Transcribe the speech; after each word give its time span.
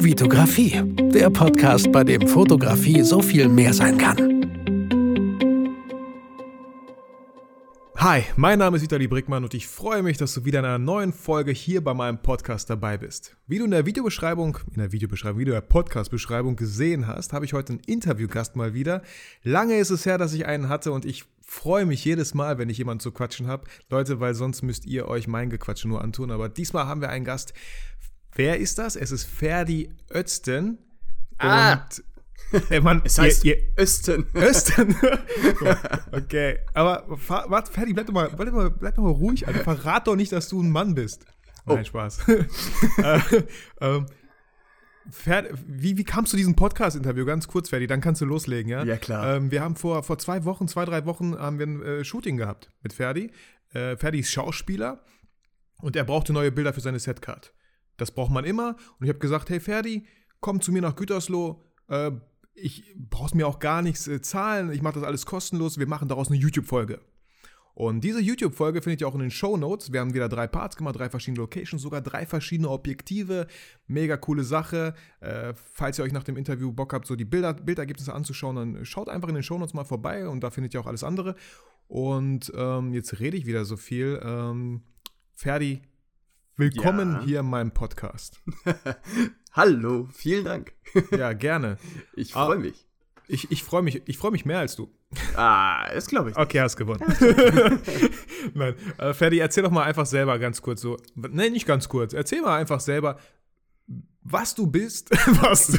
Vitografie, 0.00 0.80
der 1.12 1.28
Podcast, 1.28 1.90
bei 1.90 2.04
dem 2.04 2.28
Fotografie 2.28 3.02
so 3.02 3.20
viel 3.20 3.48
mehr 3.48 3.74
sein 3.74 3.98
kann. 3.98 4.16
Hi, 7.96 8.22
mein 8.36 8.60
Name 8.60 8.76
ist 8.76 8.84
Vitali 8.84 9.08
Brickmann 9.08 9.42
und 9.42 9.54
ich 9.54 9.66
freue 9.66 10.04
mich, 10.04 10.16
dass 10.16 10.32
du 10.34 10.44
wieder 10.44 10.60
in 10.60 10.66
einer 10.66 10.78
neuen 10.78 11.12
Folge 11.12 11.50
hier 11.50 11.82
bei 11.82 11.94
meinem 11.94 12.22
Podcast 12.22 12.70
dabei 12.70 12.96
bist. 12.96 13.36
Wie 13.48 13.58
du 13.58 13.64
in 13.64 13.72
der 13.72 13.86
Videobeschreibung, 13.86 14.58
in 14.72 14.78
der 14.78 14.92
Videobeschreibung, 14.92 15.40
wie 15.40 15.44
du 15.44 15.50
in 15.50 15.56
der 15.56 15.62
Podcast-Beschreibung 15.62 16.54
gesehen 16.54 17.08
hast, 17.08 17.32
habe 17.32 17.44
ich 17.44 17.52
heute 17.52 17.72
einen 17.72 17.82
Interviewgast 17.86 18.54
mal 18.54 18.74
wieder. 18.74 19.02
Lange 19.42 19.78
ist 19.78 19.90
es 19.90 20.06
her, 20.06 20.16
dass 20.16 20.32
ich 20.32 20.46
einen 20.46 20.68
hatte 20.68 20.92
und 20.92 21.04
ich 21.04 21.24
freue 21.44 21.86
mich 21.86 22.04
jedes 22.04 22.34
Mal, 22.34 22.58
wenn 22.58 22.68
ich 22.68 22.78
jemanden 22.78 23.00
zu 23.00 23.10
quatschen 23.10 23.48
habe. 23.48 23.64
Leute, 23.90 24.20
weil 24.20 24.34
sonst 24.34 24.62
müsst 24.62 24.86
ihr 24.86 25.08
euch 25.08 25.26
mein 25.26 25.50
Gequatsche 25.50 25.88
nur 25.88 26.02
antun. 26.02 26.30
Aber 26.30 26.48
diesmal 26.48 26.86
haben 26.86 27.00
wir 27.00 27.08
einen 27.08 27.24
Gast. 27.24 27.52
Wer 28.38 28.58
ist 28.60 28.78
das? 28.78 28.94
Es 28.94 29.10
ist 29.10 29.24
Ferdi 29.24 29.90
Özten. 30.14 30.78
Ah. 31.38 31.84
Ey, 32.70 32.80
Mann, 32.80 33.02
Es 33.04 33.18
heißt 33.18 33.44
ihr, 33.44 33.56
ihr, 33.56 33.64
Östen. 33.76 34.26
Östen. 34.32 34.94
okay, 36.12 36.60
aber 36.72 37.04
warte, 37.08 37.72
Ferdi, 37.72 37.92
bleib 37.94 38.06
doch 38.06 38.14
mal, 38.14 38.30
bleib 38.30 38.46
doch 38.46 38.54
mal, 38.54 38.70
bleib 38.70 38.94
doch 38.94 39.02
mal 39.02 39.10
ruhig, 39.10 39.48
Alter. 39.48 39.64
Verrat 39.64 40.06
doch 40.06 40.14
nicht, 40.14 40.30
dass 40.30 40.48
du 40.48 40.62
ein 40.62 40.70
Mann 40.70 40.94
bist. 40.94 41.26
Nein, 41.66 41.84
Spaß. 41.84 42.28
äh, 42.28 43.20
ähm, 43.80 44.06
Ferdi, 45.10 45.48
wie, 45.66 45.98
wie 45.98 46.04
kamst 46.04 46.32
du 46.32 46.36
zu 46.36 46.36
diesem 46.36 46.54
Podcast-Interview? 46.54 47.24
Ganz 47.24 47.48
kurz, 47.48 47.70
Ferdi, 47.70 47.88
dann 47.88 48.00
kannst 48.00 48.20
du 48.20 48.24
loslegen, 48.24 48.70
ja? 48.70 48.84
Ja, 48.84 48.98
klar. 48.98 49.34
Ähm, 49.34 49.50
wir 49.50 49.62
haben 49.62 49.74
vor, 49.74 50.04
vor 50.04 50.18
zwei 50.18 50.44
Wochen, 50.44 50.68
zwei, 50.68 50.84
drei 50.84 51.06
Wochen 51.06 51.36
haben 51.36 51.58
wir 51.58 51.66
ein 51.66 51.82
äh, 51.82 52.04
Shooting 52.04 52.36
gehabt 52.36 52.70
mit 52.82 52.92
Ferdi. 52.92 53.32
Äh, 53.72 53.96
Ferdi 53.96 54.20
ist 54.20 54.30
Schauspieler 54.30 55.02
und 55.82 55.96
er 55.96 56.04
brauchte 56.04 56.32
neue 56.32 56.52
Bilder 56.52 56.72
für 56.72 56.80
seine 56.80 57.00
Setcard. 57.00 57.52
Das 57.98 58.10
braucht 58.12 58.32
man 58.32 58.44
immer. 58.44 58.76
Und 58.98 59.04
ich 59.04 59.10
habe 59.10 59.18
gesagt, 59.18 59.50
hey 59.50 59.60
Ferdi, 59.60 60.06
komm 60.40 60.62
zu 60.62 60.72
mir 60.72 60.80
nach 60.80 60.96
Gütersloh. 60.96 61.62
Äh, 61.88 62.12
ich 62.54 62.94
brauchst 62.96 63.34
mir 63.34 63.46
auch 63.46 63.58
gar 63.58 63.82
nichts 63.82 64.08
äh, 64.08 64.22
zahlen. 64.22 64.72
Ich 64.72 64.80
mache 64.82 64.94
das 64.94 65.04
alles 65.04 65.26
kostenlos. 65.26 65.78
Wir 65.78 65.86
machen 65.86 66.08
daraus 66.08 66.28
eine 66.28 66.38
YouTube-Folge. 66.38 67.00
Und 67.74 68.02
diese 68.02 68.20
YouTube-Folge 68.20 68.82
findet 68.82 69.00
ihr 69.00 69.06
auch 69.06 69.14
in 69.14 69.20
den 69.20 69.30
Show 69.30 69.56
Notes. 69.56 69.92
Wir 69.92 70.00
haben 70.00 70.12
wieder 70.12 70.28
drei 70.28 70.48
Parts 70.48 70.74
gemacht, 70.74 70.98
drei 70.98 71.08
verschiedene 71.08 71.42
Locations, 71.42 71.80
sogar 71.80 72.00
drei 72.00 72.26
verschiedene 72.26 72.68
Objektive. 72.70 73.46
Mega 73.86 74.16
coole 74.16 74.42
Sache. 74.42 74.94
Äh, 75.20 75.54
falls 75.54 75.96
ihr 75.98 76.04
euch 76.04 76.12
nach 76.12 76.24
dem 76.24 76.36
Interview 76.36 76.72
Bock 76.72 76.92
habt, 76.92 77.06
so 77.06 77.14
die 77.14 77.24
Bilder, 77.24 77.54
Bildergebnisse 77.54 78.12
anzuschauen, 78.12 78.56
dann 78.56 78.84
schaut 78.84 79.08
einfach 79.08 79.28
in 79.28 79.34
den 79.34 79.44
Show 79.44 79.58
Notes 79.58 79.74
mal 79.74 79.84
vorbei 79.84 80.28
und 80.28 80.42
da 80.42 80.50
findet 80.50 80.74
ihr 80.74 80.80
auch 80.80 80.86
alles 80.86 81.04
andere. 81.04 81.36
Und 81.86 82.52
ähm, 82.56 82.92
jetzt 82.94 83.20
rede 83.20 83.36
ich 83.36 83.46
wieder 83.46 83.64
so 83.64 83.76
viel. 83.76 84.20
Ähm, 84.24 84.82
Ferdi, 85.34 85.82
willkommen 86.58 87.12
Ja. 87.12 87.22
hier 87.24 87.40
in 87.40 87.46
meinem 87.46 87.70
Podcast. 87.70 88.42
Hallo, 89.52 90.08
vielen 90.12 90.44
Dank. 90.44 90.72
Ja, 91.10 91.32
gerne. 91.32 91.78
Ich 92.16 92.34
Ah. 92.36 92.46
freue 92.46 92.58
mich. 92.58 92.84
Ich, 93.28 93.50
ich 93.52 93.62
freue 93.62 93.82
mich, 93.82 94.02
ich 94.06 94.22
mich 94.32 94.44
mehr 94.46 94.58
als 94.58 94.74
du. 94.74 94.90
Ah, 95.36 95.88
das 95.92 96.06
glaube 96.06 96.30
ich. 96.30 96.36
Okay, 96.36 96.60
hast 96.60 96.76
gewonnen. 96.76 97.00
Nein, 98.54 98.74
äh, 98.98 99.12
Ferdi, 99.14 99.38
erzähl 99.38 99.62
doch 99.62 99.70
mal 99.70 99.84
einfach 99.84 100.06
selber 100.06 100.38
ganz 100.38 100.60
kurz 100.62 100.80
so. 100.80 100.96
Nein, 101.14 101.52
nicht 101.52 101.66
ganz 101.66 101.88
kurz. 101.88 102.12
Erzähl 102.14 102.40
mal 102.42 102.56
einfach 102.58 102.80
selber, 102.80 103.18
was 104.22 104.54
du 104.54 104.66
bist, 104.66 105.10
was 105.42 105.66
du. 105.68 105.78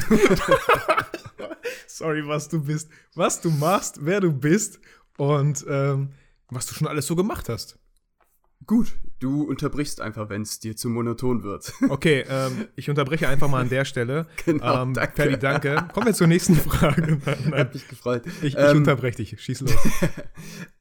Sorry, 1.88 2.26
was 2.26 2.48
du 2.48 2.62
bist, 2.62 2.88
was 3.14 3.40
du 3.40 3.50
machst, 3.50 3.98
wer 4.04 4.20
du 4.20 4.32
bist 4.32 4.80
und 5.18 5.64
ähm, 5.68 6.12
was 6.50 6.66
du 6.66 6.74
schon 6.74 6.86
alles 6.88 7.06
so 7.06 7.16
gemacht 7.16 7.48
hast. 7.48 7.79
Gut, 8.66 8.92
du 9.20 9.42
unterbrichst 9.42 10.00
einfach, 10.00 10.28
wenn 10.28 10.42
es 10.42 10.60
dir 10.60 10.76
zu 10.76 10.88
monoton 10.90 11.42
wird. 11.42 11.72
Okay, 11.88 12.24
ähm, 12.28 12.68
ich 12.76 12.88
unterbreche 12.90 13.26
einfach 13.28 13.48
mal 13.48 13.60
an 13.60 13.68
der 13.68 13.84
Stelle. 13.84 14.26
Genau, 14.44 14.82
ähm, 14.82 14.94
danke. 14.94 15.16
Ferdi, 15.16 15.38
danke. 15.38 15.88
Kommen 15.92 16.06
wir 16.06 16.14
zur 16.14 16.26
nächsten 16.26 16.54
Frage. 16.56 17.20
Nein, 17.50 17.70
mich 17.72 17.88
gefreut. 17.88 18.22
Ich, 18.26 18.54
ich 18.54 18.56
Ähm, 18.58 18.78
unterbreche 18.78 19.16
dich. 19.16 19.40
Schieß 19.40 19.62
los. 19.62 19.72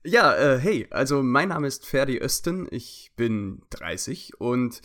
Ja, 0.03 0.35
äh, 0.35 0.59
hey, 0.59 0.87
also 0.91 1.23
mein 1.23 1.49
Name 1.49 1.67
ist 1.67 1.85
Ferdi 1.85 2.17
Östen, 2.19 2.67
ich 2.69 3.11
bin 3.15 3.61
30 3.71 4.39
und 4.39 4.81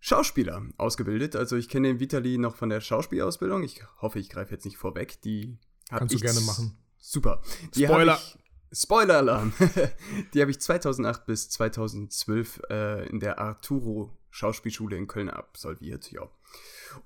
Schauspieler 0.00 0.62
ausgebildet. 0.76 1.34
Also 1.34 1.56
ich 1.56 1.68
kenne 1.68 1.88
den 1.88 1.98
Vitali 2.00 2.36
noch 2.38 2.56
von 2.56 2.68
der 2.68 2.80
Schauspielausbildung. 2.82 3.62
Ich 3.62 3.82
hoffe, 4.02 4.18
ich 4.18 4.28
greife 4.28 4.52
jetzt 4.52 4.64
nicht 4.66 4.76
vorweg. 4.76 5.20
Die 5.22 5.56
Kannst 5.88 6.14
du 6.14 6.18
gerne 6.18 6.40
machen. 6.42 6.76
Super. 6.98 7.40
Die 7.74 7.84
Spoiler. 7.84 8.18
Ich, 8.22 8.38
Spoiler-Alarm. 8.74 9.52
die 10.34 10.40
habe 10.40 10.50
ich 10.50 10.60
2008 10.60 11.26
bis 11.26 11.48
2012 11.50 12.62
äh, 12.70 13.08
in 13.08 13.20
der 13.20 13.38
Arturo 13.38 14.10
Schauspielschule 14.30 14.96
in 14.96 15.06
Köln 15.06 15.30
absolviert, 15.30 16.10
ja. 16.10 16.28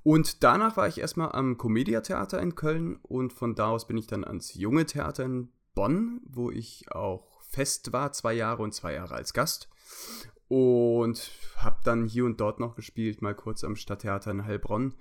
Und 0.03 0.43
danach 0.43 0.77
war 0.77 0.89
ich 0.89 0.99
erstmal 0.99 1.33
am 1.33 1.59
Comedia 1.59 2.01
Theater 2.01 2.41
in 2.41 2.55
Köln 2.55 2.97
und 3.03 3.33
von 3.33 3.55
da 3.55 3.69
aus 3.69 3.87
bin 3.87 3.99
ich 3.99 4.07
dann 4.07 4.25
ans 4.25 4.55
Junge 4.55 4.87
Theater 4.87 5.25
in 5.25 5.51
Bonn, 5.75 6.21
wo 6.25 6.51
ich 6.51 6.91
auch 6.91 7.43
fest 7.43 7.93
war, 7.93 8.13
zwei 8.13 8.33
Jahre 8.33 8.63
und 8.63 8.75
zwei 8.75 8.95
Jahre 8.95 9.15
als 9.15 9.35
Gast. 9.35 9.69
Und 10.49 11.31
habe 11.57 11.81
dann 11.85 12.07
hier 12.07 12.25
und 12.25 12.41
dort 12.41 12.61
noch 12.61 12.75
gespielt, 12.75 13.21
mal 13.21 13.35
kurz 13.35 13.63
am 13.63 13.77
Stadttheater 13.77 14.31
in 14.31 14.47
Heilbronn, 14.47 14.95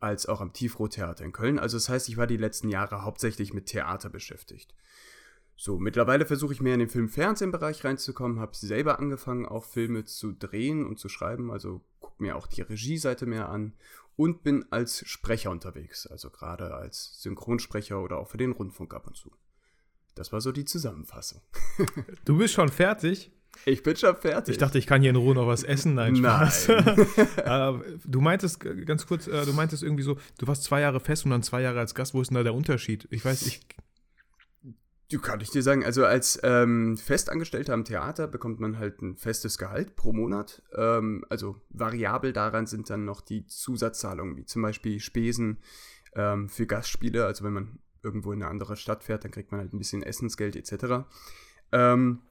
als 0.00 0.26
auch 0.26 0.42
am 0.42 0.52
Tiefrot-Theater 0.52 1.24
in 1.24 1.32
Köln. 1.32 1.58
Also 1.58 1.78
das 1.78 1.88
heißt, 1.88 2.08
ich 2.10 2.18
war 2.18 2.26
die 2.26 2.36
letzten 2.36 2.68
Jahre 2.68 3.04
hauptsächlich 3.04 3.54
mit 3.54 3.66
Theater 3.66 4.10
beschäftigt. 4.10 4.74
So, 5.56 5.78
mittlerweile 5.78 6.26
versuche 6.26 6.52
ich 6.52 6.60
mehr 6.60 6.74
in 6.74 6.80
den 6.80 6.88
Film-Fernsehen-Bereich 6.88 7.84
reinzukommen, 7.84 8.40
habe 8.40 8.56
selber 8.56 8.98
angefangen, 8.98 9.46
auch 9.46 9.64
Filme 9.64 10.04
zu 10.04 10.32
drehen 10.32 10.84
und 10.84 10.98
zu 10.98 11.08
schreiben, 11.08 11.50
also 11.50 11.80
gucke 12.00 12.22
mir 12.22 12.36
auch 12.36 12.46
die 12.46 12.62
Regieseite 12.62 13.26
mehr 13.26 13.48
an 13.48 13.74
und 14.16 14.42
bin 14.42 14.64
als 14.70 15.06
Sprecher 15.06 15.50
unterwegs, 15.50 16.06
also 16.06 16.30
gerade 16.30 16.74
als 16.74 17.20
Synchronsprecher 17.22 18.02
oder 18.02 18.18
auch 18.18 18.28
für 18.28 18.36
den 18.36 18.52
Rundfunk 18.52 18.94
ab 18.94 19.06
und 19.06 19.16
zu. 19.16 19.32
Das 20.14 20.32
war 20.32 20.40
so 20.40 20.52
die 20.52 20.64
Zusammenfassung. 20.64 21.40
Du 22.24 22.38
bist 22.38 22.54
schon 22.54 22.68
fertig. 22.68 23.32
Ich 23.66 23.82
bin 23.82 23.96
schon 23.96 24.16
fertig. 24.16 24.52
Ich 24.52 24.58
dachte, 24.58 24.78
ich 24.78 24.86
kann 24.86 25.00
hier 25.00 25.10
in 25.10 25.16
Ruhe 25.16 25.34
noch 25.34 25.46
was 25.46 25.62
essen. 25.62 25.94
Nein, 25.94 26.16
Spaß. 26.16 26.68
Nein. 26.68 27.06
Äh, 27.36 27.98
du 28.04 28.20
meintest 28.20 28.64
äh, 28.64 28.84
ganz 28.84 29.06
kurz, 29.06 29.26
äh, 29.26 29.44
du 29.44 29.52
meintest 29.52 29.82
irgendwie 29.82 30.02
so, 30.02 30.18
du 30.38 30.46
warst 30.46 30.64
zwei 30.64 30.80
Jahre 30.80 31.00
fest 31.00 31.24
und 31.24 31.30
dann 31.30 31.42
zwei 31.42 31.62
Jahre 31.62 31.78
als 31.78 31.94
Gast. 31.94 32.14
Wo 32.14 32.20
ist 32.20 32.28
denn 32.28 32.36
da 32.36 32.42
der 32.42 32.54
Unterschied? 32.54 33.06
Ich 33.10 33.24
weiß, 33.24 33.46
ich. 33.46 33.60
Du 35.10 35.20
kann 35.20 35.40
ich 35.40 35.50
dir 35.50 35.62
sagen, 35.62 35.84
also 35.84 36.06
als 36.06 36.40
ähm, 36.42 36.96
Festangestellter 36.96 37.74
am 37.74 37.84
Theater 37.84 38.26
bekommt 38.26 38.58
man 38.58 38.78
halt 38.78 39.02
ein 39.02 39.16
festes 39.16 39.58
Gehalt 39.58 39.96
pro 39.96 40.12
Monat. 40.12 40.62
Ähm, 40.74 41.24
also 41.28 41.60
variabel 41.68 42.32
daran 42.32 42.66
sind 42.66 42.88
dann 42.88 43.04
noch 43.04 43.20
die 43.20 43.46
Zusatzzahlungen, 43.46 44.36
wie 44.36 44.46
zum 44.46 44.62
Beispiel 44.62 45.00
Spesen 45.00 45.58
ähm, 46.14 46.48
für 46.48 46.66
Gastspiele. 46.66 47.26
Also 47.26 47.44
wenn 47.44 47.52
man 47.52 47.78
irgendwo 48.02 48.32
in 48.32 48.42
eine 48.42 48.50
andere 48.50 48.76
Stadt 48.76 49.04
fährt, 49.04 49.24
dann 49.24 49.30
kriegt 49.30 49.52
man 49.52 49.60
halt 49.60 49.74
ein 49.74 49.78
bisschen 49.78 50.02
Essensgeld 50.02 50.56
etc. 50.56 51.06
Ähm, 51.72 52.22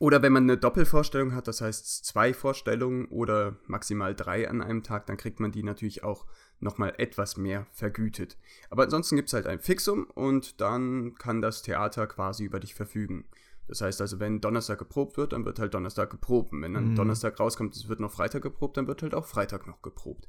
oder 0.00 0.22
wenn 0.22 0.32
man 0.32 0.44
eine 0.44 0.56
Doppelvorstellung 0.56 1.34
hat, 1.34 1.46
das 1.46 1.60
heißt 1.60 2.06
zwei 2.06 2.32
Vorstellungen 2.32 3.04
oder 3.08 3.58
maximal 3.66 4.14
drei 4.14 4.48
an 4.48 4.62
einem 4.62 4.82
Tag, 4.82 5.04
dann 5.06 5.18
kriegt 5.18 5.40
man 5.40 5.52
die 5.52 5.62
natürlich 5.62 6.02
auch 6.02 6.24
nochmal 6.58 6.94
etwas 6.96 7.36
mehr 7.36 7.66
vergütet. 7.70 8.38
Aber 8.70 8.84
ansonsten 8.84 9.16
gibt 9.16 9.28
es 9.28 9.34
halt 9.34 9.46
ein 9.46 9.60
Fixum 9.60 10.04
und 10.14 10.62
dann 10.62 11.14
kann 11.16 11.42
das 11.42 11.60
Theater 11.60 12.06
quasi 12.06 12.44
über 12.44 12.60
dich 12.60 12.74
verfügen. 12.74 13.26
Das 13.68 13.82
heißt 13.82 14.00
also, 14.00 14.18
wenn 14.18 14.40
Donnerstag 14.40 14.78
geprobt 14.78 15.18
wird, 15.18 15.34
dann 15.34 15.44
wird 15.44 15.58
halt 15.58 15.74
Donnerstag 15.74 16.08
geprobt. 16.08 16.50
Wenn 16.52 16.72
dann 16.72 16.92
Mhm. 16.92 16.94
Donnerstag 16.96 17.38
rauskommt, 17.38 17.76
es 17.76 17.88
wird 17.90 18.00
noch 18.00 18.10
Freitag 18.10 18.42
geprobt, 18.42 18.78
dann 18.78 18.86
wird 18.86 19.02
halt 19.02 19.14
auch 19.14 19.26
Freitag 19.26 19.66
noch 19.66 19.82
geprobt. 19.82 20.28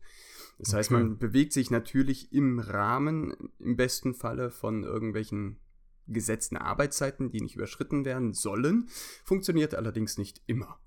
Das 0.59 0.73
heißt, 0.73 0.91
Okay. 0.91 1.01
man 1.01 1.17
bewegt 1.17 1.53
sich 1.53 1.71
natürlich 1.71 2.33
im 2.33 2.59
Rahmen, 2.59 3.33
im 3.57 3.77
besten 3.77 4.13
Falle 4.13 4.51
von 4.51 4.83
irgendwelchen 4.83 5.59
gesetzten 6.07 6.57
Arbeitszeiten, 6.57 7.31
die 7.31 7.41
nicht 7.41 7.55
überschritten 7.55 8.05
werden 8.05 8.33
sollen, 8.33 8.89
funktioniert 9.23 9.75
allerdings 9.75 10.17
nicht 10.17 10.41
immer. 10.45 10.79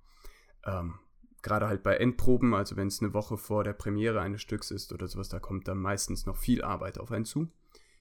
Ähm, 0.64 0.98
Gerade 1.42 1.68
halt 1.68 1.82
bei 1.82 1.96
Endproben, 1.96 2.54
also 2.54 2.76
wenn 2.76 2.88
es 2.88 3.02
eine 3.02 3.12
Woche 3.12 3.36
vor 3.36 3.64
der 3.64 3.74
Premiere 3.74 4.22
eines 4.22 4.40
Stücks 4.40 4.70
ist 4.70 4.94
oder 4.94 5.08
sowas, 5.08 5.28
da 5.28 5.38
kommt 5.38 5.68
dann 5.68 5.76
meistens 5.76 6.24
noch 6.24 6.38
viel 6.38 6.64
Arbeit 6.64 6.98
auf 6.98 7.12
einen 7.12 7.26
zu. 7.26 7.48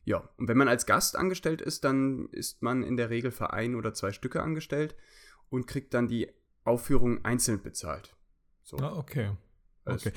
Ja, 0.06 0.30
und 0.38 0.48
wenn 0.48 0.57
man 0.57 0.69
als 0.69 0.86
Gast 0.86 1.18
angestellt 1.18 1.62
ist, 1.62 1.83
dann 1.83 2.30
ist 2.31 2.62
man 2.62 2.83
in 2.83 2.95
der 2.95 3.10
Regel 3.10 3.31
für 3.31 3.51
ein 3.51 3.75
oder 3.75 3.94
zwei 3.94 4.12
Stücke 4.12 4.42
angestellt 4.42 4.95
und 5.50 5.68
kriegt 5.68 5.94
dann 5.94 6.07
die 6.07 6.30
Aufführung 6.63 7.24
einzeln 7.25 7.62
bezahlt. 7.62 8.15
So. 8.63 8.77
Ah, 8.77 8.98
okay. 8.98 9.31
Okay. 9.85 10.12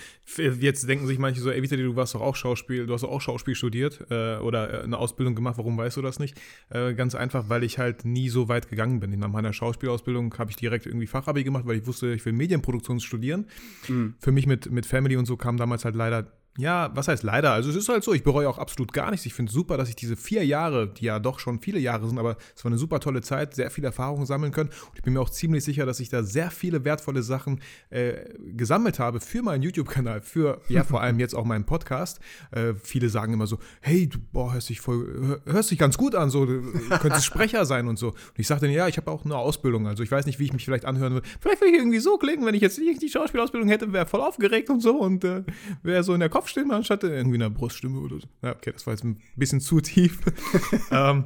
Jetzt 0.61 0.89
denken 0.89 1.07
sich 1.07 1.19
manche 1.19 1.41
so, 1.41 1.51
ey, 1.51 1.63
Vitali, 1.63 1.83
du 1.83 1.97
warst 1.97 2.15
doch 2.15 2.21
auch 2.21 2.37
Schauspiel, 2.37 2.87
du 2.87 2.95
hast 2.95 3.03
doch 3.03 3.11
auch 3.11 3.21
Schauspiel 3.21 3.55
studiert 3.55 4.07
äh, 4.11 4.37
oder 4.37 4.83
äh, 4.83 4.85
eine 4.85 4.99
Ausbildung 4.99 5.35
gemacht, 5.35 5.59
warum 5.59 5.77
weißt 5.77 5.97
du 5.97 6.03
das 6.03 6.19
nicht? 6.19 6.41
Äh, 6.71 6.95
ganz 6.95 7.15
einfach, 7.15 7.49
weil 7.49 7.65
ich 7.65 7.79
halt 7.79 8.05
nie 8.05 8.29
so 8.29 8.49
weit 8.49 8.69
gegangen 8.69 9.01
bin. 9.01 9.19
Nach 9.19 9.29
meiner 9.29 9.53
Schauspielausbildung 9.53 10.37
habe 10.39 10.51
ich 10.51 10.57
direkt 10.57 10.87
irgendwie 10.87 11.07
Fachabi 11.07 11.43
gemacht, 11.43 11.67
weil 11.67 11.79
ich 11.79 11.87
wusste, 11.87 12.13
ich 12.13 12.25
will 12.25 12.33
Medienproduktion 12.33 13.01
studieren. 13.01 13.47
Mhm. 13.89 14.15
Für 14.19 14.33
mich 14.33 14.47
mit, 14.47 14.71
mit 14.71 14.87
Family 14.87 15.17
und 15.17 15.27
so 15.27 15.37
kam 15.37 15.57
damals 15.57 15.85
halt 15.85 15.97
leider 15.97 16.33
Ja, 16.59 16.91
was 16.95 17.09
heißt 17.09 17.23
leider? 17.23 17.53
Also 17.53 17.71
es 17.71 17.77
ist 17.77 17.89
halt 17.89 18.03
so, 18.03 18.15
ich 18.15 18.23
bereue 18.23 18.49
auch 18.49 18.59
absolut 18.59 18.93
gar 18.93 19.11
nichts. 19.11 19.27
Ich 19.27 19.35
finde 19.35 19.51
es 19.51 19.55
super, 19.55 19.77
dass 19.77 19.89
ich 19.89 19.97
diese 19.97 20.17
vier 20.17 20.45
Jahre, 20.45 20.89
die 20.89 21.05
ja 21.05 21.19
doch 21.19 21.39
schon 21.39 21.61
viele 21.61 21.79
Jahre 21.79 22.07
sind, 22.07 22.19
aber 22.19 22.37
es 22.55 22.65
war 22.65 22.71
eine 22.71 22.79
super 22.79 23.01
tolle 23.01 23.21
Zeit, 23.21 23.55
sehr 23.55 23.71
viele 23.71 23.89
Erfahrungen 23.89 24.27
sammeln 24.27 24.53
können. 24.53 24.71
Und 24.71 24.97
ich 24.97 25.03
bin 25.03 25.13
mir 25.13 25.21
auch 25.21 25.31
ziemlich 25.31 25.65
sicher, 25.65 25.87
dass 25.87 26.01
ich 26.01 26.09
da 26.09 26.23
sehr 26.23 26.51
viele 26.51 26.85
wertvolle 26.85 27.23
Sachen 27.23 27.61
äh, 27.91 28.15
gesammelt 28.57 28.99
habe 28.99 29.21
für 29.21 29.43
meinen 29.43 29.63
YouTube-Kanal, 29.63 30.23
für 30.23 30.61
ja 30.69 30.85
vor 30.85 31.01
allem 31.03 31.19
jetzt 31.19 31.35
auch 31.35 31.45
meinen 31.45 31.65
Podcast. 31.65 32.21
Äh, 32.51 32.75
viele 32.83 33.09
sagen 33.09 33.33
immer 33.33 33.47
so, 33.47 33.59
hey, 33.81 34.09
du 34.09 34.19
boah, 34.33 34.55
hörst 34.55 34.69
dich 34.69 34.81
voll, 34.81 35.41
hörst 35.45 35.71
dich 35.71 35.79
ganz 35.79 35.99
gut 35.99 36.15
an, 36.15 36.31
so 36.31 36.47
du 36.47 36.73
könntest 37.01 37.25
Sprecher 37.27 37.67
sein 37.67 37.89
und 37.89 37.99
so. 37.99 38.09
Und 38.09 38.39
ich 38.39 38.47
sagte, 38.47 38.67
ja, 38.69 38.89
ich 38.89 38.97
habe 38.97 39.11
auch 39.11 39.25
eine 39.25 39.37
Ausbildung, 39.37 39.87
also 39.87 40.03
ich 40.03 40.11
weiß 40.11 40.27
nicht, 40.27 40.39
wie 40.39 40.45
ich 40.45 40.53
mich 40.53 40.65
vielleicht 40.65 40.85
anhören 40.85 41.13
würde. 41.15 41.29
Vielleicht 41.41 41.61
würde 41.61 41.73
ich 41.73 41.79
irgendwie 41.79 41.99
so 41.99 42.17
klingen, 42.17 42.47
wenn 42.47 42.55
ich 42.55 42.63
jetzt 42.63 42.79
nicht 42.79 43.03
die 43.03 43.09
Schauspielausbildung 43.09 43.69
hätte, 43.69 43.93
wäre 43.93 44.07
voll 44.07 44.21
aufgeregt 44.21 44.71
und 44.71 44.81
so 44.81 44.97
und 44.99 45.25
äh, 45.25 45.43
wäre 45.83 46.03
so 46.03 46.15
in 46.15 46.21
der 46.21 46.29
Kopfstimme 46.47 46.75
anstatt 46.75 47.03
irgendwie 47.03 47.37
einer 47.37 47.51
Bruststimme 47.51 47.99
oder 48.01 48.21
so. 48.21 48.29
Ja, 48.43 48.55
okay, 48.55 48.71
das 48.73 48.87
war 48.87 48.95
jetzt 48.95 49.05
ein 49.05 49.21
bisschen 49.35 49.61
zu 49.61 49.81
tief. 49.81 50.21
ähm, 50.93 51.25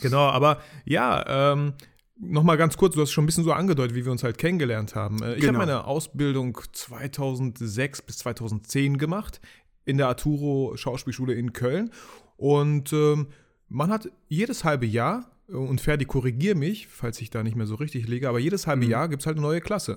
genau, 0.00 0.28
aber 0.28 0.60
ja, 0.84 1.52
ähm, 1.52 1.74
Nochmal 2.22 2.58
ganz 2.58 2.76
kurz, 2.76 2.94
du 2.96 3.00
hast 3.00 3.12
schon 3.12 3.24
ein 3.24 3.26
bisschen 3.26 3.44
so 3.44 3.52
angedeutet, 3.54 3.96
wie 3.96 4.04
wir 4.04 4.12
uns 4.12 4.22
halt 4.22 4.36
kennengelernt 4.36 4.94
haben. 4.94 5.22
Äh, 5.22 5.36
ich 5.36 5.40
Genau. 5.40 5.54
habe 5.58 5.66
meine 5.66 5.84
Ausbildung 5.86 6.58
2006 6.70 8.02
bis 8.02 8.18
2010 8.18 8.98
gemacht 8.98 9.40
in 9.86 9.96
der 9.96 10.08
Arturo 10.08 10.76
Schauspielschule 10.76 11.32
in 11.32 11.54
Köln. 11.54 11.90
Und 12.36 12.92
ähm, 12.92 13.28
man 13.68 13.88
hat 13.90 14.10
jedes 14.28 14.64
halbe 14.64 14.84
Jahr, 14.84 15.30
äh, 15.48 15.52
und 15.52 15.80
Ferdi, 15.80 16.04
korrigier 16.04 16.54
mich, 16.56 16.88
falls 16.88 17.18
ich 17.22 17.30
da 17.30 17.42
nicht 17.42 17.56
mehr 17.56 17.66
so 17.66 17.76
richtig 17.76 18.06
liege, 18.06 18.28
aber 18.28 18.38
jedes 18.38 18.66
halbe 18.66 18.84
Mhm. 18.84 18.90
Jahr 18.90 19.08
gibt 19.08 19.22
es 19.22 19.26
halt 19.26 19.38
eine 19.38 19.46
neue 19.46 19.62
Klasse. 19.62 19.96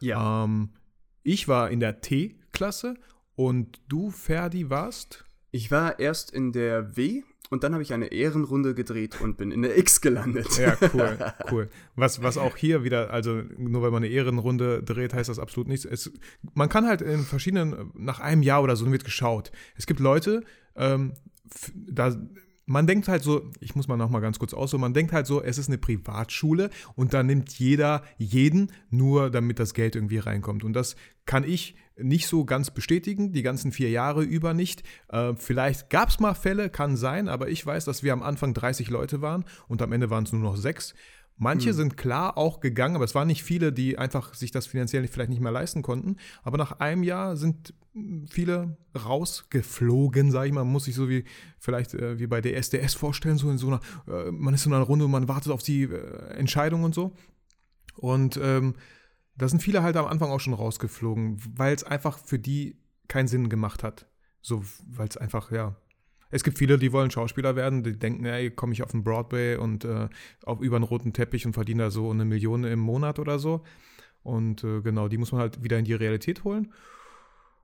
Ja. 0.00 0.44
Ähm, 0.44 0.70
ich 1.22 1.48
war 1.48 1.70
in 1.70 1.80
der 1.80 2.00
T-Klasse 2.00 2.94
und 3.34 3.80
du, 3.88 4.10
Ferdi, 4.10 4.70
warst? 4.70 5.24
Ich 5.50 5.70
war 5.70 5.98
erst 5.98 6.30
in 6.30 6.52
der 6.52 6.96
W 6.96 7.22
und 7.52 7.64
dann 7.64 7.74
habe 7.74 7.82
ich 7.82 7.92
eine 7.92 8.06
Ehrenrunde 8.06 8.74
gedreht 8.74 9.20
und 9.20 9.36
bin 9.36 9.50
in 9.52 9.60
der 9.60 9.76
X 9.76 10.00
gelandet. 10.00 10.56
Ja, 10.56 10.74
cool, 10.94 11.18
cool. 11.50 11.68
Was, 11.96 12.22
was 12.22 12.38
auch 12.38 12.56
hier 12.56 12.82
wieder, 12.82 13.10
also 13.10 13.42
nur 13.58 13.82
weil 13.82 13.90
man 13.90 14.02
eine 14.02 14.10
Ehrenrunde 14.10 14.82
dreht, 14.82 15.12
heißt 15.12 15.28
das 15.28 15.38
absolut 15.38 15.68
nichts. 15.68 15.84
Es, 15.84 16.10
man 16.54 16.70
kann 16.70 16.86
halt 16.86 17.02
in 17.02 17.24
verschiedenen, 17.24 17.92
nach 17.94 18.20
einem 18.20 18.42
Jahr 18.42 18.62
oder 18.62 18.74
so 18.74 18.90
wird 18.90 19.04
geschaut. 19.04 19.52
Es 19.76 19.86
gibt 19.86 20.00
Leute, 20.00 20.44
ähm, 20.76 21.12
da, 21.74 22.16
man 22.66 22.86
denkt 22.86 23.08
halt 23.08 23.22
so, 23.22 23.50
ich 23.60 23.74
muss 23.74 23.88
mal 23.88 23.96
noch 23.96 24.10
mal 24.10 24.20
ganz 24.20 24.38
kurz 24.38 24.54
aus, 24.54 24.72
man 24.74 24.94
denkt 24.94 25.12
halt 25.12 25.26
so, 25.26 25.42
es 25.42 25.58
ist 25.58 25.68
eine 25.68 25.78
Privatschule 25.78 26.70
und 26.94 27.12
da 27.12 27.22
nimmt 27.22 27.52
jeder 27.58 28.02
jeden 28.18 28.72
nur, 28.90 29.30
damit 29.30 29.58
das 29.58 29.74
Geld 29.74 29.96
irgendwie 29.96 30.18
reinkommt. 30.18 30.64
Und 30.64 30.72
das 30.72 30.96
kann 31.26 31.44
ich 31.44 31.76
nicht 31.96 32.26
so 32.26 32.44
ganz 32.44 32.70
bestätigen, 32.70 33.32
die 33.32 33.42
ganzen 33.42 33.72
vier 33.72 33.90
Jahre 33.90 34.22
über 34.22 34.54
nicht. 34.54 34.82
Äh, 35.08 35.34
vielleicht 35.36 35.90
gab 35.90 36.08
es 36.08 36.20
mal 36.20 36.34
Fälle, 36.34 36.70
kann 36.70 36.96
sein, 36.96 37.28
aber 37.28 37.48
ich 37.48 37.64
weiß, 37.64 37.84
dass 37.84 38.02
wir 38.02 38.12
am 38.12 38.22
Anfang 38.22 38.54
30 38.54 38.88
Leute 38.90 39.20
waren 39.20 39.44
und 39.68 39.82
am 39.82 39.92
Ende 39.92 40.10
waren 40.10 40.24
es 40.24 40.32
nur 40.32 40.42
noch 40.42 40.56
sechs. 40.56 40.94
Manche 41.42 41.74
sind 41.74 41.96
klar 41.96 42.38
auch 42.38 42.60
gegangen, 42.60 42.94
aber 42.94 43.04
es 43.04 43.14
waren 43.14 43.26
nicht 43.26 43.42
viele, 43.42 43.72
die 43.72 43.98
einfach 43.98 44.34
sich 44.34 44.52
das 44.52 44.66
finanziell 44.66 45.06
vielleicht 45.08 45.30
nicht 45.30 45.40
mehr 45.40 45.50
leisten 45.50 45.82
konnten. 45.82 46.16
Aber 46.44 46.56
nach 46.56 46.78
einem 46.78 47.02
Jahr 47.02 47.36
sind 47.36 47.74
mh, 47.94 48.26
viele 48.30 48.76
rausgeflogen, 48.94 50.30
sage 50.30 50.46
ich 50.46 50.52
mal. 50.52 50.62
Man 50.62 50.72
muss 50.72 50.84
sich 50.84 50.94
so 50.94 51.08
wie 51.08 51.24
vielleicht 51.58 51.94
äh, 51.94 52.18
wie 52.20 52.28
bei 52.28 52.40
der 52.40 52.56
SDS 52.56 52.94
vorstellen, 52.94 53.38
so 53.38 53.50
in 53.50 53.58
so 53.58 53.66
einer, 53.66 53.80
äh, 54.06 54.30
man 54.30 54.54
ist 54.54 54.66
in 54.66 54.72
einer 54.72 54.84
Runde 54.84 55.04
und 55.04 55.10
man 55.10 55.26
wartet 55.26 55.50
auf 55.50 55.62
die 55.62 55.82
äh, 55.82 56.28
Entscheidung 56.34 56.84
und 56.84 56.94
so. 56.94 57.12
Und 57.96 58.38
ähm, 58.40 58.74
da 59.36 59.48
sind 59.48 59.62
viele 59.62 59.82
halt 59.82 59.96
am 59.96 60.06
Anfang 60.06 60.30
auch 60.30 60.40
schon 60.40 60.54
rausgeflogen, 60.54 61.38
weil 61.56 61.74
es 61.74 61.82
einfach 61.82 62.18
für 62.18 62.38
die 62.38 62.76
keinen 63.08 63.28
Sinn 63.28 63.48
gemacht 63.48 63.82
hat. 63.82 64.06
So, 64.42 64.62
weil 64.86 65.08
es 65.08 65.16
einfach, 65.16 65.50
ja. 65.50 65.76
Es 66.32 66.42
gibt 66.42 66.58
viele, 66.58 66.78
die 66.78 66.92
wollen 66.92 67.10
Schauspieler 67.10 67.54
werden, 67.54 67.84
die 67.84 67.96
denken, 67.96 68.24
ey, 68.24 68.50
komme 68.50 68.72
ich 68.72 68.82
auf 68.82 68.90
den 68.90 69.04
Broadway 69.04 69.56
und 69.56 69.84
äh, 69.84 70.08
auf 70.44 70.60
über 70.60 70.76
einen 70.76 70.84
roten 70.84 71.12
Teppich 71.12 71.46
und 71.46 71.52
verdiene 71.52 71.84
da 71.84 71.90
so 71.90 72.10
eine 72.10 72.24
Million 72.24 72.64
im 72.64 72.80
Monat 72.80 73.20
oder 73.20 73.38
so. 73.38 73.62
Und 74.22 74.64
äh, 74.64 74.80
genau, 74.80 75.08
die 75.08 75.18
muss 75.18 75.30
man 75.30 75.42
halt 75.42 75.62
wieder 75.62 75.78
in 75.78 75.84
die 75.84 75.94
Realität 75.94 76.42
holen. 76.42 76.72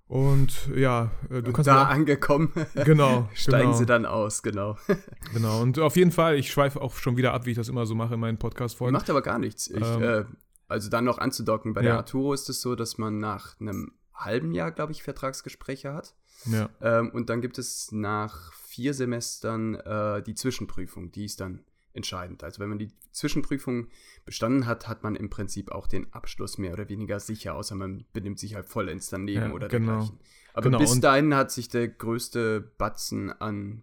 Und 0.06 0.70
ja, 0.75 1.11
äh, 1.31 1.43
du 1.43 1.49
Und 1.49 1.53
kannst 1.55 1.69
da 1.69 1.85
mir 1.85 1.88
angekommen, 1.88 2.53
auch, 2.55 2.85
genau, 2.85 3.29
steigen 3.35 3.69
genau, 3.69 3.76
sie 3.76 3.87
dann 3.87 4.06
aus, 4.06 4.43
genau. 4.43 4.76
genau. 5.32 5.62
Und 5.62 5.79
auf 5.79 5.97
jeden 5.97 6.12
Fall, 6.12 6.37
ich 6.37 6.50
schweife 6.50 6.81
auch 6.81 6.94
schon 6.94 7.17
wieder 7.17 7.35
ab, 7.35 7.47
wie 7.47 7.50
ich 7.50 7.56
das 7.56 7.69
immer 7.69 7.87
so 7.87 7.94
mache 7.94 8.15
in 8.15 8.20
meinen 8.20 8.38
Podcast-Folgen. 8.38 8.93
Macht 8.93 9.11
aber 9.11 9.23
gar 9.23 9.38
nichts. 9.38 9.69
Ich, 9.69 9.82
Ähm, 9.82 10.03
äh, 10.03 10.25
also 10.67 10.91
dann 10.91 11.05
noch 11.05 11.19
anzudocken, 11.19 11.73
bei 11.73 11.81
ja. 11.81 11.88
der 11.88 11.97
Arturo 11.97 12.35
ist 12.35 12.49
es 12.49 12.61
so, 12.61 12.75
dass 12.75 12.99
man 12.99 13.19
nach 13.19 13.59
einem 13.61 13.93
halben 14.15 14.53
Jahr, 14.53 14.70
glaube 14.70 14.93
ich, 14.93 15.03
Vertragsgespräche 15.03 15.94
hat. 15.94 16.15
Ja, 16.46 16.69
Ähm, 16.81 17.11
und 17.11 17.31
dann 17.31 17.40
gibt 17.40 17.58
es 17.58 17.90
nach 17.93 18.52
vier 18.52 18.94
Semestern 18.94 19.75
äh, 19.75 20.23
die 20.23 20.35
Zwischenprüfung, 20.35 21.11
die 21.12 21.25
ist 21.25 21.40
dann 21.40 21.64
entscheidend. 21.94 22.44
Also 22.44 22.61
wenn 22.61 22.69
man 22.69 22.79
die 22.79 22.93
Zwischenprüfung 23.12 23.88
bestanden 24.25 24.67
hat, 24.67 24.87
hat 24.87 25.02
man 25.02 25.17
im 25.17 25.31
Prinzip 25.31 25.73
auch 25.73 25.87
den 25.88 26.12
Abschluss 26.12 26.58
mehr 26.58 26.73
oder 26.73 26.88
weniger 26.88 27.19
sicher, 27.19 27.55
außer 27.55 27.75
man 27.75 28.05
benimmt 28.12 28.38
sich 28.38 28.55
halt 28.55 28.67
vollends 28.67 29.08
daneben 29.11 29.49
Ja, 29.49 29.52
oder 29.52 29.69
genau. 29.69 29.93
dergleichen. 29.99 30.20
Aber 30.55 30.62
Genau, 30.62 30.79
bis 30.79 31.00
dahin 31.00 31.35
hat 31.35 31.50
sich 31.50 31.69
der 31.69 31.88
größte 31.88 32.61
Batzen 32.79 33.31
an 33.31 33.82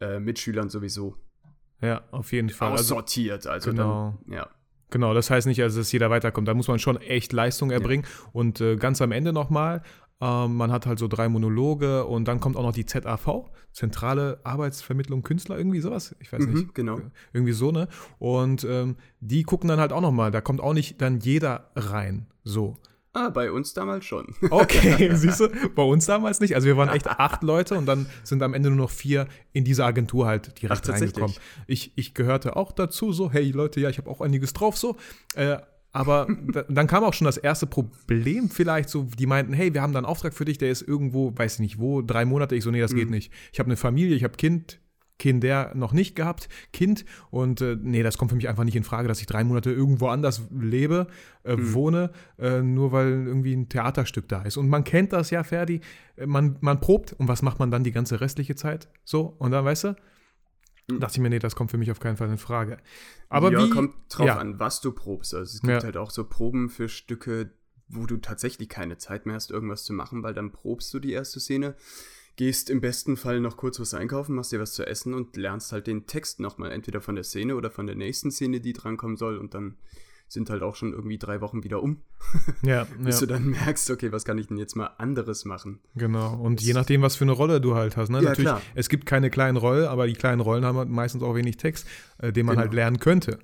äh, 0.00 0.20
Mitschülern 0.20 0.68
sowieso 0.68 1.16
ja, 1.80 2.02
auf 2.10 2.32
jeden 2.32 2.50
Fall. 2.50 2.72
Also, 2.72 2.94
aussortiert. 2.94 3.46
Also 3.46 3.70
genau. 3.70 4.18
dann, 4.26 4.34
ja. 4.34 4.48
Genau, 4.90 5.14
das 5.14 5.30
heißt 5.30 5.46
nicht, 5.46 5.60
also, 5.62 5.80
dass 5.80 5.90
jeder 5.92 6.10
weiterkommt. 6.10 6.46
Da 6.48 6.54
muss 6.54 6.68
man 6.68 6.78
schon 6.78 6.96
echt 7.00 7.32
Leistung 7.32 7.70
erbringen. 7.70 8.06
Und 8.32 8.60
äh, 8.60 8.76
ganz 8.76 9.02
am 9.02 9.12
Ende 9.12 9.32
nochmal, 9.32 9.82
ähm, 10.20 10.56
man 10.56 10.72
hat 10.72 10.86
halt 10.86 10.98
so 10.98 11.08
drei 11.08 11.28
Monologe 11.28 12.04
und 12.06 12.26
dann 12.26 12.40
kommt 12.40 12.56
auch 12.56 12.62
noch 12.62 12.72
die 12.72 12.86
ZAV, 12.86 13.50
Zentrale 13.72 14.40
Arbeitsvermittlung 14.44 15.22
Künstler, 15.22 15.58
irgendwie 15.58 15.80
sowas. 15.80 16.16
Ich 16.20 16.32
weiß 16.32 16.46
Mhm, 16.46 16.52
nicht. 16.54 16.74
genau. 16.74 16.98
Irgendwie 17.34 17.52
so, 17.52 17.72
ne? 17.72 17.88
Und 18.18 18.64
ähm, 18.64 18.96
die 19.20 19.42
gucken 19.42 19.68
dann 19.68 19.78
halt 19.80 19.92
auch 19.92 20.00
nochmal. 20.00 20.30
Da 20.30 20.40
kommt 20.40 20.62
auch 20.62 20.72
nicht 20.72 21.02
dann 21.02 21.20
jeder 21.20 21.70
rein. 21.76 22.26
So. 22.42 22.78
Ah, 23.12 23.28
bei 23.30 23.50
uns 23.50 23.74
damals 23.74 24.04
schon. 24.06 24.26
Okay, 24.50 25.10
siehst 25.14 25.40
du, 25.40 25.48
bei 25.74 25.82
uns 25.82 26.06
damals 26.06 26.40
nicht. 26.40 26.54
Also 26.54 26.66
wir 26.66 26.76
waren 26.78 26.88
echt 26.88 27.06
acht 27.08 27.42
Leute 27.42 27.76
und 27.76 27.84
dann 27.86 28.06
sind 28.24 28.42
am 28.42 28.54
Ende 28.54 28.70
nur 28.70 28.78
noch 28.78 28.90
vier 28.90 29.26
in 29.52 29.64
diese 29.64 29.84
Agentur 29.84 30.26
halt 30.26 30.60
direkt 30.62 30.88
Ach, 30.88 30.92
reingekommen. 30.94 31.34
Ich, 31.66 31.92
ich 31.96 32.14
gehörte 32.14 32.56
auch 32.56 32.72
dazu, 32.72 33.12
so, 33.12 33.30
hey 33.30 33.50
Leute, 33.50 33.80
ja, 33.80 33.90
ich 33.90 33.98
habe 33.98 34.08
auch 34.10 34.20
einiges 34.22 34.52
drauf, 34.54 34.76
so. 34.78 34.96
Äh, 35.34 35.58
aber 35.96 36.26
da, 36.52 36.62
dann 36.68 36.86
kam 36.86 37.04
auch 37.04 37.14
schon 37.14 37.24
das 37.24 37.38
erste 37.38 37.66
Problem 37.66 38.50
vielleicht 38.50 38.90
so, 38.90 39.08
die 39.18 39.24
meinten, 39.24 39.54
hey, 39.54 39.72
wir 39.72 39.80
haben 39.80 39.94
da 39.94 39.98
einen 39.98 40.06
Auftrag 40.06 40.34
für 40.34 40.44
dich, 40.44 40.58
der 40.58 40.70
ist 40.70 40.82
irgendwo, 40.82 41.32
weiß 41.34 41.54
ich 41.54 41.60
nicht 41.60 41.78
wo, 41.78 42.02
drei 42.02 42.26
Monate. 42.26 42.54
Ich 42.54 42.64
so, 42.64 42.70
nee, 42.70 42.82
das 42.82 42.94
geht 42.94 43.08
nicht. 43.08 43.32
Ich 43.50 43.58
habe 43.58 43.68
eine 43.68 43.78
Familie, 43.78 44.14
ich 44.14 44.22
habe 44.22 44.36
Kind, 44.36 44.78
Kinder 45.18 45.72
noch 45.74 45.94
nicht 45.94 46.14
gehabt, 46.14 46.50
Kind 46.74 47.06
und 47.30 47.62
äh, 47.62 47.78
nee, 47.80 48.02
das 48.02 48.18
kommt 48.18 48.30
für 48.30 48.36
mich 48.36 48.46
einfach 48.46 48.64
nicht 48.64 48.76
in 48.76 48.84
Frage, 48.84 49.08
dass 49.08 49.20
ich 49.20 49.26
drei 49.26 49.42
Monate 49.42 49.72
irgendwo 49.72 50.08
anders 50.08 50.42
lebe, 50.50 51.06
äh, 51.44 51.56
wohne, 51.58 52.10
äh, 52.38 52.60
nur 52.60 52.92
weil 52.92 53.08
irgendwie 53.08 53.54
ein 53.54 53.70
Theaterstück 53.70 54.28
da 54.28 54.42
ist. 54.42 54.58
Und 54.58 54.68
man 54.68 54.84
kennt 54.84 55.14
das 55.14 55.30
ja, 55.30 55.44
Ferdi, 55.44 55.80
äh, 56.16 56.26
man, 56.26 56.58
man 56.60 56.78
probt 56.78 57.14
und 57.14 57.28
was 57.28 57.40
macht 57.40 57.58
man 57.58 57.70
dann 57.70 57.84
die 57.84 57.92
ganze 57.92 58.20
restliche 58.20 58.54
Zeit? 58.54 58.90
So, 59.04 59.34
und 59.38 59.52
dann, 59.52 59.64
weißt 59.64 59.84
du, 59.84 59.96
dachte 60.88 61.14
ich 61.14 61.20
mir, 61.20 61.30
nee, 61.30 61.38
das 61.38 61.56
kommt 61.56 61.70
für 61.70 61.78
mich 61.78 61.90
auf 61.90 62.00
keinen 62.00 62.16
Fall 62.16 62.28
in 62.28 62.38
Frage. 62.38 62.78
Aber 63.28 63.52
ja, 63.52 63.64
wie, 63.64 63.70
kommt 63.70 63.94
drauf 64.08 64.26
ja. 64.26 64.38
an, 64.38 64.58
was 64.60 64.80
du 64.80 64.92
probst. 64.92 65.34
Also 65.34 65.56
es 65.56 65.60
gibt 65.60 65.72
Ja. 65.72 65.82
halt 65.82 65.96
auch 65.96 66.10
so 66.10 66.24
Proben 66.24 66.68
für 66.68 66.88
Stücke, 66.88 67.50
wo 67.88 68.06
du 68.06 68.16
tatsächlich 68.18 68.68
keine 68.68 68.98
Zeit 68.98 69.26
mehr 69.26 69.34
hast, 69.36 69.50
irgendwas 69.50 69.84
zu 69.84 69.92
machen, 69.92 70.22
weil 70.22 70.34
dann 70.34 70.52
probst 70.52 70.92
du 70.94 70.98
die 70.98 71.12
erste 71.12 71.40
Szene, 71.40 71.74
gehst 72.36 72.68
im 72.70 72.80
besten 72.80 73.16
Fall 73.16 73.40
noch 73.40 73.56
kurz 73.56 73.80
was 73.80 73.94
einkaufen, 73.94 74.34
machst 74.34 74.52
dir 74.52 74.60
was 74.60 74.74
zu 74.74 74.86
essen 74.86 75.14
und 75.14 75.36
lernst 75.36 75.72
halt 75.72 75.86
den 75.86 76.06
Text 76.06 76.38
nochmal, 76.40 76.70
entweder 76.72 77.00
von 77.00 77.14
der 77.14 77.24
Szene 77.24 77.56
oder 77.56 77.70
von 77.70 77.86
der 77.86 77.96
nächsten 77.96 78.30
Szene, 78.30 78.60
die 78.60 78.72
drankommen 78.72 79.16
soll 79.16 79.38
und 79.38 79.54
dann 79.54 79.76
sind 80.28 80.50
halt 80.50 80.62
auch 80.62 80.74
schon 80.74 80.92
irgendwie 80.92 81.18
drei 81.18 81.40
Wochen 81.40 81.62
wieder 81.64 81.82
um, 81.82 81.98
ja, 82.62 82.84
bis 82.98 83.20
ja. 83.20 83.26
du 83.26 83.34
dann 83.34 83.44
merkst, 83.50 83.90
okay, 83.90 84.10
was 84.12 84.24
kann 84.24 84.38
ich 84.38 84.48
denn 84.48 84.56
jetzt 84.58 84.74
mal 84.74 84.90
anderes 84.98 85.44
machen? 85.44 85.78
Genau. 85.94 86.34
Und 86.34 86.60
je 86.60 86.72
nachdem, 86.72 87.02
was 87.02 87.16
für 87.16 87.24
eine 87.24 87.32
Rolle 87.32 87.60
du 87.60 87.74
halt 87.76 87.96
hast. 87.96 88.08
Ne? 88.10 88.18
Ja, 88.18 88.30
Natürlich, 88.30 88.50
klar. 88.50 88.62
es 88.74 88.88
gibt 88.88 89.06
keine 89.06 89.30
kleinen 89.30 89.56
Rollen, 89.56 89.86
aber 89.86 90.06
die 90.06 90.14
kleinen 90.14 90.40
Rollen 90.40 90.64
haben 90.64 90.76
halt 90.78 90.88
meistens 90.88 91.22
auch 91.22 91.34
wenig 91.34 91.56
Text, 91.58 91.86
äh, 92.18 92.32
den 92.32 92.46
man 92.46 92.54
Genau. 92.54 92.62
halt 92.64 92.74
lernen 92.74 92.98
könnte. 92.98 93.38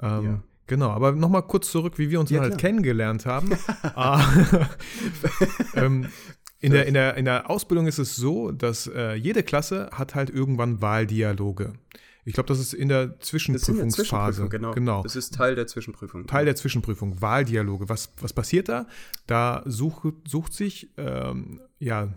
Ähm, 0.00 0.24
Ja. 0.24 0.42
Genau, 0.68 0.90
aber 0.90 1.12
nochmal 1.12 1.42
kurz 1.44 1.70
zurück, 1.72 1.94
wie 1.96 2.10
wir 2.10 2.20
uns 2.20 2.28
Ja, 2.28 2.40
halt 2.42 2.58
kennengelernt 2.58 3.24
haben. 3.24 3.50
Ah, 3.94 4.22
ähm, 5.74 6.08
in, 6.60 6.72
der, 6.72 6.86
in, 6.86 6.94
der, 6.94 7.14
in 7.16 7.24
der 7.24 7.48
Ausbildung 7.50 7.86
ist 7.86 7.98
es 7.98 8.16
so, 8.16 8.52
dass 8.52 8.86
äh, 8.86 9.14
jede 9.14 9.42
Klasse 9.42 9.88
hat 9.92 10.14
halt 10.14 10.28
irgendwann 10.30 10.82
Wahldialoge. 10.82 11.72
Ich 12.28 12.34
glaube, 12.34 12.46
das 12.46 12.58
ist 12.58 12.74
in 12.74 12.90
der 12.90 13.06
Das 13.06 13.20
ist 13.20 13.28
Zwischenprüfungsphase. 13.28 14.42
Zwischenprüfung, 14.42 14.50
genau. 14.50 14.74
genau. 14.74 15.02
Das 15.02 15.16
ist 15.16 15.32
Teil 15.32 15.54
der 15.54 15.66
Zwischenprüfung. 15.66 16.26
Teil 16.26 16.44
der 16.44 16.56
Zwischenprüfung, 16.56 17.22
Wahldialoge. 17.22 17.88
Was, 17.88 18.12
was 18.20 18.34
passiert 18.34 18.68
da? 18.68 18.86
Da 19.26 19.62
sucht, 19.64 20.28
sucht 20.28 20.52
sich, 20.52 20.90
ähm, 20.98 21.62
ja, 21.78 22.12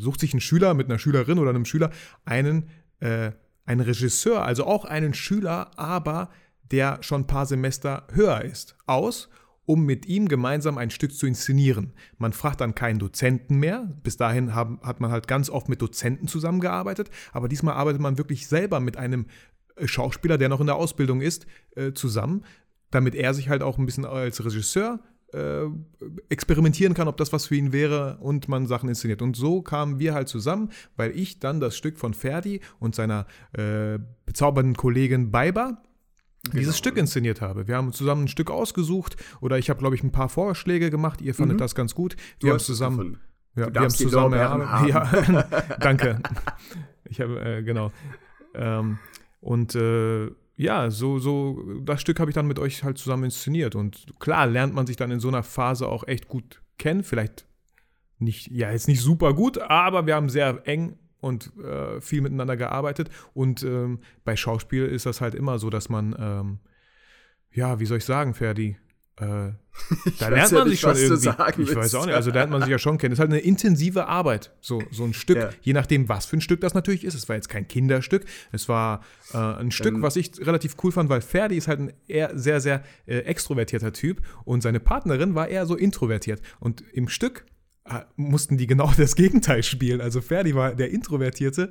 sucht 0.00 0.18
sich 0.18 0.34
ein 0.34 0.40
Schüler 0.40 0.74
mit 0.74 0.88
einer 0.88 0.98
Schülerin 0.98 1.38
oder 1.38 1.50
einem 1.50 1.66
Schüler 1.66 1.92
einen, 2.24 2.68
äh, 2.98 3.30
einen 3.64 3.80
Regisseur, 3.80 4.42
also 4.42 4.66
auch 4.66 4.84
einen 4.84 5.14
Schüler, 5.14 5.70
aber 5.78 6.30
der 6.72 7.00
schon 7.04 7.20
ein 7.20 7.26
paar 7.28 7.46
Semester 7.46 8.08
höher 8.10 8.42
ist, 8.42 8.74
aus 8.86 9.28
um 9.68 9.84
mit 9.84 10.06
ihm 10.06 10.28
gemeinsam 10.28 10.78
ein 10.78 10.88
Stück 10.88 11.12
zu 11.14 11.26
inszenieren. 11.26 11.92
Man 12.16 12.32
fragt 12.32 12.62
dann 12.62 12.74
keinen 12.74 12.98
Dozenten 12.98 13.58
mehr. 13.58 13.86
Bis 14.02 14.16
dahin 14.16 14.54
haben, 14.54 14.80
hat 14.82 15.00
man 15.00 15.10
halt 15.10 15.28
ganz 15.28 15.50
oft 15.50 15.68
mit 15.68 15.82
Dozenten 15.82 16.26
zusammengearbeitet, 16.26 17.10
aber 17.32 17.48
diesmal 17.48 17.74
arbeitet 17.74 18.00
man 18.00 18.16
wirklich 18.16 18.48
selber 18.48 18.80
mit 18.80 18.96
einem 18.96 19.26
äh, 19.76 19.86
Schauspieler, 19.86 20.38
der 20.38 20.48
noch 20.48 20.60
in 20.60 20.66
der 20.66 20.76
Ausbildung 20.76 21.20
ist, 21.20 21.46
äh, 21.76 21.92
zusammen, 21.92 22.46
damit 22.90 23.14
er 23.14 23.34
sich 23.34 23.50
halt 23.50 23.62
auch 23.62 23.76
ein 23.76 23.84
bisschen 23.84 24.06
als 24.06 24.42
Regisseur 24.42 25.00
äh, 25.34 25.66
experimentieren 26.30 26.94
kann, 26.94 27.06
ob 27.06 27.18
das 27.18 27.34
was 27.34 27.48
für 27.48 27.56
ihn 27.56 27.70
wäre 27.70 28.16
und 28.22 28.48
man 28.48 28.66
Sachen 28.66 28.88
inszeniert. 28.88 29.20
Und 29.20 29.36
so 29.36 29.60
kamen 29.60 29.98
wir 29.98 30.14
halt 30.14 30.28
zusammen, 30.28 30.70
weil 30.96 31.10
ich 31.14 31.40
dann 31.40 31.60
das 31.60 31.76
Stück 31.76 31.98
von 31.98 32.14
Ferdi 32.14 32.62
und 32.78 32.94
seiner 32.94 33.26
äh, 33.52 33.98
bezaubernden 34.24 34.76
Kollegin 34.76 35.30
Baiba 35.30 35.82
dieses 36.52 36.74
Genau. 36.74 36.76
Stück 36.76 36.96
inszeniert 36.96 37.40
habe. 37.40 37.68
Wir 37.68 37.76
haben 37.76 37.92
zusammen 37.92 38.24
ein 38.24 38.28
Stück 38.28 38.50
ausgesucht 38.50 39.16
oder 39.40 39.58
ich 39.58 39.70
habe, 39.70 39.78
glaube 39.80 39.94
ich, 39.94 40.02
ein 40.02 40.12
paar 40.12 40.28
Vorschläge 40.28 40.90
gemacht. 40.90 41.20
Ihr 41.20 41.34
fandet 41.34 41.56
Mhm. 41.56 41.60
das 41.60 41.74
ganz 41.74 41.94
gut. 41.94 42.16
Du 42.38 42.46
Wir 42.46 42.50
haben 42.50 42.56
hast 42.56 42.62
es 42.62 42.66
zusammen. 42.66 42.96
gefunden. 42.96 43.20
Ja, 43.56 43.66
Du 43.66 43.74
wir 43.74 43.80
haben 43.80 43.90
zusammen 43.90 44.32
erarbeitet. 44.34 44.88
Ja, 45.68 45.76
danke. 45.80 46.20
Ich 47.04 47.20
habe, 47.20 47.40
äh, 47.40 47.62
genau. 47.62 47.90
Ähm, 48.54 48.98
und 49.40 49.74
äh, 49.74 50.30
ja, 50.56 50.90
so, 50.90 51.18
so, 51.18 51.62
das 51.84 52.00
Stück 52.00 52.18
habe 52.20 52.30
ich 52.30 52.34
dann 52.34 52.46
mit 52.46 52.58
euch 52.58 52.82
halt 52.84 52.98
zusammen 52.98 53.24
inszeniert. 53.24 53.74
Und 53.76 54.06
klar 54.18 54.46
lernt 54.46 54.74
man 54.74 54.86
sich 54.86 54.96
dann 54.96 55.10
in 55.10 55.20
so 55.20 55.28
einer 55.28 55.42
Phase 55.42 55.88
auch 55.88 56.06
echt 56.06 56.28
gut 56.28 56.60
kennen. 56.78 57.02
Vielleicht 57.04 57.46
nicht, 58.18 58.48
ja, 58.50 58.72
jetzt 58.72 58.88
nicht 58.88 59.00
super 59.00 59.32
gut, 59.34 59.58
aber 59.58 60.06
wir 60.06 60.14
haben 60.16 60.28
sehr 60.28 60.62
eng 60.66 60.98
und 61.20 61.52
äh, 61.62 62.00
viel 62.00 62.20
miteinander 62.20 62.56
gearbeitet. 62.56 63.10
Und 63.34 63.62
ähm, 63.62 64.00
bei 64.24 64.36
Schauspiel 64.36 64.86
ist 64.86 65.06
das 65.06 65.20
halt 65.20 65.34
immer 65.34 65.58
so, 65.58 65.70
dass 65.70 65.88
man, 65.88 66.14
ähm, 66.18 66.58
ja, 67.52 67.80
wie 67.80 67.86
soll 67.86 67.98
ich 67.98 68.04
sagen, 68.04 68.34
Ferdi? 68.34 68.76
Äh, 69.20 69.24
da 70.20 70.28
lernt 70.28 70.42
weiß 70.42 70.50
ja 70.52 70.58
man 70.58 70.68
nicht, 70.68 70.80
sich 70.80 70.80
schon 70.80 70.96
irgendwie. 70.96 71.16
sagen 71.22 71.62
ich 71.62 71.68
weiß 71.70 71.76
willst. 71.76 71.96
auch 71.96 72.06
nicht. 72.06 72.14
Also 72.14 72.30
lernt 72.30 72.52
man 72.52 72.62
sich 72.62 72.70
ja 72.70 72.78
schon 72.78 72.98
kennen. 72.98 73.12
Es 73.12 73.18
ist 73.18 73.20
halt 73.20 73.30
eine 73.30 73.40
intensive 73.40 74.06
Arbeit, 74.06 74.52
so, 74.60 74.82
so 74.92 75.04
ein 75.04 75.12
Stück. 75.12 75.36
Ja. 75.36 75.50
Je 75.60 75.72
nachdem, 75.72 76.08
was 76.08 76.26
für 76.26 76.36
ein 76.36 76.40
Stück 76.40 76.60
das 76.60 76.74
natürlich 76.74 77.04
ist. 77.04 77.14
Es 77.14 77.28
war 77.28 77.36
jetzt 77.36 77.48
kein 77.48 77.66
Kinderstück. 77.66 78.24
Es 78.52 78.68
war 78.68 79.02
äh, 79.32 79.38
ein 79.38 79.70
Stück, 79.70 79.94
Ähm. 79.94 80.02
was 80.02 80.16
ich 80.16 80.30
relativ 80.46 80.76
cool 80.82 80.92
fand, 80.92 81.10
weil 81.10 81.20
Ferdi 81.20 81.56
ist 81.56 81.68
halt 81.68 81.80
ein 81.80 81.92
eher 82.06 82.36
sehr, 82.38 82.60
sehr 82.60 82.84
äh, 83.06 83.18
extrovertierter 83.18 83.92
Typ 83.92 84.22
und 84.44 84.62
seine 84.62 84.80
Partnerin 84.80 85.34
war 85.34 85.48
eher 85.48 85.66
so 85.66 85.74
introvertiert. 85.76 86.40
Und 86.60 86.82
im 86.92 87.08
Stück 87.08 87.44
mussten 88.16 88.56
die 88.56 88.66
genau 88.66 88.92
das 88.96 89.16
Gegenteil 89.16 89.62
spielen. 89.62 90.00
Also 90.00 90.20
Ferdi 90.20 90.54
war 90.54 90.74
der 90.74 90.90
Introvertierte. 90.90 91.70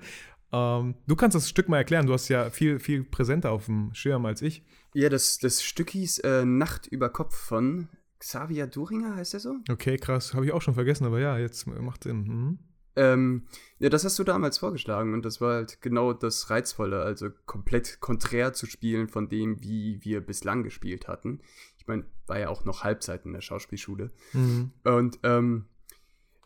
Ähm, 0.52 0.96
du 1.08 1.16
kannst 1.16 1.36
das 1.36 1.50
Stück 1.50 1.70
mal 1.70 1.78
erklären. 1.78 2.06
Du 2.08 2.14
hast 2.14 2.30
ja 2.30 2.50
viel, 2.50 2.80
viel 2.80 3.04
präsenter 3.04 3.52
auf 3.52 3.66
dem 3.66 3.94
Schirm 3.94 4.26
als 4.26 4.42
ich. 4.42 4.64
Ja, 4.94 5.10
das, 5.10 5.38
das 5.40 5.64
Stück 5.64 5.90
hieß 5.92 6.20
äh, 6.20 6.46
Nacht 6.46 6.88
über 6.88 7.10
Kopf 7.10 7.36
von 7.36 7.90
Xavier 8.20 8.68
Duringer, 8.68 9.16
heißt 9.16 9.34
der 9.34 9.40
so? 9.40 9.58
Okay, 9.70 9.98
krass. 9.98 10.34
Habe 10.34 10.46
ich 10.46 10.52
auch 10.52 10.62
schon 10.62 10.74
vergessen, 10.74 11.06
aber 11.06 11.20
ja, 11.20 11.38
jetzt 11.38 11.68
macht 11.68 12.04
Sinn. 12.04 12.24
Mhm. 12.24 12.60
Ähm, 12.96 13.44
ja, 13.78 13.90
das 13.90 14.04
hast 14.04 14.18
du 14.18 14.24
damals 14.24 14.58
vorgeschlagen 14.58 15.14
und 15.14 15.24
das 15.24 15.40
war 15.40 15.54
halt 15.54 15.82
genau 15.82 16.14
das 16.14 16.50
Reizvolle, 16.50 17.04
also 17.04 17.30
komplett 17.46 18.00
konträr 18.00 18.54
zu 18.54 18.66
spielen 18.66 19.08
von 19.08 19.30
dem, 19.30 19.62
wie 19.62 20.04
wir 20.04 20.20
bislang 20.20 20.64
gespielt 20.64 21.08
hatten. 21.08 21.42
Ich 21.78 21.86
meine, 21.86 22.06
war 22.26 22.40
ja 22.40 22.50
auch 22.50 22.66
noch 22.66 22.84
Halbzeit 22.84 23.24
in 23.26 23.34
der 23.34 23.42
Schauspielschule. 23.42 24.10
Mhm. 24.34 24.72
Und 24.84 25.20
ähm, 25.22 25.66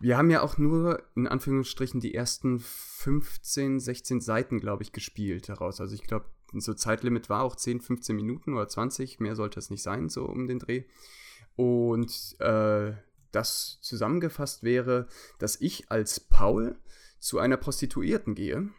wir 0.01 0.17
haben 0.17 0.31
ja 0.31 0.41
auch 0.41 0.57
nur 0.57 1.03
in 1.15 1.27
Anführungsstrichen 1.27 1.99
die 1.99 2.15
ersten 2.15 2.59
15, 2.59 3.79
16 3.79 4.19
Seiten, 4.19 4.59
glaube 4.59 4.83
ich, 4.83 4.91
gespielt 4.91 5.47
daraus. 5.47 5.79
Also 5.79 5.93
ich 5.93 6.03
glaube, 6.03 6.25
so 6.53 6.73
Zeitlimit 6.73 7.29
war 7.29 7.43
auch 7.43 7.55
10, 7.55 7.81
15 7.81 8.15
Minuten 8.15 8.53
oder 8.53 8.67
20, 8.67 9.19
mehr 9.19 9.35
sollte 9.35 9.59
es 9.59 9.69
nicht 9.69 9.83
sein, 9.83 10.09
so 10.09 10.25
um 10.25 10.47
den 10.47 10.59
Dreh. 10.59 10.83
Und 11.55 12.35
äh, 12.39 12.93
das 13.31 13.79
zusammengefasst 13.81 14.63
wäre, 14.63 15.07
dass 15.39 15.61
ich 15.61 15.91
als 15.91 16.19
Paul 16.19 16.79
zu 17.19 17.37
einer 17.37 17.57
Prostituierten 17.57 18.33
gehe, 18.33 18.69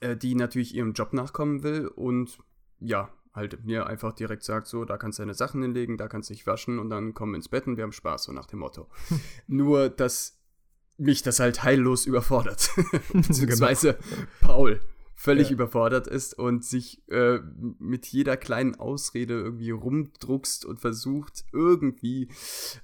äh, 0.00 0.16
die 0.16 0.34
natürlich 0.34 0.74
ihrem 0.74 0.94
Job 0.94 1.12
nachkommen 1.12 1.62
will 1.62 1.86
und 1.86 2.38
ja, 2.80 3.12
halt 3.34 3.64
mir 3.64 3.86
einfach 3.86 4.12
direkt 4.12 4.44
sagt, 4.44 4.66
so, 4.68 4.84
da 4.84 4.96
kannst 4.96 5.18
du 5.18 5.22
deine 5.22 5.34
Sachen 5.34 5.60
hinlegen, 5.62 5.96
da 5.98 6.08
kannst 6.08 6.30
du 6.30 6.34
dich 6.34 6.46
waschen 6.46 6.78
und 6.78 6.88
dann 6.90 7.14
komm 7.14 7.34
ins 7.34 7.48
Bett 7.48 7.66
und 7.66 7.76
wir 7.76 7.82
haben 7.84 7.92
Spaß, 7.92 8.24
so 8.24 8.32
nach 8.32 8.46
dem 8.46 8.60
Motto. 8.60 8.88
Nur, 9.48 9.88
dass 9.88 10.38
mich 10.96 11.22
das 11.22 11.40
halt 11.40 11.64
heillos 11.64 12.06
überfordert. 12.06 12.70
Beziehungsweise 13.12 13.98
Paul 14.40 14.80
völlig 15.16 15.48
Ja. 15.48 15.54
überfordert 15.54 16.06
ist 16.06 16.38
und 16.38 16.64
sich 16.64 17.02
äh, 17.08 17.38
mit 17.78 18.06
jeder 18.06 18.36
kleinen 18.36 18.74
Ausrede 18.76 19.34
irgendwie 19.34 19.70
rumdruckst 19.70 20.64
und 20.64 20.80
versucht, 20.80 21.44
irgendwie 21.52 22.28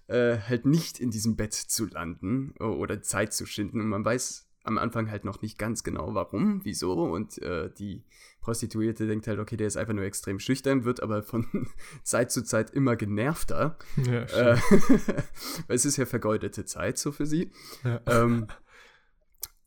äh, 0.09 0.39
halt 0.39 0.65
nicht 0.67 0.99
in 0.99 1.11
diesem 1.11 1.37
Bett 1.37 1.55
zu 1.55 1.87
landen 1.87 2.53
oder 2.59 3.03
Zeit 3.03 3.33
zu 3.33 3.47
schinden. 3.47 3.81
Und 3.81 3.89
man 3.89 4.05
weiß 4.05 4.50
am 4.65 4.77
Anfang 4.79 5.11
halt 5.11 5.25
noch 5.25 5.41
nicht 5.43 5.59
ganz 5.59 5.83
genau, 5.85 6.15
warum, 6.15 6.61
wieso. 6.65 6.93
Und 7.05 7.41
äh, 7.43 7.71
die 7.79 8.05
Prostituierte 8.43 9.07
denkt 9.07 9.27
halt, 9.27 9.39
okay, 9.39 9.57
der 9.57 9.67
ist 9.67 9.77
einfach 9.77 9.95
nur 9.95 10.05
extrem 10.05 10.39
schüchtern, 10.39 10.85
wird 10.85 11.03
aber 11.03 11.23
von 11.23 11.47
Zeit 12.03 12.31
zu 12.31 12.43
Zeit 12.45 12.71
immer 12.71 12.97
genervter. 12.97 13.79
Ja, 13.97 14.23
Äh, 14.23 14.57
weil 15.67 15.77
es 15.77 15.85
ist 15.85 15.97
ja 15.97 16.07
vergeudete 16.07 16.65
Zeit 16.65 16.99
so 16.99 17.11
für 17.13 17.27
sie. 17.27 17.51
ja. 17.85 18.01
Ähm, 18.07 18.47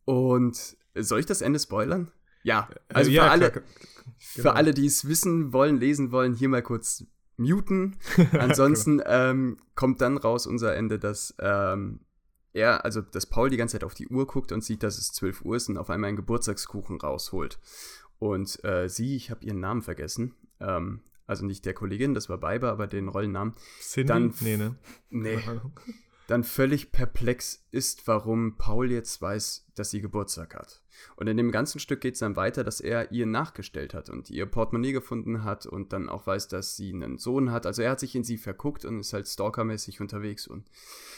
und 0.05 0.77
soll 0.95 1.19
ich 1.19 1.25
das 1.25 1.41
Ende 1.41 1.59
spoilern? 1.59 2.11
Ja, 2.43 2.69
also 2.89 3.09
Äh, 3.09 3.13
ja, 3.13 3.23
für, 3.25 3.31
alle, 3.31 3.51
klar, 3.51 3.63
für 4.19 4.41
genau. 4.43 4.53
alle, 4.53 4.73
die 4.73 4.85
es 4.85 5.07
wissen 5.07 5.53
wollen, 5.53 5.79
lesen 5.79 6.11
wollen, 6.11 6.33
hier 6.33 6.49
mal 6.49 6.61
kurz 6.61 7.05
muten. 7.37 7.95
Ansonsten 8.33 9.01
ähm, 9.05 9.57
kommt 9.75 10.01
dann 10.01 10.17
raus 10.17 10.45
unser 10.45 10.75
Ende, 10.75 10.99
dass 10.99 11.33
ähm, 11.39 12.01
er, 12.53 12.85
also 12.85 13.01
dass 13.01 13.25
Paul 13.25 13.49
die 13.49 13.57
ganze 13.57 13.73
Zeit 13.73 13.83
auf 13.83 13.93
die 13.95 14.07
Uhr 14.07 14.27
guckt 14.27 14.51
und 14.51 14.63
sieht, 14.63 14.83
dass 14.83 14.97
es 14.97 15.11
12 15.13 15.43
Uhr 15.43 15.55
ist 15.57 15.69
und 15.69 15.77
auf 15.77 15.89
einmal 15.89 16.07
einen 16.09 16.17
Geburtstagskuchen 16.17 16.99
rausholt. 17.01 17.59
Und 18.19 18.63
äh, 18.63 18.87
sie, 18.87 19.15
ich 19.15 19.31
habe 19.31 19.43
ihren 19.43 19.59
Namen 19.59 19.81
vergessen, 19.81 20.35
ähm, 20.59 21.01
also 21.25 21.45
nicht 21.45 21.65
der 21.65 21.73
Kollegin, 21.73 22.13
das 22.13 22.29
war 22.29 22.37
Beiber, 22.37 22.71
aber 22.71 22.85
den 22.87 23.07
Rollennamen, 23.07 23.53
Cindy? 23.81 24.07
dann- 24.07 24.33
nee, 24.41 24.57
ne? 24.57 24.75
nee. 25.09 25.39
Dann 26.27 26.43
völlig 26.43 26.91
perplex 26.91 27.65
ist, 27.71 28.07
warum 28.07 28.57
Paul 28.57 28.91
jetzt 28.91 29.21
weiß, 29.21 29.65
dass 29.75 29.91
sie 29.91 30.01
Geburtstag 30.01 30.55
hat. 30.55 30.81
Und 31.17 31.27
in 31.27 31.35
dem 31.37 31.51
ganzen 31.51 31.79
Stück 31.79 32.01
geht 32.01 32.13
es 32.13 32.19
dann 32.21 32.35
weiter, 32.35 32.63
dass 32.63 32.79
er 32.79 33.11
ihr 33.11 33.25
nachgestellt 33.25 33.93
hat 33.93 34.09
und 34.09 34.29
ihr 34.29 34.45
Portemonnaie 34.45 34.93
gefunden 34.93 35.43
hat 35.43 35.65
und 35.65 35.91
dann 35.91 36.07
auch 36.07 36.25
weiß, 36.27 36.47
dass 36.47 36.77
sie 36.77 36.93
einen 36.93 37.17
Sohn 37.17 37.51
hat. 37.51 37.65
Also 37.65 37.81
er 37.81 37.91
hat 37.91 37.99
sich 37.99 38.15
in 38.15 38.23
sie 38.23 38.37
verguckt 38.37 38.85
und 38.85 38.99
ist 38.99 39.11
halt 39.11 39.27
stalkermäßig 39.27 39.99
unterwegs 40.01 40.47
und 40.47 40.69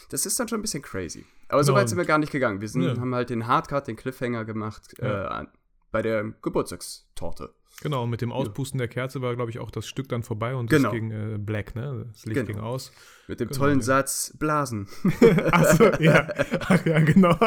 das 0.10 0.26
ist 0.26 0.40
dann 0.40 0.48
schon 0.48 0.60
ein 0.60 0.62
bisschen 0.64 0.82
crazy. 0.82 1.26
Aber 1.50 1.64
so 1.64 1.74
weit 1.74 1.90
sind 1.90 1.98
wir 1.98 2.06
gar 2.06 2.18
nicht 2.18 2.32
gegangen. 2.32 2.62
Wir 2.62 2.70
sind, 2.70 2.82
Ja. 2.84 2.98
haben 2.98 3.14
halt 3.14 3.30
den 3.30 3.46
Hardcut, 3.48 3.88
den 3.88 3.96
Cliffhanger 3.98 4.46
gemacht 4.46 4.96
Ja. 5.00 5.42
äh, 5.42 5.46
bei 5.92 6.02
der 6.02 6.24
Geburtstagstorte. 6.42 7.54
Genau, 7.82 8.04
und 8.04 8.10
mit 8.10 8.22
dem 8.22 8.32
Auspusten 8.32 8.78
der 8.78 8.88
Kerze 8.88 9.22
war, 9.22 9.36
glaube 9.36 9.52
ich, 9.52 9.60
auch 9.60 9.70
das 9.70 9.86
Stück 9.88 10.08
dann 10.10 10.24
vorbei 10.24 10.56
und 10.56 10.70
Genau. 10.70 10.90
es 10.90 10.94
ging 10.96 11.12
äh, 11.12 11.38
black, 11.38 11.76
ne? 11.76 12.06
Das 12.12 12.26
Licht 12.26 12.36
Genau. 12.36 12.48
ging 12.48 12.60
aus. 12.60 12.92
Mit 13.28 13.40
dem 13.42 13.50
Genau, 13.50 13.60
tollen 13.60 13.80
ja. 13.80 13.84
Satz 13.86 14.34
Blasen. 14.40 14.88
Achso, 15.52 15.84
ja. 16.00 16.28
Ach 16.62 16.86
ja, 16.86 17.00
genau. 17.00 17.38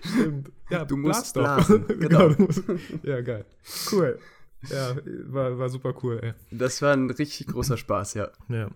Stimmt. 0.00 0.52
Ja, 0.70 0.84
Du 0.84 0.96
musst 0.96 1.34
blas 1.34 1.66
blasen, 1.66 1.86
genau. 1.98 2.28
genau. 2.28 2.34
musst, 2.46 2.62
ja, 3.02 3.20
geil. 3.22 3.44
Cool. 3.90 4.18
Ja, 4.70 4.94
war, 5.26 5.58
war 5.58 5.68
super 5.68 5.94
cool, 6.02 6.20
ey. 6.22 6.34
Das 6.56 6.80
war 6.80 6.92
ein 6.92 7.10
richtig 7.10 7.48
großer 7.48 7.76
Spaß, 7.76 8.14
ja. 8.14 8.30
Ja. 8.48 8.68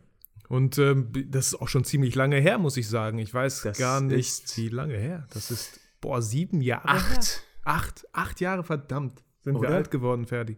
Und 0.49 0.79
ähm, 0.79 1.11
das 1.31 1.49
ist 1.49 1.55
auch 1.61 1.69
schon 1.69 1.85
ziemlich 1.85 2.15
lange 2.17 2.37
her, 2.37 2.59
muss 2.59 2.77
ich 2.77 2.89
sagen. 2.89 3.19
Ich 3.19 3.33
weiß 3.33 3.63
Das 3.63 3.79
gar 3.79 4.01
nicht, 4.01 4.57
wie 4.57 4.69
lange 4.69 4.97
her. 4.97 5.27
Das 5.33 5.51
ist, 5.53 5.79
boah, 6.01 6.21
sieben 6.21 6.61
Jahre 6.61 6.89
her. 6.89 6.97
Acht. 6.97 7.43
Acht, 7.65 8.07
acht 8.13 8.41
Jahre, 8.41 8.63
verdammt. 8.65 9.23
Sind 9.43 9.55
wir 9.55 9.61
Oder? 9.61 9.75
alt 9.77 9.91
geworden, 9.93 10.27
Ferdi. 10.27 10.57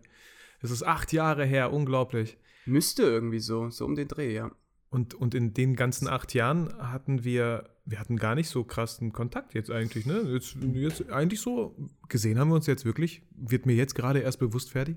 Es 0.60 0.70
ist 0.70 0.82
acht 0.82 1.12
Jahre 1.12 1.44
her, 1.44 1.72
unglaublich. 1.72 2.38
Müsste 2.66 3.02
irgendwie 3.02 3.38
so, 3.38 3.70
so 3.70 3.84
um 3.84 3.94
den 3.94 4.08
Dreh, 4.08 4.34
ja. 4.34 4.50
Und, 4.90 5.14
und 5.14 5.34
in 5.34 5.52
den 5.52 5.76
ganzen 5.76 6.08
acht 6.08 6.32
Jahren 6.32 6.74
hatten 6.78 7.22
wir, 7.22 7.68
wir 7.84 8.00
hatten 8.00 8.16
gar 8.16 8.34
nicht 8.34 8.48
so 8.48 8.64
krassen 8.64 9.12
Kontakt 9.12 9.54
jetzt 9.54 9.70
eigentlich, 9.70 10.06
ne? 10.06 10.22
Jetzt, 10.32 10.56
jetzt 10.72 11.10
eigentlich 11.10 11.40
so, 11.40 11.76
gesehen 12.08 12.38
haben 12.38 12.48
wir 12.48 12.54
uns 12.54 12.66
jetzt 12.66 12.84
wirklich, 12.84 13.22
wird 13.30 13.66
mir 13.66 13.74
jetzt 13.74 13.94
gerade 13.94 14.20
erst 14.20 14.38
bewusst, 14.38 14.70
Ferdi, 14.70 14.96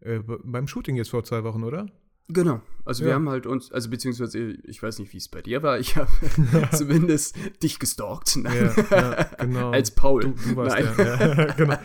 äh, 0.00 0.18
beim 0.18 0.66
Shooting 0.66 0.96
jetzt 0.96 1.10
vor 1.10 1.24
zwei 1.24 1.44
Wochen, 1.44 1.62
oder? 1.62 1.86
Genau. 2.30 2.60
Also 2.84 3.02
wir 3.04 3.10
Ja. 3.10 3.14
haben 3.16 3.28
halt 3.28 3.46
uns, 3.46 3.70
also 3.72 3.90
beziehungsweise 3.90 4.38
ich 4.38 4.82
weiß 4.82 4.98
nicht, 4.98 5.12
wie 5.12 5.16
es 5.18 5.28
bei 5.28 5.40
dir 5.42 5.62
war, 5.62 5.78
ich 5.78 5.96
habe 5.96 6.10
zumindest 6.76 7.36
dich 7.62 7.78
gestalkt. 7.78 8.36
Nein. 8.36 8.70
ja, 8.90 9.24
genau. 9.38 9.70
Als 9.70 9.90
Paul. 9.94 10.22
Du, 10.22 10.30
du 10.32 10.56
warst 10.56 10.76
Nein. 10.78 10.94
der. 10.96 11.36
Ja, 11.36 11.44
genau. 11.56 11.76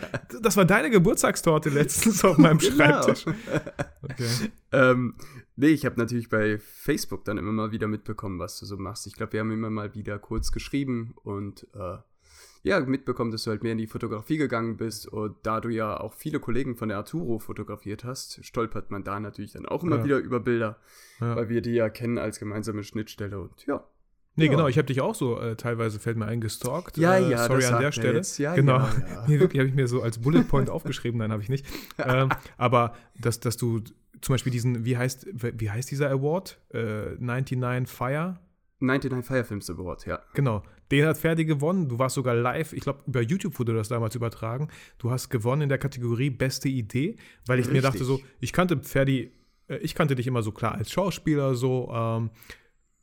Das 0.42 0.56
war 0.56 0.64
deine 0.64 0.90
Geburtstagstorte 0.90 1.70
letztens 1.70 2.24
auf 2.24 2.38
meinem 2.38 2.58
Genau. 2.58 2.74
Schreibtisch. 2.76 3.26
Okay. 4.02 4.28
ähm, 4.72 5.14
nee, 5.56 5.68
ich 5.68 5.86
habe 5.86 5.98
natürlich 5.98 6.28
bei 6.28 6.58
Facebook 6.58 7.24
dann 7.24 7.38
immer 7.38 7.52
mal 7.52 7.72
wieder 7.72 7.88
mitbekommen, 7.88 8.38
was 8.38 8.58
du 8.60 8.66
so 8.66 8.76
machst. 8.76 9.06
Ich 9.06 9.14
glaube, 9.14 9.32
wir 9.32 9.40
haben 9.40 9.50
immer 9.50 9.70
mal 9.70 9.94
wieder 9.94 10.18
kurz 10.18 10.52
geschrieben 10.52 11.14
und 11.24 11.66
äh, 11.74 11.96
ja, 12.64 12.80
mitbekommen, 12.80 13.30
dass 13.30 13.44
du 13.44 13.50
halt 13.50 13.62
mehr 13.62 13.72
in 13.72 13.78
die 13.78 13.86
Fotografie 13.86 14.38
gegangen 14.38 14.76
bist 14.78 15.06
und 15.06 15.36
da 15.42 15.60
du 15.60 15.68
ja 15.68 16.00
auch 16.00 16.14
viele 16.14 16.40
Kollegen 16.40 16.76
von 16.76 16.88
der 16.88 16.96
Arturo 16.98 17.38
fotografiert 17.38 18.04
hast, 18.04 18.44
stolpert 18.44 18.90
man 18.90 19.04
da 19.04 19.20
natürlich 19.20 19.52
dann 19.52 19.66
auch 19.66 19.84
immer 19.84 19.98
Ja. 19.98 20.04
wieder 20.04 20.18
über 20.18 20.40
Bilder, 20.40 20.78
Ja. 21.20 21.36
weil 21.36 21.48
wir 21.50 21.60
die 21.60 21.72
ja 21.74 21.88
kennen 21.90 22.16
als 22.18 22.38
gemeinsame 22.40 22.82
Schnittstelle 22.82 23.38
und 23.38 23.66
ja. 23.66 23.84
Nee, 24.36 24.46
Ja. 24.46 24.50
genau, 24.50 24.66
ich 24.66 24.78
habe 24.78 24.86
dich 24.86 25.00
auch 25.02 25.14
so 25.14 25.38
äh, 25.38 25.54
teilweise, 25.56 26.00
fällt 26.00 26.16
mir 26.16 26.24
ein, 26.26 26.40
gestalkt. 26.40 26.96
Ja, 26.96 27.16
äh, 27.18 27.30
ja, 27.30 27.46
sorry 27.46 27.66
an 27.66 27.74
der 27.78 27.88
er 27.88 27.92
Stelle. 27.92 28.14
jetzt. 28.16 28.38
Ja, 28.38 28.54
genau. 28.56 28.78
ja, 28.78 28.92
ja. 29.08 29.24
Nee, 29.28 29.38
wirklich, 29.38 29.60
habe 29.60 29.68
ich 29.68 29.74
mir 29.76 29.86
so 29.86 30.02
als 30.02 30.18
Bullet 30.18 30.42
Point 30.42 30.70
aufgeschrieben, 30.70 31.18
nein, 31.18 31.30
habe 31.30 31.42
ich 31.42 31.48
nicht. 31.50 31.64
ähm, 31.98 32.30
aber 32.56 32.94
dass, 33.20 33.38
dass 33.40 33.56
du 33.58 33.80
zum 34.22 34.32
Beispiel 34.32 34.50
diesen, 34.50 34.86
wie 34.86 34.96
heißt, 34.96 35.28
wie 35.60 35.70
heißt 35.70 35.90
dieser 35.90 36.10
Award? 36.10 36.58
Äh, 36.72 37.14
99 37.18 37.86
Fire? 37.94 38.40
99 38.80 39.24
Fire 39.26 39.44
Films 39.44 39.68
Award, 39.70 40.06
ja. 40.06 40.18
Genau. 40.32 40.62
Den 40.94 41.06
hat 41.06 41.18
Ferdi 41.18 41.44
gewonnen. 41.44 41.88
Du 41.88 41.98
warst 41.98 42.14
sogar 42.14 42.36
live. 42.36 42.72
Ich 42.72 42.82
glaube, 42.82 43.00
über 43.08 43.20
YouTube 43.20 43.58
wurde 43.58 43.74
das 43.74 43.88
damals 43.88 44.14
übertragen. 44.14 44.68
Du 44.98 45.10
hast 45.10 45.28
gewonnen 45.28 45.62
in 45.62 45.68
der 45.68 45.78
Kategorie 45.78 46.30
Beste 46.30 46.68
Idee, 46.68 47.16
weil 47.46 47.58
ich 47.58 47.66
mir 47.66 47.82
Richtig. 47.82 47.90
dachte 47.90 48.04
so, 48.04 48.20
ich 48.38 48.52
kannte 48.52 48.78
Ferdi, 48.80 49.32
äh, 49.66 49.78
ich 49.78 49.96
kannte 49.96 50.14
dich 50.14 50.28
immer 50.28 50.44
so 50.44 50.52
klar 50.52 50.76
als 50.76 50.92
Schauspieler, 50.92 51.56
so 51.56 51.90
ähm, 51.92 52.30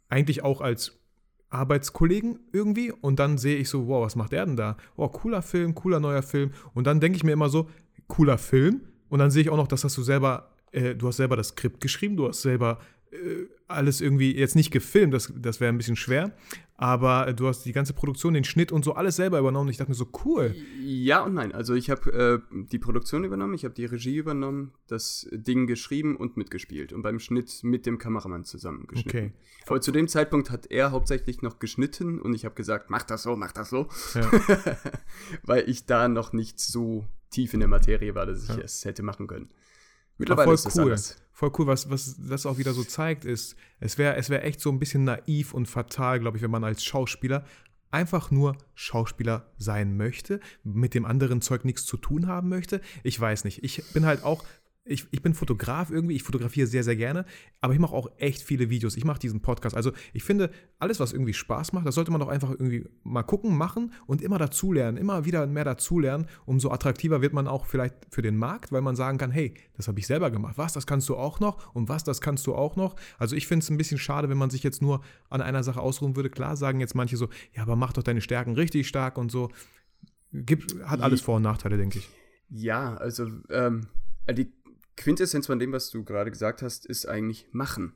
eigentlich 0.08 0.42
auch 0.42 0.62
als 0.62 1.02
Arbeitskollegen 1.50 2.40
irgendwie. 2.54 2.94
Und 2.94 3.20
dann 3.20 3.38
sehe 3.38 3.58
ich 3.58 3.68
so, 3.68 3.90
wow, 3.90 4.06
was 4.06 4.16
macht 4.16 4.32
er 4.32 4.46
denn 4.46 4.56
da? 4.56 4.78
Oh, 4.96 5.10
cooler 5.10 5.42
Film, 5.42 5.76
cooler 5.76 6.00
neuer 6.00 6.24
Film. 6.24 6.52
Und 6.74 6.88
dann 6.88 7.02
denke 7.02 7.18
ich 7.18 7.26
mir 7.26 7.34
immer 7.34 7.50
so, 7.50 7.70
cooler 8.08 8.38
Film. 8.38 8.84
Und 9.10 9.20
dann 9.20 9.32
sehe 9.32 9.42
ich 9.42 9.50
auch 9.50 9.58
noch, 9.58 9.68
das 9.68 9.84
hast 9.84 9.98
du 9.98 10.02
selber, 10.02 10.56
äh, 10.72 10.96
du 10.96 11.10
hast 11.10 11.18
selber 11.18 11.36
das 11.36 11.50
Skript 11.50 11.82
geschrieben, 11.82 12.16
du 12.16 12.30
hast 12.30 12.42
selber 12.42 12.80
äh, 13.12 13.48
alles 13.74 14.02
irgendwie, 14.02 14.36
jetzt 14.38 14.56
nicht 14.56 14.72
gefilmt, 14.72 15.14
das, 15.14 15.34
das 15.36 15.60
wäre 15.60 15.72
ein 15.72 15.78
bisschen 15.78 15.96
schwer, 15.96 16.32
aber 16.76 17.34
du 17.34 17.48
hast 17.48 17.64
die 17.64 17.74
ganze 17.74 17.94
Produktion, 17.94 18.34
den 18.34 18.44
Schnitt 18.44 18.72
und 18.72 18.84
so 18.84 18.94
alles 18.94 19.16
selber 19.16 19.38
übernommen. 19.40 19.70
Ich 19.70 19.78
dachte 19.78 19.92
mir 19.92 19.96
so, 19.96 20.08
cool. 20.26 20.56
Ja 20.84 21.24
und 21.24 21.36
nein. 21.36 21.52
Also 21.54 21.76
ich 21.76 21.90
habe 21.90 22.42
äh, 22.52 22.58
die 22.72 22.80
Produktion 22.80 23.24
übernommen, 23.24 23.54
ich 23.54 23.66
habe 23.66 23.76
die 23.76 23.86
Regie 23.86 24.16
übernommen, 24.18 24.74
das 24.88 25.28
Ding 25.32 25.68
geschrieben 25.68 26.16
und 26.16 26.38
mitgespielt 26.38 26.92
und 26.92 27.04
beim 27.04 27.20
Schnitt 27.20 27.60
mit 27.64 27.86
dem 27.86 27.98
Kameramann 28.00 28.44
zusammen 28.46 28.88
geschnitten. 28.88 29.10
Okay. 29.18 29.32
Aber 29.68 29.80
zu 29.80 29.92
dem 29.92 30.08
Zeitpunkt 30.08 30.50
hat 30.50 30.72
er 30.72 30.92
hauptsächlich 30.92 31.42
noch 31.44 31.60
geschnitten 31.60 32.20
und 32.20 32.34
ich 32.34 32.46
habe 32.46 32.56
gesagt, 32.56 32.90
mach 32.90 33.04
das 33.04 33.24
so, 33.24 33.36
mach 33.36 33.52
das 33.52 33.70
so, 33.70 33.88
Ja. 34.16 34.32
weil 35.44 35.70
ich 35.70 35.86
da 35.86 36.08
noch 36.08 36.34
nicht 36.34 36.60
so 36.60 37.06
tief 37.30 37.54
in 37.54 37.60
der 37.60 37.70
Materie 37.70 38.16
war, 38.16 38.26
dass 38.26 38.44
ich 38.44 38.50
Ja. 38.50 38.58
es 38.58 38.84
hätte 38.86 39.04
machen 39.04 39.28
können. 39.28 39.50
Aber 40.30 40.46
Mittlerweile 40.46 40.46
voll 40.46 40.56
ist 40.56 40.66
das 40.66 40.76
cool. 40.76 40.84
anders. 40.84 41.18
Voll 41.34 41.52
cool, 41.58 41.68
was, 41.68 41.90
was 41.90 42.16
das 42.18 42.46
auch 42.46 42.58
wieder 42.58 42.74
so 42.74 42.84
zeigt, 42.84 43.26
ist, 43.26 43.56
es 43.80 43.98
wäre 43.98 44.16
es 44.16 44.30
wär 44.30 44.46
echt 44.46 44.62
so 44.62 44.70
ein 44.70 44.78
bisschen 44.78 45.06
naiv 45.06 45.54
und 45.54 45.68
fatal, 45.68 46.20
glaube 46.20 46.38
ich, 46.38 46.44
wenn 46.44 46.52
man 46.52 46.64
als 46.64 46.84
Schauspieler 46.84 47.46
einfach 47.92 48.32
nur 48.32 48.58
Schauspieler 48.74 49.52
sein 49.58 49.98
möchte, 49.98 50.40
mit 50.64 50.94
dem 50.94 51.06
anderen 51.06 51.42
Zeug 51.42 51.66
nichts 51.66 51.86
zu 51.86 51.98
tun 51.98 52.28
haben 52.28 52.50
möchte. 52.50 52.82
Ich 53.04 53.20
weiß 53.20 53.44
nicht. 53.44 53.64
Ich 53.64 53.84
bin 53.94 54.06
halt 54.06 54.24
auch. 54.24 54.44
Ich, 54.84 55.06
ich 55.12 55.22
bin 55.22 55.36
Fotograf 55.36 55.92
irgendwie, 55.92 56.16
ich 56.16 56.24
fotografiere 56.24 56.66
sehr, 56.66 56.84
sehr 56.84 56.96
gerne, 56.96 57.26
aber 57.60 57.74
ich 57.74 57.80
mache 57.80 57.94
auch 57.94 58.10
echt 58.18 58.42
viele 58.42 58.72
Videos. 58.72 58.98
Ich 58.98 59.06
mache 59.06 59.20
diesen 59.20 59.42
Podcast. 59.42 59.76
Also 59.76 59.92
ich 60.12 60.24
finde, 60.24 60.50
alles, 60.80 61.00
was 61.00 61.14
irgendwie 61.14 61.36
Spaß 61.36 61.74
macht, 61.74 61.86
das 61.86 61.94
sollte 61.94 62.10
man 62.10 62.20
doch 62.20 62.30
einfach 62.30 62.50
irgendwie 62.50 62.90
mal 63.04 63.22
gucken, 63.22 63.56
machen 63.56 63.94
und 64.08 64.24
immer 64.24 64.40
dazulernen, 64.40 64.98
immer 64.98 65.24
wieder 65.24 65.46
mehr 65.46 65.66
dazulernen. 65.66 66.26
Umso 66.48 66.72
attraktiver 66.72 67.22
wird 67.22 67.32
man 67.32 67.48
auch 67.48 67.68
vielleicht 67.68 67.94
für 68.10 68.24
den 68.24 68.38
Markt, 68.38 68.72
weil 68.72 68.82
man 68.82 68.96
sagen 68.96 69.20
kann, 69.20 69.30
hey, 69.30 69.54
das 69.78 69.88
habe 69.88 70.00
ich 70.00 70.08
selber 70.08 70.32
gemacht. 70.32 70.58
Was, 70.58 70.74
das 70.74 70.88
kannst 70.88 71.08
du 71.10 71.16
auch 71.16 71.40
noch? 71.40 71.76
Und 71.76 71.88
was, 71.88 72.04
das 72.04 72.20
kannst 72.20 72.48
du 72.48 72.56
auch 72.56 72.76
noch? 72.76 72.96
Also 73.20 73.36
ich 73.36 73.46
finde 73.46 73.64
es 73.64 73.70
ein 73.70 73.78
bisschen 73.78 74.00
schade, 74.00 74.30
wenn 74.30 74.38
man 74.38 74.50
sich 74.50 74.64
jetzt 74.64 74.82
nur 74.82 75.02
an 75.30 75.42
einer 75.42 75.62
Sache 75.62 75.80
ausruhen 75.80 76.16
würde. 76.16 76.32
Klar 76.32 76.58
sagen 76.58 76.80
jetzt 76.80 76.96
manche 76.96 77.18
so, 77.18 77.30
ja, 77.54 77.62
aber 77.62 77.76
mach 77.76 77.94
doch 77.94 78.04
deine 78.04 78.22
Stärken 78.22 78.56
richtig 78.56 78.88
stark 78.88 79.20
und 79.20 79.32
so. 79.32 79.52
Gibt, 80.34 80.76
hat 80.86 81.02
alles 81.02 81.22
Vor- 81.22 81.36
und 81.36 81.44
Nachteile, 81.44 81.78
denke 81.78 82.00
ich. 82.00 82.10
Ja, 82.50 82.96
also 82.96 83.28
ähm, 83.50 83.88
die 84.30 84.52
Quintessenz 84.98 85.48
von 85.48 85.60
dem, 85.60 85.72
was 85.72 85.90
du 85.90 86.04
gerade 86.04 86.32
gesagt 86.32 86.62
hast, 86.62 86.86
ist 86.86 87.08
eigentlich 87.08 87.48
machen. 87.52 87.94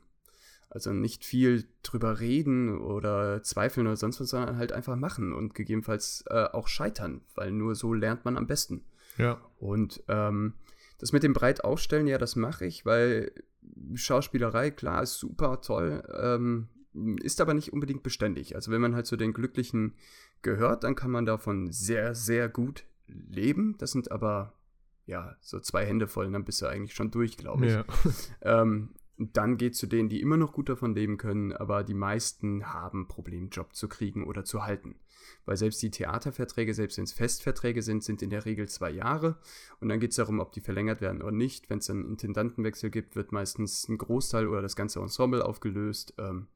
Also 0.68 0.92
nicht 0.92 1.24
viel 1.24 1.64
drüber 1.82 2.20
reden 2.20 2.78
oder 2.78 3.42
zweifeln 3.42 3.86
oder 3.86 3.96
sonst 3.96 4.20
was, 4.20 4.30
sondern 4.30 4.56
halt 4.56 4.72
einfach 4.72 4.96
machen 4.96 5.32
und 5.32 5.54
gegebenenfalls 5.54 6.24
äh, 6.28 6.44
auch 6.44 6.68
scheitern, 6.68 7.22
weil 7.34 7.52
nur 7.52 7.74
so 7.74 7.94
lernt 7.94 8.24
man 8.24 8.36
am 8.36 8.46
besten. 8.46 8.84
Ja. 9.16 9.40
Und 9.58 10.02
ähm, 10.08 10.54
das 10.98 11.12
mit 11.12 11.22
dem 11.22 11.32
breit 11.32 11.64
aufstellen, 11.64 12.06
ja, 12.06 12.18
das 12.18 12.36
mache 12.36 12.66
ich, 12.66 12.84
weil 12.84 13.32
Schauspielerei, 13.94 14.70
klar, 14.70 15.02
ist 15.02 15.18
super 15.18 15.60
toll, 15.60 16.02
ähm, 16.20 16.68
ist 17.22 17.40
aber 17.40 17.54
nicht 17.54 17.72
unbedingt 17.72 18.02
beständig. 18.02 18.54
Also 18.54 18.70
wenn 18.70 18.80
man 18.80 18.94
halt 18.94 19.06
zu 19.06 19.16
den 19.16 19.32
Glücklichen 19.32 19.94
gehört, 20.42 20.84
dann 20.84 20.94
kann 20.94 21.10
man 21.10 21.26
davon 21.26 21.70
sehr, 21.70 22.14
sehr 22.14 22.48
gut 22.48 22.84
leben. 23.06 23.76
Das 23.78 23.92
sind 23.92 24.10
aber, 24.10 24.54
ja, 25.06 25.36
so 25.40 25.60
zwei 25.60 25.86
Hände 25.86 26.08
voll, 26.08 26.30
dann 26.30 26.44
bist 26.44 26.60
du 26.62 26.66
eigentlich 26.66 26.94
schon 26.94 27.10
durch, 27.10 27.36
glaube 27.36 27.66
ich. 27.66 27.72
ja. 27.72 27.84
Ähm, 28.42 28.90
dann 29.18 29.56
geht 29.56 29.74
zu 29.74 29.86
denen, 29.86 30.10
die 30.10 30.20
immer 30.20 30.36
noch 30.36 30.52
gut 30.52 30.68
davon 30.68 30.94
leben 30.94 31.16
können, 31.16 31.52
aber 31.52 31.84
die 31.84 31.94
meisten 31.94 32.66
haben 32.72 33.08
Probleme, 33.08 33.48
Job 33.48 33.74
zu 33.74 33.88
kriegen 33.88 34.26
oder 34.26 34.44
zu 34.44 34.64
halten. 34.64 34.96
Weil 35.46 35.56
selbst 35.56 35.82
die 35.82 35.90
Theaterverträge, 35.90 36.74
selbst 36.74 36.98
wenn 36.98 37.04
es 37.04 37.12
Festverträge 37.12 37.82
sind, 37.82 38.04
sind 38.04 38.20
in 38.20 38.30
der 38.30 38.44
Regel 38.44 38.68
zwei 38.68 38.90
Jahre. 38.90 39.38
Und 39.80 39.88
dann 39.88 40.00
geht 40.00 40.10
es 40.10 40.16
darum, 40.16 40.38
ob 40.38 40.52
die 40.52 40.60
verlängert 40.60 41.00
werden 41.00 41.22
oder 41.22 41.32
nicht. 41.32 41.70
Wenn 41.70 41.78
es 41.78 41.88
einen 41.88 42.04
Intendantenwechsel 42.04 42.90
gibt, 42.90 43.16
wird 43.16 43.32
meistens 43.32 43.88
ein 43.88 43.96
Großteil 43.98 44.46
oder 44.46 44.60
das 44.60 44.76
ganze 44.76 45.00
Ensemble 45.00 45.44
aufgelöst. 45.44 46.14
Ähm, 46.18 46.48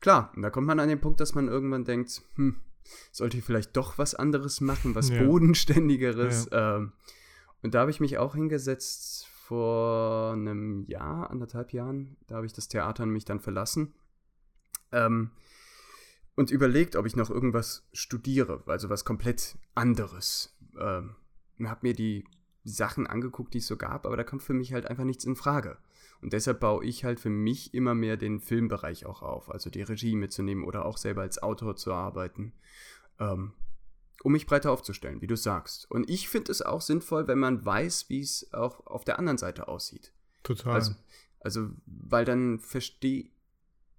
klar, 0.00 0.32
und 0.36 0.42
da 0.42 0.50
kommt 0.50 0.66
man 0.66 0.80
an 0.80 0.88
den 0.88 1.00
Punkt, 1.00 1.20
dass 1.20 1.34
man 1.34 1.48
irgendwann 1.48 1.84
denkt, 1.84 2.22
hm, 2.34 2.56
sollte 3.12 3.38
ich 3.38 3.44
vielleicht 3.44 3.76
doch 3.76 3.98
was 3.98 4.14
anderes 4.14 4.60
machen, 4.60 4.94
was 4.94 5.08
Ja. 5.08 5.24
Bodenständigeres. 5.24 6.48
Ähm, 6.52 6.92
und 7.62 7.74
da 7.74 7.80
habe 7.80 7.90
ich 7.90 8.00
mich 8.00 8.18
auch 8.18 8.34
hingesetzt 8.34 9.26
vor 9.26 10.32
einem 10.32 10.84
Jahr, 10.84 11.30
anderthalb 11.30 11.72
Jahren. 11.72 12.16
Da 12.26 12.36
habe 12.36 12.46
ich 12.46 12.52
das 12.52 12.68
Theater 12.68 13.06
nämlich 13.06 13.24
dann 13.24 13.40
verlassen. 13.40 13.94
Ähm, 14.92 15.30
und 16.36 16.50
überlegt, 16.50 16.94
ob 16.94 17.06
ich 17.06 17.16
noch 17.16 17.30
irgendwas 17.30 17.88
studiere, 17.92 18.62
also 18.66 18.90
was 18.90 19.04
komplett 19.04 19.56
anderes. 19.74 20.56
Ähm, 20.78 21.16
und 21.58 21.68
habe 21.68 21.80
mir 21.82 21.94
die 21.94 22.24
Sachen 22.62 23.06
angeguckt, 23.06 23.54
die 23.54 23.58
es 23.58 23.66
so 23.66 23.76
gab, 23.76 24.06
aber 24.06 24.16
da 24.16 24.22
kommt 24.22 24.42
für 24.42 24.54
mich 24.54 24.72
halt 24.72 24.86
einfach 24.86 25.04
nichts 25.04 25.24
in 25.24 25.34
Frage. 25.34 25.78
Und 26.20 26.32
deshalb 26.32 26.60
baue 26.60 26.84
ich 26.84 27.04
halt 27.04 27.18
für 27.18 27.30
mich 27.30 27.74
immer 27.74 27.94
mehr 27.94 28.16
den 28.16 28.40
Filmbereich 28.40 29.06
auch 29.06 29.22
auf, 29.22 29.50
also 29.50 29.70
die 29.70 29.82
Regie 29.82 30.14
mitzunehmen 30.14 30.64
oder 30.64 30.84
auch 30.84 30.96
selber 30.96 31.22
als 31.22 31.42
Autor 31.42 31.76
zu 31.76 31.92
arbeiten, 31.92 32.52
ähm, 33.18 33.52
um 34.22 34.32
mich 34.32 34.46
breiter 34.46 34.72
aufzustellen, 34.72 35.20
wie 35.20 35.26
du 35.26 35.36
sagst. 35.36 35.90
Und 35.90 36.10
ich 36.10 36.28
finde 36.28 36.52
es 36.52 36.62
auch 36.62 36.80
sinnvoll, 36.80 37.28
wenn 37.28 37.38
man 37.38 37.64
weiß, 37.64 38.08
wie 38.08 38.20
es 38.20 38.52
auch 38.52 38.86
auf 38.86 39.04
der 39.04 39.18
anderen 39.18 39.38
Seite 39.38 39.68
aussieht. 39.68 40.12
Total. 40.42 40.74
Also, 40.74 40.92
also, 41.40 41.70
weil 41.86 42.24
dann 42.24 42.58
versteht 42.58 43.30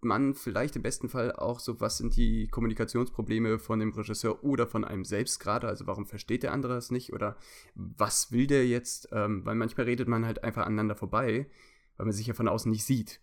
man 0.02 0.34
vielleicht 0.34 0.76
im 0.76 0.82
besten 0.82 1.10
Fall 1.10 1.34
auch 1.34 1.60
so, 1.60 1.82
was 1.82 1.98
sind 1.98 2.16
die 2.16 2.48
Kommunikationsprobleme 2.48 3.60
von 3.60 3.80
dem 3.80 3.92
Regisseur 3.92 4.44
oder 4.44 4.68
von 4.68 4.86
einem 4.86 5.04
selbst 5.04 5.40
gerade, 5.40 5.68
also 5.68 5.88
warum 5.88 6.06
versteht 6.06 6.44
der 6.44 6.54
andere 6.54 6.78
es 6.78 6.92
nicht 6.92 7.14
oder 7.14 7.36
was 7.76 8.32
will 8.32 8.48
der 8.48 8.66
jetzt, 8.68 9.10
ähm, 9.12 9.46
weil 9.46 9.56
manchmal 9.56 9.86
redet 9.86 10.08
man 10.08 10.26
halt 10.26 10.44
einfach 10.44 10.66
aneinander 10.66 10.96
vorbei, 10.96 11.50
weil 11.98 12.06
man 12.06 12.14
sich 12.14 12.28
ja 12.28 12.34
von 12.34 12.48
außen 12.48 12.72
nicht 12.72 12.86
sieht. 12.86 13.20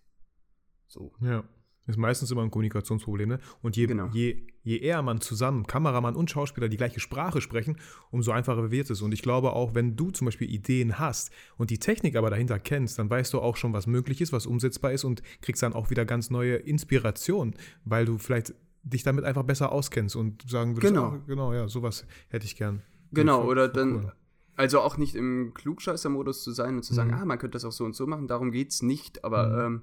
So. 0.87 1.15
Ja. 1.21 1.45
Ist 1.87 1.97
meistens 1.99 2.31
immer 2.33 2.43
ein 2.43 2.51
Kommunikationsproblem, 2.51 3.29
ne? 3.29 3.39
Und 3.63 3.77
je, 3.77 3.87
Genau. 3.87 4.09
je, 4.13 4.43
je 4.65 4.79
eher 4.79 5.03
man 5.03 5.21
zusammen, 5.21 5.67
Kameramann 5.69 6.17
und 6.17 6.29
Schauspieler, 6.31 6.69
die 6.69 6.77
gleiche 6.77 6.99
Sprache 6.99 7.41
sprechen, 7.41 7.77
umso 8.11 8.33
einfacher 8.33 8.73
wird 8.73 8.91
es. 8.91 9.03
Und 9.03 9.13
ich 9.13 9.23
glaube 9.23 9.53
auch, 9.53 9.75
wenn 9.75 9.95
du 9.95 10.11
zum 10.11 10.25
Beispiel 10.25 10.51
Ideen 10.53 10.99
hast 10.99 11.31
und 11.57 11.71
die 11.71 11.79
Technik 11.79 12.17
aber 12.17 12.29
dahinter 12.31 12.59
kennst, 12.59 12.99
dann 12.99 13.09
weißt 13.09 13.33
du 13.33 13.41
auch 13.41 13.57
schon, 13.57 13.73
was 13.73 13.87
möglich 13.87 14.21
ist, 14.21 14.33
was 14.33 14.47
umsetzbar 14.47 14.91
ist 14.93 15.05
und 15.05 15.23
kriegst 15.43 15.63
dann 15.63 15.75
auch 15.75 15.91
wieder 15.91 16.05
ganz 16.05 16.29
neue 16.31 16.57
Inspiration, 16.57 17.55
weil 17.85 18.05
du 18.05 18.19
vielleicht 18.19 18.55
dich 18.83 19.03
damit 19.03 19.25
einfach 19.25 19.43
besser 19.45 19.71
auskennst 19.73 20.17
und 20.17 20.49
sagen 20.49 20.77
würdest, 20.77 20.93
Genau. 20.93 21.07
ah, 21.07 21.23
genau, 21.27 21.53
ja, 21.53 21.69
sowas 21.69 22.05
hätte 22.29 22.47
ich 22.47 22.57
gern. 22.57 22.83
Genau, 23.13 23.43
Voll- 23.43 23.51
oder 23.51 23.69
dann, 23.69 23.95
cool. 23.97 24.13
also 24.57 24.81
auch 24.81 24.97
nicht 24.97 25.15
im 25.15 25.53
Klugscheißer-Modus 25.55 26.43
zu 26.43 26.51
sein 26.53 26.77
und 26.77 26.83
zu 26.85 26.95
sagen, 26.95 27.11
Mhm. 27.11 27.17
ah, 27.17 27.25
man 27.25 27.39
könnte 27.39 27.55
das 27.57 27.65
auch 27.65 27.73
so 27.73 27.85
und 27.85 27.95
so 27.95 28.07
machen, 28.07 28.27
darum 28.29 28.51
geht 28.53 28.71
es 28.73 28.83
nicht, 28.83 29.25
aber 29.25 29.49
Mhm. 29.69 29.77
ähm, 29.77 29.83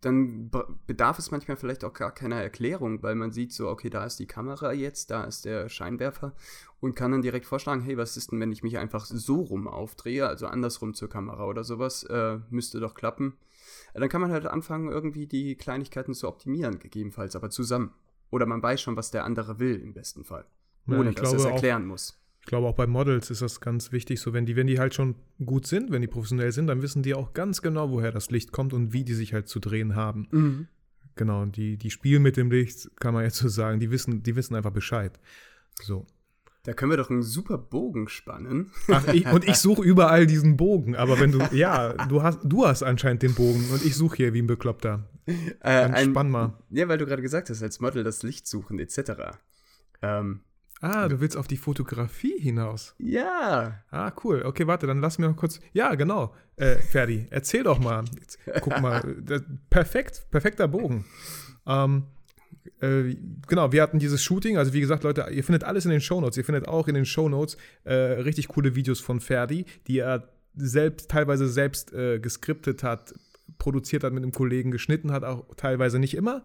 dann 0.00 0.50
be- 0.50 0.68
bedarf 0.86 1.18
es 1.18 1.30
manchmal 1.30 1.56
vielleicht 1.56 1.84
auch 1.84 1.92
gar 1.92 2.12
keiner 2.12 2.36
Erklärung, 2.40 3.02
weil 3.02 3.14
man 3.14 3.32
sieht 3.32 3.52
so, 3.52 3.68
okay, 3.68 3.90
da 3.90 4.04
ist 4.04 4.18
die 4.18 4.26
Kamera 4.26 4.72
jetzt, 4.72 5.10
da 5.10 5.24
ist 5.24 5.44
der 5.44 5.68
Scheinwerfer 5.68 6.34
und 6.80 6.94
kann 6.94 7.12
dann 7.12 7.22
direkt 7.22 7.46
vorschlagen, 7.46 7.80
hey, 7.80 7.96
was 7.96 8.16
ist 8.16 8.30
denn, 8.32 8.40
wenn 8.40 8.52
ich 8.52 8.62
mich 8.62 8.78
einfach 8.78 9.04
so 9.06 9.40
rum 9.40 9.66
aufdrehe, 9.66 10.26
also 10.28 10.46
andersrum 10.46 10.94
zur 10.94 11.08
Kamera 11.08 11.46
oder 11.46 11.64
sowas, 11.64 12.04
äh, 12.04 12.38
müsste 12.50 12.80
doch 12.80 12.94
klappen. 12.94 13.36
Äh, 13.94 14.00
Dann 14.00 14.08
kann 14.08 14.20
man 14.20 14.30
halt 14.30 14.46
anfangen, 14.46 14.90
irgendwie 14.90 15.26
die 15.26 15.56
Kleinigkeiten 15.56 16.14
zu 16.14 16.28
optimieren, 16.28 16.78
gegebenenfalls, 16.78 17.34
aber 17.36 17.50
zusammen. 17.50 17.92
Oder 18.30 18.46
man 18.46 18.62
weiß 18.62 18.80
schon, 18.80 18.96
was 18.96 19.10
der 19.10 19.24
andere 19.24 19.58
will, 19.58 19.80
im 19.80 19.94
besten 19.94 20.24
Fall. 20.24 20.44
Ja, 20.86 20.98
Ohne 20.98 21.12
dass 21.12 21.32
er 21.32 21.38
es 21.38 21.44
erklären 21.44 21.86
muss. 21.86 22.18
Ich 22.46 22.50
glaube, 22.50 22.68
auch 22.68 22.76
bei 22.76 22.86
Models 22.86 23.28
ist 23.30 23.42
das 23.42 23.60
ganz 23.60 23.90
wichtig, 23.90 24.20
so 24.20 24.32
wenn 24.32 24.46
die, 24.46 24.54
wenn 24.54 24.68
die 24.68 24.78
halt 24.78 24.94
schon 24.94 25.16
gut 25.44 25.66
sind, 25.66 25.90
wenn 25.90 26.00
die 26.00 26.06
professionell 26.06 26.52
sind, 26.52 26.68
dann 26.68 26.80
wissen 26.80 27.02
die 27.02 27.12
auch 27.12 27.32
ganz 27.32 27.60
genau, 27.60 27.90
woher 27.90 28.12
das 28.12 28.30
Licht 28.30 28.52
kommt 28.52 28.72
und 28.72 28.92
wie 28.92 29.02
die 29.02 29.14
sich 29.14 29.34
halt 29.34 29.48
zu 29.48 29.58
drehen 29.58 29.96
haben. 29.96 30.68
Genau, 31.16 31.42
und 31.42 31.56
die, 31.56 31.76
die 31.76 31.90
spielen 31.90 32.22
mit 32.22 32.36
dem 32.36 32.48
Licht, 32.48 32.88
kann 33.00 33.14
man 33.14 33.24
jetzt 33.24 33.38
so 33.38 33.48
sagen, 33.48 33.80
die 33.80 33.90
wissen, 33.90 34.22
die 34.22 34.36
wissen 34.36 34.54
einfach 34.54 34.70
Bescheid. 34.70 35.18
So. 35.82 36.06
Da 36.62 36.72
können 36.72 36.92
wir 36.92 36.96
doch 36.96 37.10
einen 37.10 37.24
super 37.24 37.58
Bogen 37.58 38.06
spannen. 38.06 38.70
Ach, 38.92 39.08
ich, 39.08 39.26
und 39.26 39.42
ich 39.48 39.56
suche 39.56 39.82
überall 39.82 40.28
diesen 40.28 40.56
Bogen. 40.56 40.94
Aber 40.94 41.18
wenn 41.18 41.32
du, 41.32 41.40
ja, 41.50 41.94
du 42.06 42.22
hast, 42.22 42.38
du 42.44 42.64
hast 42.64 42.84
anscheinend 42.84 43.24
den 43.24 43.34
Bogen 43.34 43.70
und 43.72 43.84
ich 43.84 43.96
suche 43.96 44.18
hier 44.18 44.34
wie 44.34 44.42
ein 44.42 44.46
Bekloppter. 44.46 45.10
Äh, 45.26 45.34
Dann 45.62 46.10
spann 46.10 46.30
mal. 46.30 46.56
Ja, 46.70 46.86
weil 46.86 46.98
du 46.98 47.06
gerade 47.06 47.22
gesagt 47.22 47.50
hast, 47.50 47.60
als 47.60 47.80
Model 47.80 48.04
das 48.04 48.22
Licht 48.22 48.46
suchen 48.46 48.78
etc. 48.78 49.38
Ähm, 50.00 50.42
Ah, 50.80 51.08
du 51.08 51.20
willst 51.20 51.36
auf 51.36 51.46
die 51.46 51.56
Fotografie 51.56 52.38
hinaus. 52.38 52.94
ja, 52.98 53.82
Ah, 53.90 54.12
cool. 54.24 54.42
Okay, 54.44 54.66
warte, 54.66 54.86
dann 54.86 55.00
lass 55.00 55.18
mir 55.18 55.26
noch 55.28 55.36
kurz. 55.36 55.60
Ja, 55.72 55.94
genau. 55.94 56.34
Äh, 56.56 56.76
Ferdi, 56.76 57.26
erzähl 57.30 57.62
doch 57.62 57.78
mal. 57.78 58.04
Jetzt, 58.20 58.38
guck 58.60 58.80
mal. 58.80 59.02
Das, 59.24 59.42
perfekt, 59.70 60.26
perfekter 60.30 60.68
Bogen. 60.68 61.04
Ähm, 61.66 62.04
äh, 62.80 63.14
genau, 63.48 63.72
wir 63.72 63.82
hatten 63.82 63.98
dieses 63.98 64.22
Shooting. 64.22 64.58
Also, 64.58 64.72
wie 64.74 64.80
gesagt, 64.80 65.02
Leute, 65.04 65.26
ihr 65.30 65.44
findet 65.44 65.64
alles 65.64 65.86
in 65.86 65.90
den 65.90 66.00
Shownotes. 66.02 66.36
Ihr 66.36 66.44
findet 66.44 66.68
auch 66.68 66.88
in 66.88 66.94
den 66.94 67.06
Shownotes 67.06 67.56
äh, 67.84 67.94
richtig 67.94 68.48
coole 68.48 68.74
Videos 68.74 69.00
von 69.00 69.20
Ferdi, 69.20 69.64
die 69.86 69.98
er 70.00 70.28
selbst, 70.54 71.10
teilweise 71.10 71.48
selbst 71.48 71.92
äh, 71.94 72.18
geskriptet 72.18 72.82
hat, 72.82 73.14
produziert 73.58 74.04
hat 74.04 74.12
mit 74.12 74.22
einem 74.22 74.32
Kollegen, 74.32 74.70
geschnitten 74.70 75.10
hat, 75.12 75.24
auch 75.24 75.46
teilweise 75.56 75.98
nicht 75.98 76.14
immer. 76.14 76.42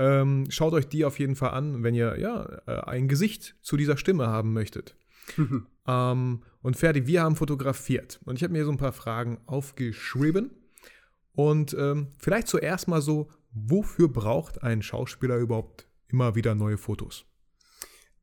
Ähm, 0.00 0.46
schaut 0.48 0.74
euch 0.74 0.86
die 0.86 1.04
auf 1.04 1.18
jeden 1.18 1.34
Fall 1.34 1.50
an, 1.50 1.82
wenn 1.82 1.92
ihr 1.94 2.18
ja 2.20 2.44
äh, 2.66 2.80
ein 2.88 3.08
Gesicht 3.08 3.56
zu 3.62 3.76
dieser 3.76 3.96
Stimme 3.96 4.28
haben 4.28 4.52
möchtet. 4.52 4.94
Ähm, 5.86 6.42
und 6.62 6.76
Ferdi, 6.76 7.06
wir 7.08 7.22
haben 7.22 7.34
fotografiert. 7.36 8.20
Und 8.24 8.36
ich 8.36 8.44
habe 8.44 8.52
mir 8.52 8.64
so 8.64 8.70
ein 8.70 8.76
paar 8.78 8.92
Fragen 8.92 9.38
aufgeschrieben. 9.46 10.50
Und 11.32 11.74
ähm, 11.78 12.08
vielleicht 12.18 12.46
zuerst 12.48 12.86
mal 12.88 13.00
so, 13.02 13.28
wofür 13.52 14.08
braucht 14.08 14.62
ein 14.62 14.82
Schauspieler 14.82 15.36
überhaupt 15.36 15.86
immer 16.08 16.34
wieder 16.36 16.54
neue 16.54 16.78
Fotos? 16.78 17.24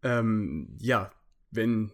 ähm, 0.04 0.78
ja, 0.80 1.12
wenn. 1.52 1.92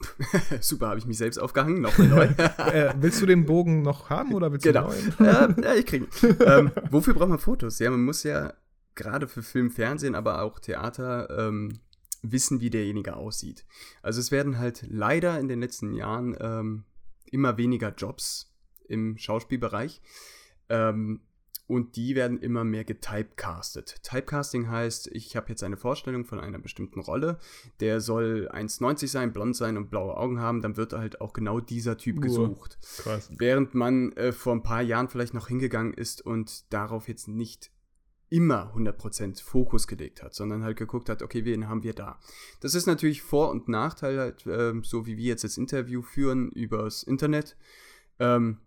Super, 0.60 0.88
habe 0.88 0.98
ich 0.98 1.06
mich 1.06 1.18
selbst 1.18 1.38
aufgehangen, 1.38 1.80
nochmal 1.80 2.08
neu. 2.08 2.24
äh, 2.72 2.92
willst 2.98 3.20
du 3.22 3.26
den 3.26 3.44
Bogen 3.46 3.82
noch 3.82 4.08
haben 4.10 4.32
oder 4.34 4.50
willst 4.52 4.64
Genau. 4.64 4.90
du 4.90 5.24
neuen? 5.24 5.56
ja, 5.60 5.62
ja, 5.62 5.74
ich 5.74 5.86
kriege. 5.86 6.06
ähm, 6.46 6.70
wofür 6.90 7.14
braucht 7.14 7.28
man 7.28 7.38
Fotos? 7.38 7.78
Ja, 7.78 7.90
man 7.90 8.02
muss 8.04 8.22
ja 8.24 8.52
gerade 8.94 9.28
für 9.28 9.42
Film, 9.42 9.70
Fernsehen, 9.70 10.14
aber 10.14 10.42
auch 10.42 10.58
Theater 10.58 11.28
ähm, 11.48 11.80
wissen, 12.22 12.60
wie 12.60 12.70
derjenige 12.70 13.16
aussieht. 13.16 13.64
Also 14.02 14.20
es 14.20 14.30
werden 14.30 14.58
halt 14.58 14.84
leider 14.88 15.38
in 15.38 15.48
den 15.48 15.60
letzten 15.60 15.92
Jahren 15.94 16.36
ähm, 16.40 16.84
immer 17.30 17.56
weniger 17.56 17.94
Jobs 17.94 18.52
im 18.88 19.18
Schauspielbereich. 19.18 20.00
Ähm, 20.68 21.20
und 21.66 21.96
die 21.96 22.14
werden 22.14 22.40
immer 22.40 22.62
mehr 22.62 22.84
getypecastet. 22.84 24.02
Typecasting 24.02 24.68
heißt, 24.68 25.08
ich 25.08 25.34
habe 25.34 25.48
jetzt 25.48 25.62
eine 25.62 25.78
Vorstellung 25.78 26.26
von 26.26 26.38
einer 26.38 26.58
bestimmten 26.58 27.00
Rolle, 27.00 27.38
der 27.80 28.00
soll 28.02 28.50
1,90 28.52 29.08
sein, 29.08 29.32
blond 29.32 29.56
sein 29.56 29.78
und 29.78 29.88
blaue 29.88 30.16
Augen 30.16 30.40
haben, 30.40 30.60
dann 30.60 30.76
wird 30.76 30.92
halt 30.92 31.22
auch 31.22 31.32
genau 31.32 31.60
dieser 31.60 31.96
Typ 31.96 32.16
Uah. 32.16 32.22
gesucht. 32.22 32.78
Krass. 32.98 33.30
Während 33.38 33.74
man 33.74 34.12
äh, 34.12 34.32
vor 34.32 34.54
ein 34.54 34.62
paar 34.62 34.82
Jahren 34.82 35.08
vielleicht 35.08 35.32
noch 35.32 35.48
hingegangen 35.48 35.94
ist 35.94 36.20
und 36.20 36.70
darauf 36.72 37.08
jetzt 37.08 37.28
nicht 37.28 37.70
immer 38.34 38.72
100% 38.74 39.40
Fokus 39.42 39.86
gelegt 39.86 40.22
hat, 40.22 40.34
sondern 40.34 40.64
halt 40.64 40.76
geguckt 40.76 41.08
hat, 41.08 41.22
okay, 41.22 41.44
wen 41.44 41.68
haben 41.68 41.84
wir 41.84 41.92
da? 41.94 42.18
Das 42.60 42.74
ist 42.74 42.86
natürlich 42.86 43.22
Vor- 43.22 43.50
und 43.50 43.68
Nachteil, 43.68 44.18
halt, 44.18 44.44
ähm, 44.46 44.82
so 44.82 45.06
wie 45.06 45.16
wir 45.16 45.26
jetzt 45.26 45.44
das 45.44 45.56
Interview 45.56 46.02
führen 46.02 46.50
übers 46.50 47.04
Internet, 47.04 47.56
ähm, 48.18 48.58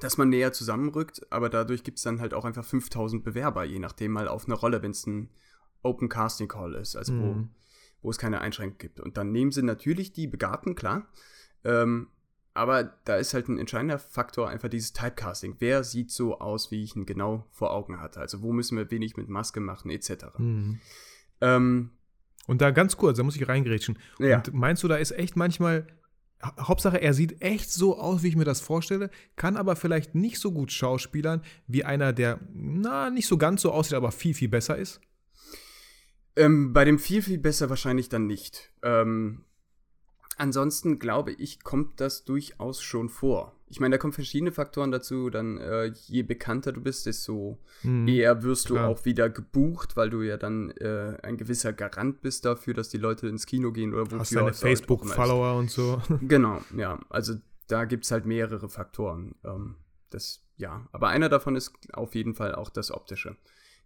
dass 0.00 0.16
man 0.16 0.30
näher 0.30 0.52
zusammenrückt, 0.54 1.26
aber 1.30 1.50
dadurch 1.50 1.84
gibt 1.84 1.98
es 1.98 2.04
dann 2.04 2.20
halt 2.20 2.32
auch 2.32 2.46
einfach 2.46 2.64
5000 2.64 3.22
Bewerber, 3.22 3.64
je 3.64 3.78
nachdem 3.78 4.12
mal 4.12 4.28
auf 4.28 4.46
eine 4.46 4.54
Rolle, 4.54 4.82
wenn 4.82 4.92
es 4.92 5.06
ein 5.06 5.28
Open 5.82 6.08
Casting 6.08 6.48
Call 6.48 6.74
ist, 6.74 6.96
also 6.96 7.12
wo, 7.18 7.34
Mhm. 7.34 7.50
wo 8.00 8.10
es 8.10 8.18
keine 8.18 8.40
Einschränkung 8.40 8.78
gibt. 8.78 8.98
Und 9.00 9.18
dann 9.18 9.30
nehmen 9.30 9.52
sie 9.52 9.62
natürlich 9.62 10.12
die 10.14 10.26
Begabten, 10.26 10.74
klar, 10.74 11.06
ähm, 11.64 12.08
aber 12.56 12.84
da 13.04 13.16
ist 13.16 13.34
halt 13.34 13.48
ein 13.48 13.58
entscheidender 13.58 13.98
Faktor 13.98 14.48
einfach 14.48 14.68
dieses 14.68 14.92
Typecasting. 14.92 15.56
Wer 15.58 15.84
sieht 15.84 16.10
so 16.10 16.38
aus, 16.40 16.70
wie 16.70 16.82
ich 16.82 16.96
ihn 16.96 17.06
genau 17.06 17.46
vor 17.52 17.72
Augen 17.72 18.00
hatte? 18.00 18.20
Also 18.20 18.42
wo 18.42 18.52
müssen 18.52 18.76
wir 18.78 18.90
wenig 18.90 19.16
mit 19.16 19.28
Maske 19.28 19.60
machen, 19.60 19.90
etc. 19.90 20.26
Mhm. 20.38 20.80
Ähm, 21.40 21.90
Und 22.46 22.60
da 22.62 22.70
ganz 22.70 22.96
kurz, 22.96 23.16
da 23.18 23.22
muss 23.22 23.36
ich 23.36 23.46
reingrätschen. 23.48 23.98
ja. 24.18 24.38
Und 24.38 24.54
meinst 24.54 24.82
du, 24.82 24.88
da 24.88 24.96
ist 24.96 25.10
echt 25.12 25.36
manchmal, 25.36 25.86
Ha- 26.42 26.54
Hauptsache, 26.68 27.00
er 27.00 27.14
sieht 27.14 27.40
echt 27.40 27.70
so 27.70 27.98
aus, 27.98 28.22
wie 28.22 28.28
ich 28.28 28.36
mir 28.36 28.44
das 28.44 28.60
vorstelle, 28.60 29.08
kann 29.36 29.56
aber 29.56 29.74
vielleicht 29.74 30.14
nicht 30.14 30.38
so 30.38 30.52
gut 30.52 30.70
schauspielern 30.70 31.42
wie 31.66 31.84
einer, 31.84 32.12
der, 32.12 32.40
na, 32.52 33.08
nicht 33.08 33.26
so 33.26 33.38
ganz 33.38 33.62
so 33.62 33.72
aussieht, 33.72 33.94
aber 33.94 34.12
viel, 34.12 34.34
viel 34.34 34.48
besser 34.50 34.76
ist? 34.76 35.00
Ähm, 36.36 36.74
bei 36.74 36.84
dem 36.84 36.98
viel, 36.98 37.22
viel 37.22 37.38
besser 37.38 37.70
wahrscheinlich 37.70 38.10
dann 38.10 38.26
nicht. 38.26 38.70
Ähm, 38.82 39.45
ansonsten 40.36 40.98
glaube 40.98 41.32
ich, 41.32 41.62
kommt 41.62 42.00
das 42.00 42.24
durchaus 42.24 42.82
schon 42.82 43.08
vor. 43.08 43.52
Ich 43.68 43.80
meine, 43.80 43.94
da 43.94 43.98
kommen 43.98 44.12
verschiedene 44.12 44.52
Faktoren 44.52 44.92
dazu. 44.92 45.28
Dann, 45.28 45.58
äh, 45.58 45.86
je 46.06 46.22
bekannter 46.22 46.72
du 46.72 46.80
bist, 46.80 47.06
desto 47.06 47.58
Mhm. 47.82 48.06
eher 48.06 48.42
wirst 48.44 48.66
klar. 48.66 48.86
du 48.86 48.92
auch 48.92 49.04
wieder 49.04 49.28
gebucht, 49.28 49.96
weil 49.96 50.08
du 50.08 50.22
ja 50.22 50.36
dann 50.36 50.70
äh, 50.70 51.16
ein 51.22 51.36
gewisser 51.36 51.72
Garant 51.72 52.20
bist 52.22 52.44
dafür, 52.44 52.74
dass 52.74 52.88
die 52.90 52.98
Leute 52.98 53.26
ins 53.28 53.44
Kino 53.46 53.72
gehen 53.72 53.92
oder 53.92 54.06
wofür 54.06 54.20
Hast 54.20 54.32
deine 54.32 54.40
immer 54.42 54.50
ist. 54.50 54.60
Facebook-Follower 54.60 55.58
und 55.58 55.70
so. 55.70 56.00
Genau, 56.22 56.60
ja. 56.76 57.00
Also 57.08 57.34
da 57.66 57.84
gibt 57.86 58.04
es 58.04 58.12
halt 58.12 58.24
mehrere 58.24 58.68
Faktoren. 58.68 59.34
Ähm, 59.44 59.74
das, 60.10 60.44
ja, 60.56 60.86
aber 60.92 61.08
einer 61.08 61.28
davon 61.28 61.56
ist 61.56 61.72
auf 61.92 62.14
jeden 62.14 62.34
Fall 62.34 62.54
auch 62.54 62.70
das 62.70 62.92
Optische. 62.92 63.36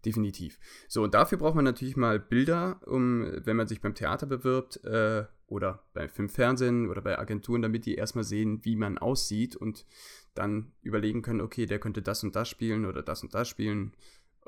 Definitiv. 0.05 0.59
So, 0.89 1.03
und 1.03 1.15
dafür 1.15 1.37
braucht 1.39 1.55
man 1.55 1.65
natürlich 1.65 1.97
mal 1.97 2.19
Bilder, 2.19 2.81
um, 2.87 3.27
wenn 3.45 3.57
man 3.57 3.69
sich 3.69 3.81
beim 3.81 3.95
Theater 3.95 4.27
bewirbt 4.27 4.83
äh, 4.85 5.25
oder 5.47 5.83
bei 5.93 6.09
Film, 6.09 6.29
Fernsehen 6.29 6.89
oder 6.89 7.03
bei 7.03 7.19
Agenturen, 7.19 7.61
damit 7.61 7.85
die 7.85 7.97
erstmal 7.97 8.25
sehen, 8.25 8.65
wie 8.65 8.77
man 8.77 8.97
aussieht 8.97 9.57
und 9.57 9.85
dann 10.35 10.73
überlegen 10.83 11.23
können, 11.23 11.41
okay, 11.43 11.67
der 11.67 11.79
könnte 11.79 12.01
das 12.01 12.25
und 12.25 12.35
das 12.35 12.49
spielen 12.49 12.87
oder 12.87 13.03
das 13.03 13.23
und 13.23 13.35
das 13.35 13.49
spielen. 13.49 13.93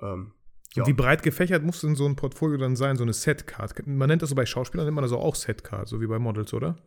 Ähm, 0.00 0.32
ja. 0.74 0.86
Wie 0.86 0.94
breit 0.94 1.22
gefächert 1.22 1.62
muss 1.62 1.82
denn 1.82 1.96
so 1.96 2.06
ein 2.06 2.16
Portfolio 2.16 2.56
dann 2.56 2.76
sein, 2.76 2.96
so 2.96 3.02
eine 3.02 3.12
Setcard? 3.12 3.86
Man 3.86 4.08
nennt 4.08 4.22
das 4.22 4.30
so 4.30 4.34
bei 4.34 4.46
Schauspielern, 4.46 4.86
nennt 4.86 4.94
man 4.94 5.02
das 5.02 5.12
auch 5.12 5.34
Setcard, 5.34 5.86
so 5.86 6.00
wie 6.00 6.06
bei 6.06 6.18
Models, 6.18 6.54
oder? 6.54 6.78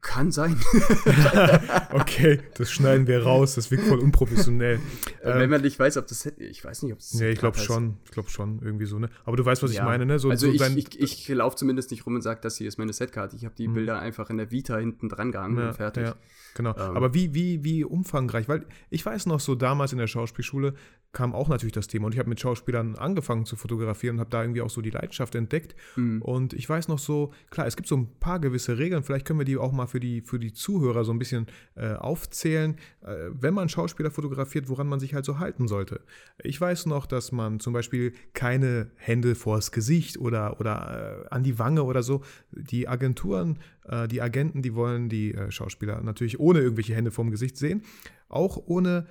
Kann 0.00 0.32
sein. 0.32 0.56
Okay, 1.92 2.40
das 2.54 2.70
schneiden 2.70 3.06
wir 3.06 3.22
raus, 3.22 3.54
das 3.54 3.70
wirkt 3.70 3.84
voll 3.84 3.98
unprofessionell. 4.00 4.80
Wenn 5.22 5.40
Ähm, 5.42 5.50
man 5.50 5.60
nicht 5.62 5.78
weiß, 5.78 5.96
ob 5.98 6.06
das 6.06 6.20
Set, 6.20 6.38
ich 6.40 6.64
weiß 6.64 6.82
nicht, 6.82 6.92
ob 6.92 6.98
das 6.98 7.14
nee, 7.14 7.30
ich 7.30 7.38
glaube 7.38 7.58
schon, 7.58 7.96
ich 8.04 8.10
glaube 8.10 8.28
schon, 8.28 8.60
irgendwie 8.62 8.86
so, 8.86 8.98
ne? 8.98 9.08
Aber 9.24 9.36
du 9.36 9.44
weißt, 9.44 9.62
was 9.62 9.70
ich 9.70 9.76
Ja. 9.78 9.84
meine, 9.84 10.04
ne? 10.04 10.18
So, 10.18 10.30
also 10.30 10.46
so 10.50 10.52
ich, 10.52 11.00
ich, 11.00 11.00
ich 11.00 11.28
laufe 11.28 11.56
zumindest 11.56 11.90
nicht 11.90 12.04
rum 12.06 12.14
und 12.16 12.22
sage, 12.22 12.40
das 12.42 12.56
hier 12.56 12.68
ist 12.68 12.78
meine 12.78 12.92
Setkarte. 12.92 13.36
Ich 13.36 13.44
habe 13.44 13.54
die 13.56 13.68
Mhm. 13.68 13.74
Bilder 13.74 13.98
einfach 14.00 14.30
in 14.30 14.36
der 14.38 14.50
Vita 14.50 14.76
hinten 14.78 15.08
dran 15.08 15.32
gehangen 15.32 15.58
Ja, 15.58 15.68
und 15.68 15.74
fertig. 15.74 16.04
Ja, 16.06 16.14
genau. 16.54 16.70
Ähm. 16.76 16.96
Aber 16.96 17.14
wie, 17.14 17.34
wie, 17.34 17.62
wie 17.64 17.84
umfangreich? 17.84 18.48
Weil 18.48 18.66
ich 18.90 19.04
weiß 19.06 19.26
noch, 19.26 19.40
so 19.40 19.54
damals 19.54 19.92
in 19.92 19.98
der 19.98 20.06
Schauspielschule 20.08 20.74
kam 21.12 21.34
auch 21.34 21.48
natürlich 21.48 21.72
das 21.72 21.86
Thema 21.86 22.06
und 22.06 22.12
ich 22.12 22.18
habe 22.18 22.28
mit 22.28 22.38
Schauspielern 22.38 22.96
angefangen 22.96 23.46
zu 23.46 23.56
fotografieren 23.56 24.16
und 24.16 24.20
habe 24.20 24.30
da 24.30 24.42
irgendwie 24.42 24.60
auch 24.60 24.70
so 24.70 24.82
die 24.82 24.90
Leidenschaft 24.90 25.34
entdeckt. 25.34 25.74
Mhm. 25.96 26.20
Und 26.22 26.52
ich 26.52 26.68
weiß 26.68 26.88
noch 26.88 26.98
so, 26.98 27.32
klar, 27.50 27.66
es 27.66 27.76
gibt 27.76 27.88
so 27.88 27.96
ein 27.96 28.18
paar 28.20 28.38
gewisse 28.40 28.78
Regeln, 28.78 29.02
vielleicht 29.02 29.26
können 29.26 29.38
wir 29.38 29.46
die 29.46 29.56
auch 29.56 29.72
mal 29.72 29.86
für 29.86 30.00
die, 30.00 30.20
für 30.20 30.38
die 30.38 30.52
Zuhörer 30.52 31.04
so 31.04 31.12
ein 31.12 31.18
bisschen 31.18 31.46
äh, 31.76 31.94
aufzählen, 31.94 32.76
äh, 33.00 33.30
wenn 33.32 33.54
man 33.54 33.68
Schauspieler 33.68 34.10
fotografiert, 34.10 34.68
woran 34.68 34.86
man 34.86 35.00
sich 35.00 35.14
halt 35.14 35.24
so 35.24 35.38
halten 35.38 35.66
sollte. 35.66 36.00
Ich 36.42 36.60
weiß 36.60 36.86
noch, 36.86 37.06
dass 37.06 37.32
man 37.32 37.58
zum 37.58 37.72
Beispiel 37.72 38.12
keine 38.34 38.90
Hände 38.96 39.34
vors 39.34 39.72
Gesicht 39.72 40.18
oder, 40.18 40.60
oder 40.60 41.24
äh, 41.24 41.34
an 41.34 41.42
die 41.42 41.58
Wange 41.58 41.84
oder 41.84 42.02
so. 42.02 42.22
Die 42.52 42.86
Agenturen, 42.86 43.58
äh, 43.84 44.08
die 44.08 44.20
Agenten, 44.20 44.60
die 44.60 44.74
wollen 44.74 45.08
die 45.08 45.34
äh, 45.34 45.50
Schauspieler 45.50 46.02
natürlich 46.02 46.38
ohne 46.38 46.60
irgendwelche 46.60 46.94
Hände 46.94 47.10
vorm 47.10 47.30
Gesicht 47.30 47.56
sehen, 47.56 47.82
auch 48.28 48.58
ohne 48.66 49.06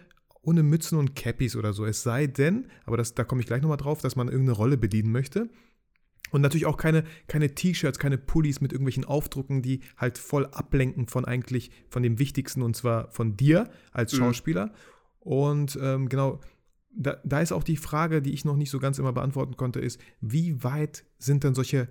ohne 0.47 0.63
Mützen 0.63 0.97
und 0.97 1.13
Cappies 1.13 1.57
oder 1.57 1.73
so. 1.73 1.85
Es 1.85 2.03
sei 2.03 2.25
denn, 2.25 2.67
aber 2.85 2.95
das, 2.95 3.13
da 3.13 3.25
komme 3.25 3.41
ich 3.41 3.47
gleich 3.47 3.61
nochmal 3.61 3.77
drauf, 3.77 4.01
dass 4.01 4.15
man 4.15 4.29
irgendeine 4.29 4.55
Rolle 4.55 4.77
bedienen 4.77 5.11
möchte. 5.11 5.49
Und 6.31 6.41
natürlich 6.41 6.65
auch 6.65 6.77
keine, 6.77 7.03
keine 7.27 7.53
T-Shirts, 7.53 7.99
keine 7.99 8.17
Pullis 8.17 8.61
mit 8.61 8.71
irgendwelchen 8.71 9.03
Aufdrucken, 9.03 9.61
die 9.61 9.81
halt 9.97 10.17
voll 10.17 10.45
ablenken 10.45 11.07
von 11.07 11.25
eigentlich, 11.25 11.71
von 11.89 12.01
dem 12.01 12.17
Wichtigsten 12.17 12.61
und 12.61 12.77
zwar 12.77 13.11
von 13.11 13.35
dir 13.35 13.69
als 13.91 14.13
Mhm. 14.13 14.17
Schauspieler. 14.17 14.73
Und 15.19 15.77
ähm, 15.81 16.07
genau, 16.07 16.39
da, 16.91 17.17
da 17.25 17.41
ist 17.41 17.51
auch 17.51 17.63
die 17.63 17.77
Frage, 17.77 18.21
die 18.21 18.33
ich 18.33 18.45
noch 18.45 18.55
nicht 18.55 18.69
so 18.69 18.79
ganz 18.79 18.99
immer 18.99 19.11
beantworten 19.13 19.57
konnte, 19.57 19.81
ist, 19.81 19.99
wie 20.21 20.63
weit 20.63 21.03
sind 21.17 21.43
denn 21.43 21.55
solche 21.55 21.89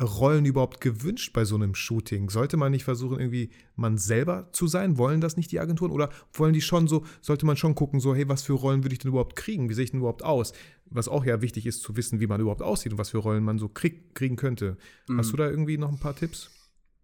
Rollen 0.00 0.44
überhaupt 0.44 0.80
gewünscht 0.80 1.32
bei 1.32 1.44
so 1.44 1.54
einem 1.54 1.74
Shooting? 1.74 2.28
Sollte 2.28 2.56
man 2.56 2.70
nicht 2.72 2.84
versuchen, 2.84 3.18
irgendwie 3.18 3.50
man 3.76 3.96
selber 3.96 4.48
zu 4.52 4.66
sein? 4.66 4.98
Wollen 4.98 5.20
das 5.20 5.36
nicht 5.36 5.50
die 5.52 5.60
Agenturen? 5.60 5.90
Oder 5.90 6.10
wollen 6.32 6.52
die 6.52 6.60
schon 6.60 6.86
so, 6.86 7.04
sollte 7.22 7.46
man 7.46 7.56
schon 7.56 7.74
gucken, 7.74 7.98
so, 8.00 8.14
hey, 8.14 8.28
was 8.28 8.42
für 8.42 8.52
Rollen 8.52 8.84
würde 8.84 8.92
ich 8.92 8.98
denn 8.98 9.10
überhaupt 9.10 9.36
kriegen? 9.36 9.68
Wie 9.70 9.74
sehe 9.74 9.84
ich 9.84 9.90
denn 9.92 10.00
überhaupt 10.00 10.22
aus? 10.22 10.52
Was 10.90 11.08
auch 11.08 11.24
ja 11.24 11.40
wichtig 11.40 11.66
ist, 11.66 11.80
zu 11.82 11.96
wissen, 11.96 12.20
wie 12.20 12.26
man 12.26 12.40
überhaupt 12.40 12.62
aussieht 12.62 12.92
und 12.92 12.98
was 12.98 13.10
für 13.10 13.18
Rollen 13.18 13.42
man 13.42 13.58
so 13.58 13.68
krieg, 13.68 14.14
kriegen 14.14 14.36
könnte. 14.36 14.76
Hast 15.16 15.28
Mhm. 15.28 15.30
du 15.32 15.36
da 15.38 15.48
irgendwie 15.50 15.78
noch 15.78 15.90
ein 15.90 15.98
paar 15.98 16.14
Tipps? 16.14 16.50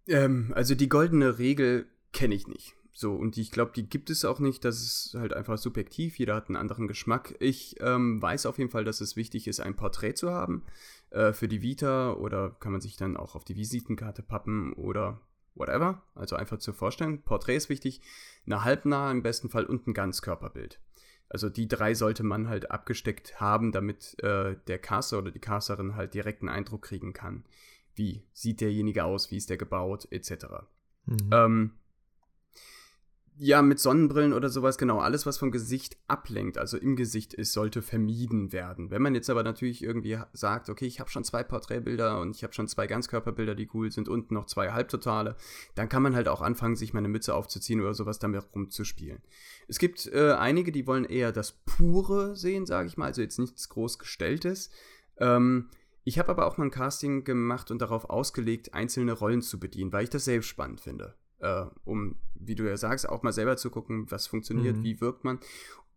Ähm, 0.06 0.52
also 0.54 0.74
die 0.74 0.88
goldene 0.88 1.38
Regel 1.38 1.86
kenne 2.12 2.34
ich 2.34 2.46
nicht. 2.46 2.74
so, 2.94 3.14
und 3.14 3.38
ich 3.38 3.50
glaube, 3.50 3.72
die 3.74 3.88
gibt 3.88 4.10
es 4.10 4.24
auch 4.24 4.38
nicht. 4.38 4.64
Das 4.66 4.82
ist 4.82 5.14
halt 5.18 5.32
einfach 5.32 5.56
subjektiv. 5.56 6.18
Jeder 6.18 6.34
hat 6.34 6.48
einen 6.48 6.56
anderen 6.56 6.88
Geschmack. 6.88 7.34
Ich 7.40 7.76
ähm, 7.80 8.20
weiß 8.20 8.44
auf 8.44 8.58
jeden 8.58 8.70
Fall, 8.70 8.84
dass 8.84 9.00
es 9.00 9.16
wichtig 9.16 9.48
ist, 9.48 9.60
ein 9.60 9.74
Porträt 9.76 10.12
zu 10.14 10.30
haben 10.30 10.62
äh, 11.12 11.32
für 11.32 11.48
die 11.48 11.62
Vita 11.62 12.14
oder 12.14 12.50
kann 12.50 12.72
man 12.72 12.80
sich 12.80 12.96
dann 12.96 13.16
auch 13.16 13.34
auf 13.34 13.44
die 13.44 13.56
Visitenkarte 13.56 14.22
pappen 14.22 14.72
oder 14.72 15.20
whatever. 15.54 16.02
Also 16.14 16.36
einfach 16.36 16.58
zur 16.58 16.74
Vorstellung. 16.74 17.22
Porträt 17.22 17.56
ist 17.56 17.68
wichtig, 17.68 18.00
eine 18.46 18.64
halbnahe 18.64 19.12
im 19.12 19.22
besten 19.22 19.50
Fall 19.50 19.64
und 19.64 19.86
ein 19.86 19.94
Ganzkörperbild. 19.94 20.80
Also 21.28 21.48
die 21.48 21.68
drei 21.68 21.94
sollte 21.94 22.22
man 22.22 22.48
halt 22.48 22.70
abgesteckt 22.70 23.40
haben, 23.40 23.72
damit 23.72 24.22
äh, 24.22 24.56
der 24.66 24.78
Caster 24.78 25.18
oder 25.18 25.30
die 25.30 25.38
Casterin 25.38 25.96
halt 25.96 26.14
direkt 26.14 26.42
einen 26.42 26.50
Eindruck 26.50 26.82
kriegen 26.82 27.12
kann. 27.12 27.44
Wie 27.94 28.22
sieht 28.32 28.60
derjenige 28.60 29.04
aus, 29.04 29.30
wie 29.30 29.36
ist 29.36 29.50
der 29.50 29.56
gebaut, 29.56 30.08
etc. 30.10 30.46
Mhm. 31.06 31.30
Ähm, 31.30 31.70
ja, 33.38 33.62
mit 33.62 33.80
Sonnenbrillen 33.80 34.32
oder 34.32 34.48
sowas, 34.50 34.76
genau, 34.76 34.98
alles, 34.98 35.24
was 35.24 35.38
vom 35.38 35.50
Gesicht 35.50 35.96
ablenkt, 36.06 36.58
also 36.58 36.76
im 36.76 36.96
Gesicht 36.96 37.32
ist, 37.32 37.52
sollte 37.52 37.80
vermieden 37.80 38.52
werden. 38.52 38.90
Wenn 38.90 39.02
man 39.02 39.14
jetzt 39.14 39.30
aber 39.30 39.42
natürlich 39.42 39.82
irgendwie 39.82 40.18
sagt, 40.32 40.68
okay, 40.68 40.86
ich 40.86 41.00
habe 41.00 41.10
schon 41.10 41.24
zwei 41.24 41.42
Porträtbilder 41.42 42.20
und 42.20 42.36
ich 42.36 42.44
habe 42.44 42.52
schon 42.52 42.68
zwei 42.68 42.86
Ganzkörperbilder, 42.86 43.54
die 43.54 43.68
cool 43.72 43.90
sind 43.90 44.08
und 44.08 44.30
noch 44.30 44.46
zwei 44.46 44.72
Halbtotale, 44.72 45.36
dann 45.74 45.88
kann 45.88 46.02
man 46.02 46.14
halt 46.14 46.28
auch 46.28 46.42
anfangen, 46.42 46.76
sich 46.76 46.92
mal 46.92 46.98
eine 46.98 47.08
Mütze 47.08 47.34
aufzuziehen 47.34 47.80
oder 47.80 47.94
sowas 47.94 48.18
damit 48.18 48.44
rumzuspielen. 48.54 49.22
Es 49.66 49.78
gibt 49.78 50.06
äh, 50.06 50.32
einige, 50.32 50.70
die 50.70 50.86
wollen 50.86 51.04
eher 51.04 51.32
das 51.32 51.52
Pure 51.52 52.36
sehen, 52.36 52.66
sage 52.66 52.88
ich 52.88 52.96
mal, 52.96 53.06
also 53.06 53.22
jetzt 53.22 53.38
nichts 53.38 53.68
groß 53.70 53.98
gestelltes. 53.98 54.70
Ähm, 55.16 55.70
ich 56.04 56.18
habe 56.18 56.30
aber 56.30 56.46
auch 56.46 56.58
mal 56.58 56.64
ein 56.64 56.70
Casting 56.70 57.24
gemacht 57.24 57.70
und 57.70 57.80
darauf 57.80 58.10
ausgelegt, 58.10 58.74
einzelne 58.74 59.12
Rollen 59.12 59.40
zu 59.40 59.58
bedienen, 59.58 59.92
weil 59.92 60.04
ich 60.04 60.10
das 60.10 60.24
selbst 60.24 60.48
spannend 60.48 60.80
finde 60.80 61.14
äh, 61.42 61.66
um, 61.84 62.16
wie 62.34 62.54
du 62.54 62.64
ja 62.64 62.76
sagst, 62.76 63.08
auch 63.08 63.22
mal 63.22 63.32
selber 63.32 63.56
zu 63.56 63.70
gucken, 63.70 64.10
was 64.10 64.26
funktioniert, 64.26 64.78
mhm. 64.78 64.84
wie 64.84 65.00
wirkt 65.00 65.24
man. 65.24 65.38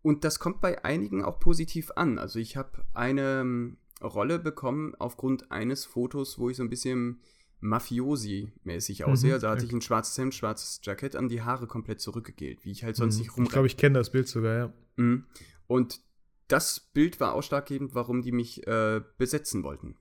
Und 0.01 0.23
das 0.23 0.39
kommt 0.39 0.61
bei 0.61 0.83
einigen 0.83 1.23
auch 1.23 1.39
positiv 1.39 1.91
an. 1.95 2.19
Also 2.19 2.37
ich 2.39 2.57
habe 2.57 2.85
eine 2.93 3.41
ähm, 3.41 3.77
Rolle 4.03 4.39
bekommen 4.39 4.93
aufgrund 4.99 5.51
eines 5.51 5.85
Fotos, 5.85 6.37
wo 6.37 6.49
ich 6.49 6.57
so 6.57 6.63
ein 6.63 6.69
bisschen 6.69 7.21
Mafiosi-mäßig 7.61 8.99
mhm, 8.99 9.11
aussehe. 9.11 9.35
Mhm, 9.37 9.41
da 9.41 9.51
hatte 9.51 9.65
ich 9.65 9.73
ein 9.73 9.81
schwarzes 9.81 10.17
Hemd, 10.17 10.35
schwarzes 10.35 10.81
Jackett 10.83 11.15
an, 11.15 11.29
die 11.29 11.41
Haare 11.41 11.67
komplett 11.67 12.01
zurückgegelt, 12.01 12.63
wie 12.65 12.71
ich 12.71 12.83
halt 12.83 12.95
sonst 12.95 13.15
mhm. 13.15 13.21
nicht 13.21 13.31
rumrenne. 13.31 13.47
Ich 13.47 13.53
glaube, 13.53 13.67
ich 13.67 13.77
kenne 13.77 13.97
das 13.97 14.11
Bild 14.11 14.27
sogar, 14.27 14.57
ja. 14.57 14.73
Mhm. 14.97 15.25
Und 15.67 16.01
das 16.47 16.79
Bild 16.79 17.19
war 17.19 17.33
ausschlaggebend, 17.33 17.95
warum 17.95 18.21
die 18.21 18.31
mich 18.31 18.65
äh, 18.67 19.01
besetzen 19.17 19.63
wollten. 19.63 19.95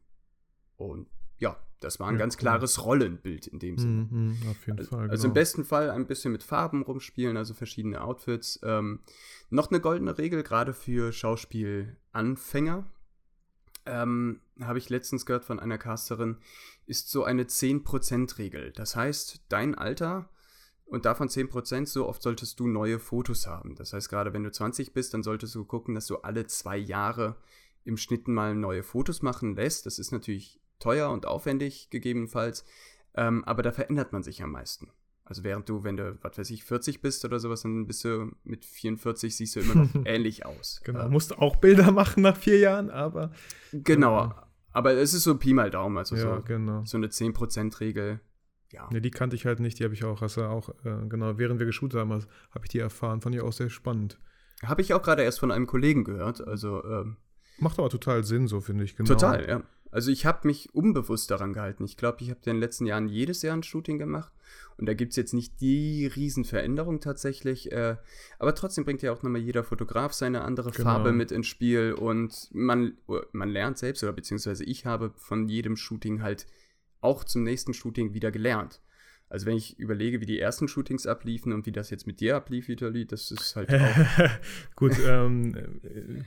Und 0.76 1.08
das 1.80 2.00
war 2.00 2.08
ein 2.08 2.14
ja, 2.14 2.20
ganz 2.20 2.36
klares. 2.36 2.84
Rollenbild 2.84 3.46
in 3.46 3.58
dem 3.58 3.78
Sinne. 3.78 4.08
Mhm, 4.10 4.38
auf 4.50 4.66
jeden 4.66 4.78
also, 4.78 4.90
Fall. 4.96 5.10
Also 5.10 5.28
im 5.28 5.34
besten 5.34 5.64
Fall 5.64 5.90
ein 5.90 6.06
bisschen 6.06 6.32
mit 6.32 6.42
Farben 6.42 6.82
rumspielen, 6.82 7.36
also 7.36 7.54
verschiedene 7.54 8.02
Outfits. 8.02 8.58
Ähm, 8.62 9.00
noch 9.50 9.70
eine 9.70 9.80
goldene 9.80 10.16
Regel, 10.16 10.42
gerade 10.42 10.72
für 10.72 11.12
Schauspielanfänger, 11.12 12.86
ähm, 13.86 14.40
habe 14.60 14.78
ich 14.78 14.88
letztens 14.88 15.26
gehört 15.26 15.44
von 15.44 15.60
einer 15.60 15.78
Casterin, 15.78 16.38
ist 16.86 17.10
so 17.10 17.24
eine 17.24 17.44
10%-Regel. 17.44 18.72
Das 18.72 18.96
heißt, 18.96 19.44
dein 19.48 19.74
Alter 19.74 20.30
und 20.86 21.04
davon 21.04 21.28
10%, 21.28 21.86
so 21.86 22.06
oft 22.06 22.22
solltest 22.22 22.60
du 22.60 22.66
neue 22.66 22.98
Fotos 22.98 23.46
haben. 23.46 23.74
Das 23.74 23.92
heißt, 23.92 24.08
gerade 24.08 24.32
wenn 24.32 24.44
du 24.44 24.52
20 24.52 24.92
bist, 24.92 25.14
dann 25.14 25.22
solltest 25.22 25.54
du 25.54 25.64
gucken, 25.64 25.94
dass 25.94 26.06
du 26.06 26.16
alle 26.18 26.46
zwei 26.46 26.76
Jahre 26.76 27.36
im 27.84 27.96
Schnitt 27.96 28.28
mal 28.28 28.54
neue 28.54 28.82
Fotos 28.82 29.22
machen 29.22 29.54
lässt. 29.56 29.86
Das 29.86 29.98
ist 29.98 30.12
natürlich 30.12 30.60
teuer 30.78 31.10
und 31.10 31.26
aufwendig 31.26 31.90
gegebenenfalls, 31.90 32.64
ähm, 33.14 33.44
aber 33.44 33.62
da 33.62 33.72
verändert 33.72 34.12
man 34.12 34.22
sich 34.22 34.42
am 34.42 34.50
meisten. 34.52 34.90
Also 35.26 35.42
während 35.42 35.68
du, 35.68 35.84
wenn 35.84 35.96
du, 35.96 36.18
was 36.20 36.36
weiß 36.36 36.50
ich, 36.50 36.64
40 36.64 37.00
bist 37.00 37.24
oder 37.24 37.38
sowas, 37.38 37.62
dann 37.62 37.86
bist 37.86 38.04
du 38.04 38.32
mit 38.44 38.64
44 38.64 39.34
siehst 39.34 39.56
du 39.56 39.60
immer 39.60 39.74
noch 39.74 39.88
ähnlich 40.04 40.44
aus. 40.44 40.82
Genau, 40.84 41.06
äh, 41.06 41.08
musst 41.08 41.38
auch 41.38 41.56
Bilder 41.56 41.92
machen 41.92 42.22
nach 42.22 42.36
vier 42.36 42.58
Jahren, 42.58 42.90
aber. 42.90 43.32
Genau, 43.72 44.26
äh, 44.26 44.30
aber 44.72 44.92
es 44.92 45.14
ist 45.14 45.22
so 45.22 45.38
Pi 45.38 45.54
mal 45.54 45.70
Daumen, 45.70 45.96
also 45.96 46.16
ja, 46.16 46.22
so, 46.36 46.42
genau. 46.42 46.84
so 46.84 46.98
eine 46.98 47.06
10%-Regel. 47.06 48.20
Ja. 48.70 48.90
Ne, 48.90 49.00
die 49.00 49.10
kannte 49.10 49.36
ich 49.36 49.46
halt 49.46 49.60
nicht, 49.60 49.78
die 49.78 49.84
habe 49.84 49.94
ich 49.94 50.04
auch, 50.04 50.20
hast 50.20 50.36
du 50.36 50.42
auch, 50.42 50.68
äh, 50.84 51.06
genau, 51.08 51.38
während 51.38 51.58
wir 51.58 51.66
geshootet 51.66 51.98
haben, 51.98 52.10
habe 52.10 52.24
ich 52.64 52.68
die 52.68 52.80
erfahren, 52.80 53.20
fand 53.20 53.34
ich 53.34 53.40
auch 53.40 53.52
sehr 53.52 53.70
spannend. 53.70 54.18
Habe 54.62 54.82
ich 54.82 54.92
auch 54.92 55.02
gerade 55.02 55.22
erst 55.22 55.40
von 55.40 55.50
einem 55.50 55.66
Kollegen 55.66 56.04
gehört, 56.04 56.46
also. 56.46 56.84
Ähm, 56.84 57.16
Macht 57.58 57.78
aber 57.78 57.88
total 57.88 58.24
Sinn, 58.24 58.48
so 58.48 58.60
finde 58.60 58.84
ich, 58.84 58.96
genau. 58.96 59.08
Total, 59.08 59.48
ja. 59.48 59.62
Also 59.94 60.10
ich 60.10 60.26
habe 60.26 60.48
mich 60.48 60.74
unbewusst 60.74 61.30
daran 61.30 61.52
gehalten. 61.52 61.84
Ich 61.84 61.96
glaube, 61.96 62.18
ich 62.20 62.30
habe 62.30 62.40
in 62.46 62.54
den 62.54 62.60
letzten 62.60 62.84
Jahren 62.84 63.06
jedes 63.06 63.42
Jahr 63.42 63.56
ein 63.56 63.62
Shooting 63.62 63.96
gemacht. 63.96 64.32
Und 64.76 64.86
da 64.86 64.94
gibt 64.94 65.10
es 65.10 65.16
jetzt 65.16 65.34
nicht 65.34 65.60
die 65.60 66.06
Riesenveränderung 66.06 66.98
tatsächlich. 66.98 67.70
Äh, 67.70 67.96
aber 68.40 68.56
trotzdem 68.56 68.84
bringt 68.84 69.02
ja 69.02 69.12
auch 69.12 69.22
nochmal 69.22 69.40
jeder 69.40 69.62
Fotograf 69.62 70.12
seine 70.12 70.42
andere 70.42 70.72
genau. 70.72 70.82
Farbe 70.82 71.12
mit 71.12 71.30
ins 71.30 71.46
Spiel. 71.46 71.92
Und 71.92 72.48
man, 72.52 72.98
man 73.30 73.50
lernt 73.50 73.78
selbst, 73.78 74.02
oder 74.02 74.12
beziehungsweise 74.12 74.64
ich 74.64 74.84
habe 74.84 75.12
von 75.16 75.48
jedem 75.48 75.76
Shooting 75.76 76.22
halt 76.22 76.48
auch 77.00 77.22
zum 77.22 77.44
nächsten 77.44 77.72
Shooting 77.72 78.14
wieder 78.14 78.32
gelernt. 78.32 78.80
Also 79.34 79.46
wenn 79.46 79.56
ich 79.56 79.76
überlege, 79.80 80.20
wie 80.20 80.26
die 80.26 80.38
ersten 80.38 80.68
Shootings 80.68 81.08
abliefen 81.08 81.52
und 81.52 81.66
wie 81.66 81.72
das 81.72 81.90
jetzt 81.90 82.06
mit 82.06 82.20
dir 82.20 82.36
ablief, 82.36 82.68
Vitali, 82.68 83.04
das 83.04 83.32
ist 83.32 83.56
halt 83.56 83.68
auch... 83.74 84.30
Gut, 84.76 84.92
ähm, 85.08 85.56
äh, 85.82 86.22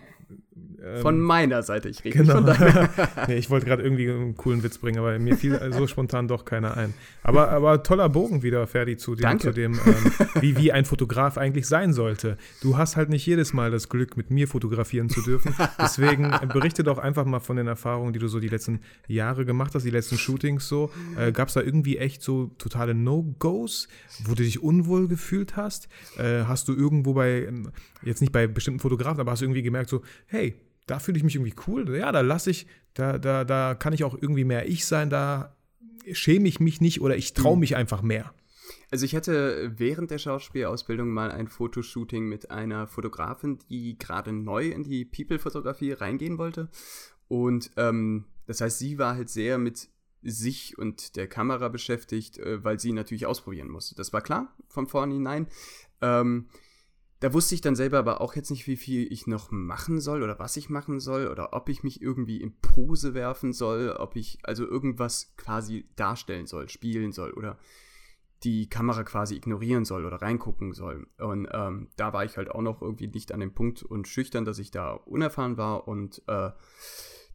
ähm, 0.83 1.01
von 1.01 1.19
meiner 1.19 1.63
Seite, 1.63 1.89
ich 1.89 2.03
rede 2.03 2.19
genau. 2.19 2.35
von 2.35 2.45
deiner. 2.45 2.89
nee, 3.27 3.37
ich 3.37 3.49
wollte 3.49 3.65
gerade 3.65 3.81
irgendwie 3.81 4.09
einen 4.09 4.35
coolen 4.35 4.61
Witz 4.63 4.77
bringen, 4.77 4.99
aber 4.99 5.17
mir 5.17 5.35
fiel 5.35 5.59
so 5.71 5.87
spontan 5.87 6.27
doch 6.27 6.45
keiner 6.45 6.77
ein. 6.77 6.93
Aber, 7.23 7.49
aber 7.49 7.81
toller 7.81 8.09
Bogen 8.09 8.43
wieder, 8.43 8.67
Ferdi, 8.67 8.97
zu 8.97 9.15
dem, 9.15 9.23
Danke. 9.23 9.47
zu 9.47 9.53
dem 9.53 9.73
ähm, 9.73 10.11
wie, 10.41 10.57
wie 10.57 10.71
ein 10.71 10.85
Fotograf 10.85 11.37
eigentlich 11.37 11.67
sein 11.67 11.93
sollte. 11.93 12.37
Du 12.61 12.77
hast 12.77 12.95
halt 12.95 13.09
nicht 13.09 13.25
jedes 13.25 13.53
Mal 13.53 13.71
das 13.71 13.89
Glück, 13.89 14.17
mit 14.17 14.29
mir 14.29 14.47
fotografieren 14.47 15.09
zu 15.09 15.21
dürfen. 15.21 15.55
Deswegen 15.79 16.31
berichte 16.53 16.83
doch 16.83 16.99
einfach 16.99 17.25
mal 17.25 17.39
von 17.39 17.57
den 17.57 17.67
Erfahrungen, 17.67 18.13
die 18.13 18.19
du 18.19 18.27
so 18.27 18.39
die 18.39 18.49
letzten 18.49 18.81
Jahre 19.07 19.45
gemacht 19.45 19.73
hast, 19.73 19.83
die 19.83 19.89
letzten 19.89 20.17
Shootings 20.17 20.67
so. 20.67 20.91
Äh, 21.17 21.31
Gab 21.31 21.47
es 21.47 21.55
da 21.55 21.61
irgendwie 21.61 21.97
echt 21.97 22.21
so 22.21 22.51
totale 22.57 22.93
No-Gos, 23.03 23.87
wo 24.23 24.33
du 24.33 24.43
dich 24.43 24.61
unwohl 24.61 25.07
gefühlt 25.07 25.55
hast? 25.55 25.87
Äh, 26.17 26.43
hast 26.43 26.67
du 26.67 26.73
irgendwo 26.73 27.13
bei, 27.13 27.45
ähm, 27.45 27.71
jetzt 28.03 28.21
nicht 28.21 28.31
bei 28.31 28.47
bestimmten 28.47 28.79
Fotografen, 28.79 29.19
aber 29.19 29.31
hast 29.31 29.41
du 29.41 29.45
irgendwie 29.45 29.63
gemerkt, 29.63 29.89
so, 29.89 30.01
hey, 30.25 30.55
da 30.85 30.99
fühle 30.99 31.17
ich 31.17 31.23
mich 31.23 31.35
irgendwie 31.35 31.55
cool. 31.67 31.95
Ja, 31.95 32.11
da 32.11 32.21
lasse 32.21 32.49
ich, 32.49 32.67
da, 32.93 33.17
da, 33.17 33.43
da 33.43 33.75
kann 33.75 33.93
ich 33.93 34.03
auch 34.03 34.15
irgendwie 34.19 34.45
mehr 34.45 34.67
ich 34.67 34.85
sein, 34.85 35.09
da 35.09 35.55
schäme 36.11 36.47
ich 36.47 36.59
mich 36.59 36.81
nicht 36.81 37.01
oder 37.01 37.17
ich 37.17 37.33
traue 37.33 37.55
mhm. 37.55 37.61
mich 37.61 37.75
einfach 37.75 38.01
mehr. 38.01 38.33
Also 38.89 39.05
ich 39.05 39.15
hatte 39.15 39.73
während 39.77 40.11
der 40.11 40.17
Schauspielausbildung 40.17 41.09
mal 41.09 41.31
ein 41.31 41.47
Fotoshooting 41.47 42.27
mit 42.27 42.51
einer 42.51 42.87
Fotografin, 42.87 43.59
die 43.69 43.97
gerade 43.97 44.31
neu 44.31 44.69
in 44.69 44.83
die 44.83 45.05
People-Fotografie 45.05 45.91
reingehen 45.91 46.37
wollte. 46.37 46.69
Und 47.27 47.71
ähm, 47.75 48.25
das 48.45 48.61
heißt, 48.61 48.79
sie 48.79 48.97
war 48.97 49.15
halt 49.15 49.29
sehr 49.29 49.57
mit 49.57 49.89
sich 50.21 50.77
und 50.77 51.15
der 51.15 51.27
Kamera 51.27 51.69
beschäftigt, 51.69 52.37
äh, 52.37 52.63
weil 52.63 52.79
sie 52.79 52.91
natürlich 52.91 53.25
ausprobieren 53.25 53.69
musste. 53.69 53.95
Das 53.95 54.13
war 54.13 54.21
klar 54.21 54.55
von 54.67 54.87
vornherein. 54.87 55.47
Ähm, 56.01 56.47
da 57.19 57.33
wusste 57.33 57.55
ich 57.55 57.61
dann 57.61 57.75
selber 57.75 57.97
aber 57.97 58.21
auch 58.21 58.35
jetzt 58.35 58.51
nicht, 58.51 58.67
wie 58.67 58.77
viel 58.77 59.11
ich 59.11 59.25
noch 59.25 59.49
machen 59.49 59.99
soll 59.99 60.21
oder 60.21 60.37
was 60.37 60.55
ich 60.55 60.69
machen 60.69 60.99
soll 60.99 61.27
oder 61.27 61.53
ob 61.53 61.67
ich 61.69 61.83
mich 61.83 62.01
irgendwie 62.01 62.41
in 62.41 62.55
Pose 62.59 63.15
werfen 63.15 63.53
soll, 63.53 63.89
ob 63.89 64.15
ich 64.15 64.37
also 64.43 64.67
irgendwas 64.67 65.33
quasi 65.35 65.89
darstellen 65.95 66.45
soll, 66.45 66.69
spielen 66.69 67.11
soll 67.11 67.31
oder 67.31 67.57
die 68.43 68.69
Kamera 68.69 69.03
quasi 69.03 69.35
ignorieren 69.35 69.83
soll 69.83 70.05
oder 70.05 70.21
reingucken 70.21 70.73
soll. 70.73 71.07
Und 71.17 71.47
ähm, 71.51 71.89
da 71.95 72.13
war 72.13 72.23
ich 72.23 72.37
halt 72.37 72.51
auch 72.51 72.61
noch 72.61 72.83
irgendwie 72.83 73.07
nicht 73.07 73.31
an 73.31 73.39
dem 73.39 73.53
Punkt 73.53 73.81
und 73.81 74.07
schüchtern, 74.07 74.45
dass 74.45 74.59
ich 74.59 74.69
da 74.69 74.91
unerfahren 74.91 75.57
war 75.57 75.87
und 75.87 76.21
äh, 76.27 76.51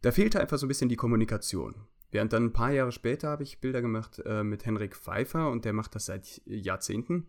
da 0.01 0.11
fehlte 0.11 0.39
einfach 0.39 0.57
so 0.57 0.65
ein 0.65 0.69
bisschen 0.69 0.89
die 0.89 0.95
Kommunikation. 0.95 1.75
Während 2.13 2.31
dann 2.31 2.45
ein 2.45 2.53
paar 2.53 2.71
Jahre 2.71 2.91
später 2.91 3.29
habe 3.29 3.41
ich 3.41 3.59
Bilder 3.59 3.81
gemacht 3.81 4.21
äh, 4.23 4.43
mit 4.43 4.67
Henrik 4.67 4.95
Pfeiffer 4.95 5.49
und 5.49 5.65
der 5.65 5.73
macht 5.73 5.95
das 5.95 6.05
seit 6.05 6.43
Jahrzehnten. 6.45 7.27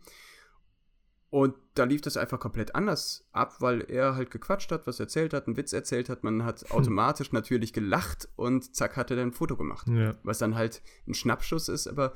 Und 1.30 1.54
da 1.74 1.84
lief 1.84 2.02
das 2.02 2.18
einfach 2.18 2.38
komplett 2.38 2.74
anders 2.74 3.26
ab, 3.32 3.56
weil 3.60 3.80
er 3.90 4.14
halt 4.14 4.30
gequatscht 4.30 4.70
hat, 4.70 4.86
was 4.86 5.00
erzählt 5.00 5.32
hat, 5.32 5.46
einen 5.46 5.56
Witz 5.56 5.72
erzählt 5.72 6.10
hat. 6.10 6.22
Man 6.22 6.44
hat 6.44 6.70
automatisch 6.70 7.32
natürlich 7.32 7.72
gelacht 7.72 8.28
und 8.36 8.76
zack, 8.76 8.96
hat 8.96 9.10
er 9.10 9.16
dann 9.16 9.28
ein 9.28 9.32
Foto 9.32 9.56
gemacht. 9.56 9.88
Ja. 9.88 10.16
Was 10.22 10.38
dann 10.38 10.54
halt 10.54 10.82
ein 11.08 11.14
Schnappschuss 11.14 11.68
ist, 11.70 11.88
aber 11.88 12.12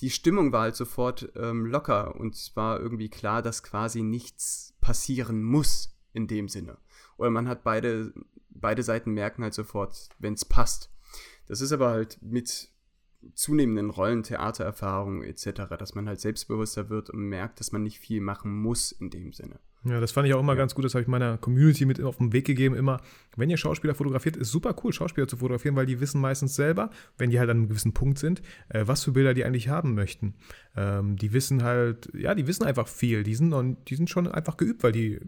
die 0.00 0.10
Stimmung 0.10 0.52
war 0.52 0.62
halt 0.62 0.76
sofort 0.76 1.32
ähm, 1.34 1.66
locker 1.66 2.14
und 2.14 2.36
es 2.36 2.54
war 2.54 2.78
irgendwie 2.78 3.10
klar, 3.10 3.42
dass 3.42 3.64
quasi 3.64 4.04
nichts 4.04 4.76
passieren 4.80 5.42
muss 5.42 5.98
in 6.12 6.28
dem 6.28 6.48
Sinne. 6.48 6.78
Oder 7.16 7.30
man 7.30 7.48
hat 7.48 7.64
beide, 7.64 8.14
beide 8.50 8.84
Seiten 8.84 9.10
merken 9.10 9.42
halt 9.42 9.54
sofort, 9.54 10.08
wenn 10.20 10.34
es 10.34 10.44
passt. 10.44 10.92
Das 11.48 11.60
ist 11.60 11.72
aber 11.72 11.88
halt 11.88 12.18
mit 12.22 12.70
zunehmenden 13.34 13.90
Rollen, 13.90 14.22
Theatererfahrung 14.22 15.22
etc., 15.24 15.62
dass 15.78 15.94
man 15.94 16.06
halt 16.06 16.20
selbstbewusster 16.20 16.88
wird 16.88 17.10
und 17.10 17.20
merkt, 17.20 17.58
dass 17.58 17.72
man 17.72 17.82
nicht 17.82 17.98
viel 17.98 18.20
machen 18.20 18.54
muss 18.54 18.92
in 18.92 19.10
dem 19.10 19.32
Sinne. 19.32 19.58
Ja, 19.84 20.00
das 20.00 20.10
fand 20.10 20.26
ich 20.26 20.34
auch 20.34 20.40
immer 20.40 20.56
ganz 20.56 20.74
gut. 20.74 20.84
Das 20.84 20.94
habe 20.94 21.02
ich 21.02 21.08
meiner 21.08 21.38
Community 21.38 21.86
mit 21.86 22.02
auf 22.02 22.16
den 22.16 22.32
Weg 22.32 22.46
gegeben. 22.46 22.74
Immer, 22.74 23.00
wenn 23.36 23.48
ihr 23.48 23.56
Schauspieler 23.56 23.94
fotografiert, 23.94 24.36
ist 24.36 24.50
super 24.50 24.74
cool, 24.82 24.92
Schauspieler 24.92 25.28
zu 25.28 25.36
fotografieren, 25.36 25.76
weil 25.76 25.86
die 25.86 26.00
wissen 26.00 26.20
meistens 26.20 26.56
selber, 26.56 26.90
wenn 27.16 27.30
die 27.30 27.38
halt 27.38 27.48
an 27.48 27.58
einem 27.58 27.68
gewissen 27.68 27.94
Punkt 27.94 28.18
sind, 28.18 28.42
äh, 28.68 28.82
was 28.86 29.04
für 29.04 29.12
Bilder 29.12 29.34
die 29.34 29.44
eigentlich 29.44 29.68
haben 29.68 29.94
möchten. 29.94 30.34
Ähm, 30.76 31.16
die 31.16 31.32
wissen 31.32 31.62
halt, 31.62 32.10
ja, 32.12 32.34
die 32.34 32.46
wissen 32.46 32.64
einfach 32.64 32.88
viel. 32.88 33.22
Die 33.22 33.34
sind, 33.34 33.52
und 33.52 33.88
die 33.88 33.94
sind 33.94 34.10
schon 34.10 34.26
einfach 34.26 34.56
geübt, 34.56 34.82
weil 34.82 34.92
die 34.92 35.20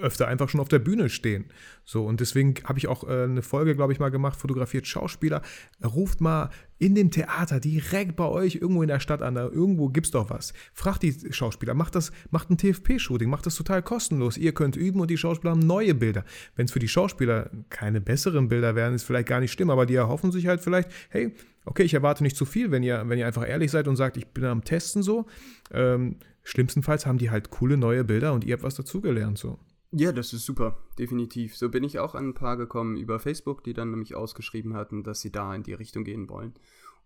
öfter 0.00 0.28
einfach 0.28 0.48
schon 0.48 0.60
auf 0.60 0.68
der 0.68 0.78
Bühne 0.78 1.08
stehen. 1.08 1.46
So, 1.84 2.04
und 2.04 2.20
deswegen 2.20 2.54
habe 2.64 2.78
ich 2.78 2.88
auch 2.88 3.04
äh, 3.04 3.24
eine 3.24 3.42
Folge, 3.42 3.74
glaube 3.74 3.92
ich, 3.92 3.98
mal 3.98 4.10
gemacht, 4.10 4.38
fotografiert 4.38 4.86
Schauspieler. 4.86 5.42
Ruft 5.84 6.20
mal 6.20 6.50
in 6.78 6.94
dem 6.94 7.10
Theater 7.10 7.60
direkt 7.60 8.16
bei 8.16 8.26
euch 8.26 8.56
irgendwo 8.56 8.82
in 8.82 8.88
der 8.88 9.00
Stadt 9.00 9.22
an, 9.22 9.34
da 9.34 9.44
irgendwo 9.48 9.88
gibt 9.88 10.06
es 10.06 10.10
doch 10.10 10.30
was. 10.30 10.52
Fragt 10.74 11.02
die 11.02 11.14
Schauspieler, 11.30 11.74
macht 11.74 11.94
das, 11.94 12.12
macht 12.30 12.50
ein 12.50 12.58
TFP-Shooting, 12.58 13.30
macht 13.30 13.46
das 13.46 13.54
total 13.54 13.75
kostenlos. 13.82 14.36
Ihr 14.36 14.52
könnt 14.52 14.76
üben 14.76 15.00
und 15.00 15.10
die 15.10 15.16
Schauspieler 15.16 15.52
haben 15.52 15.60
neue 15.60 15.94
Bilder. 15.94 16.24
Wenn 16.54 16.66
es 16.66 16.72
für 16.72 16.78
die 16.78 16.88
Schauspieler 16.88 17.50
keine 17.70 18.00
besseren 18.00 18.48
Bilder 18.48 18.74
wären, 18.74 18.94
ist 18.94 19.04
vielleicht 19.04 19.28
gar 19.28 19.40
nicht 19.40 19.52
schlimm, 19.52 19.70
aber 19.70 19.86
die 19.86 19.94
erhoffen 19.94 20.32
sich 20.32 20.46
halt 20.46 20.60
vielleicht, 20.60 20.90
hey, 21.10 21.34
okay, 21.64 21.82
ich 21.82 21.94
erwarte 21.94 22.22
nicht 22.22 22.36
zu 22.36 22.44
viel, 22.44 22.70
wenn 22.70 22.82
ihr, 22.82 23.08
wenn 23.08 23.18
ihr 23.18 23.26
einfach 23.26 23.46
ehrlich 23.46 23.70
seid 23.70 23.88
und 23.88 23.96
sagt, 23.96 24.16
ich 24.16 24.26
bin 24.28 24.44
am 24.44 24.64
Testen 24.64 25.02
so. 25.02 25.26
Ähm, 25.72 26.16
schlimmstenfalls 26.44 27.06
haben 27.06 27.18
die 27.18 27.30
halt 27.30 27.50
coole 27.50 27.76
neue 27.76 28.04
Bilder 28.04 28.32
und 28.32 28.44
ihr 28.44 28.54
habt 28.54 28.62
was 28.62 28.76
dazugelernt 28.76 29.38
so. 29.38 29.58
Ja, 29.92 30.12
das 30.12 30.32
ist 30.32 30.44
super, 30.44 30.78
definitiv. 30.98 31.56
So 31.56 31.68
bin 31.68 31.84
ich 31.84 31.98
auch 31.98 32.14
an 32.14 32.28
ein 32.28 32.34
paar 32.34 32.56
gekommen 32.56 32.96
über 32.96 33.18
Facebook, 33.18 33.64
die 33.64 33.72
dann 33.72 33.90
nämlich 33.90 34.14
ausgeschrieben 34.14 34.74
hatten, 34.74 35.04
dass 35.04 35.20
sie 35.20 35.30
da 35.30 35.54
in 35.54 35.62
die 35.62 35.74
Richtung 35.74 36.04
gehen 36.04 36.28
wollen. 36.28 36.54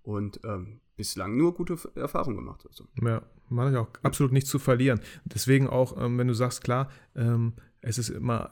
Und 0.03 0.41
ähm, 0.45 0.81
bislang 0.97 1.37
nur 1.37 1.55
gute 1.55 1.79
Erfahrungen 1.95 2.37
gemacht. 2.37 2.65
Also. 2.67 2.87
Ja, 3.03 3.23
man 3.49 3.67
hat 3.67 3.75
ja 3.75 3.81
auch 3.81 3.91
absolut 4.03 4.33
nichts 4.33 4.51
zu 4.51 4.59
verlieren. 4.59 5.01
Deswegen 5.25 5.67
auch, 5.69 5.97
ähm, 6.01 6.19
wenn 6.19 6.29
du 6.29 6.35
sagst, 6.35 6.63
klar, 6.63 6.91
ähm, 7.15 7.55
es 7.83 7.97
ist 7.97 8.11
immer, 8.11 8.51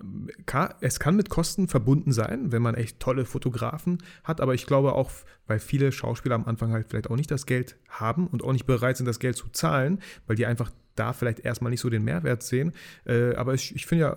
es 0.80 1.00
kann 1.00 1.16
mit 1.16 1.28
Kosten 1.28 1.68
verbunden 1.68 2.12
sein, 2.12 2.50
wenn 2.50 2.62
man 2.62 2.74
echt 2.74 2.98
tolle 2.98 3.26
Fotografen 3.26 3.98
hat, 4.24 4.40
aber 4.40 4.54
ich 4.54 4.66
glaube 4.66 4.94
auch, 4.94 5.11
weil 5.46 5.58
viele 5.58 5.92
Schauspieler 5.92 6.34
am 6.34 6.46
Anfang 6.46 6.72
halt 6.72 6.87
vielleicht 6.88 7.11
auch 7.11 7.16
nicht 7.16 7.30
das 7.30 7.44
Geld 7.44 7.76
haben 7.90 8.26
und 8.26 8.42
auch 8.42 8.52
nicht 8.52 8.66
bereit 8.66 8.96
sind, 8.96 9.06
das 9.06 9.18
Geld 9.18 9.37
zu 9.37 9.50
zahlen, 9.50 10.00
weil 10.26 10.37
die 10.37 10.46
einfach 10.46 10.70
da 10.98 11.12
vielleicht 11.12 11.40
erstmal 11.40 11.70
nicht 11.70 11.80
so 11.80 11.90
den 11.90 12.04
Mehrwert 12.04 12.42
sehen. 12.42 12.72
Äh, 13.04 13.34
aber 13.34 13.54
ich, 13.54 13.74
ich 13.74 13.87
finde 13.87 14.04
ja, 14.04 14.16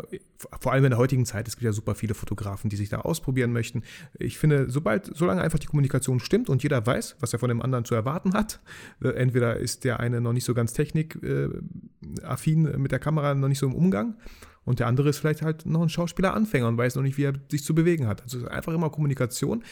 vor 0.59 0.71
allem 0.71 0.85
in 0.85 0.91
der 0.91 0.99
heutigen 0.99 1.25
Zeit, 1.25 1.47
es 1.47 1.55
gibt 1.55 1.63
ja 1.65 1.71
super 1.71 1.95
viele 1.95 2.13
Fotografen, 2.13 2.69
die 2.69 2.75
sich 2.75 2.89
da 2.89 3.01
ausprobieren 3.01 3.51
möchten. 3.51 3.83
Ich 4.17 4.37
finde, 4.37 4.69
sobald, 4.69 5.05
solange 5.15 5.41
einfach 5.41 5.59
die 5.59 5.67
Kommunikation 5.67 6.19
stimmt 6.19 6.49
und 6.49 6.63
jeder 6.63 6.85
weiß, 6.85 7.17
was 7.19 7.33
er 7.33 7.39
von 7.39 7.49
dem 7.49 7.61
anderen 7.61 7.85
zu 7.85 7.95
erwarten 7.95 8.33
hat, 8.33 8.59
äh, 9.03 9.09
entweder 9.09 9.57
ist 9.57 9.83
der 9.83 9.99
eine 9.99 10.21
noch 10.21 10.33
nicht 10.33 10.45
so 10.45 10.53
ganz 10.53 10.73
technikaffin 10.73 12.65
äh, 12.67 12.77
mit 12.77 12.91
der 12.91 12.99
Kamera, 12.99 13.33
noch 13.33 13.47
nicht 13.47 13.59
so 13.59 13.67
im 13.67 13.75
Umgang 13.75 14.15
und 14.63 14.80
der 14.80 14.88
andere 14.88 15.10
ist 15.10 15.17
vielleicht 15.17 15.41
halt 15.41 15.65
noch 15.65 15.82
ein 15.82 15.89
Schauspieler-Anfänger 15.89 16.67
und 16.67 16.78
weiß 16.78 16.95
noch 16.95 17.02
nicht, 17.02 17.17
wie 17.17 17.24
er 17.24 17.34
sich 17.50 17.63
zu 17.63 17.74
bewegen 17.74 18.08
hat. 18.08 18.21
Also 18.21 18.47
einfach 18.47 18.74
immer 18.74 18.91
Kommunikation. 18.91 19.63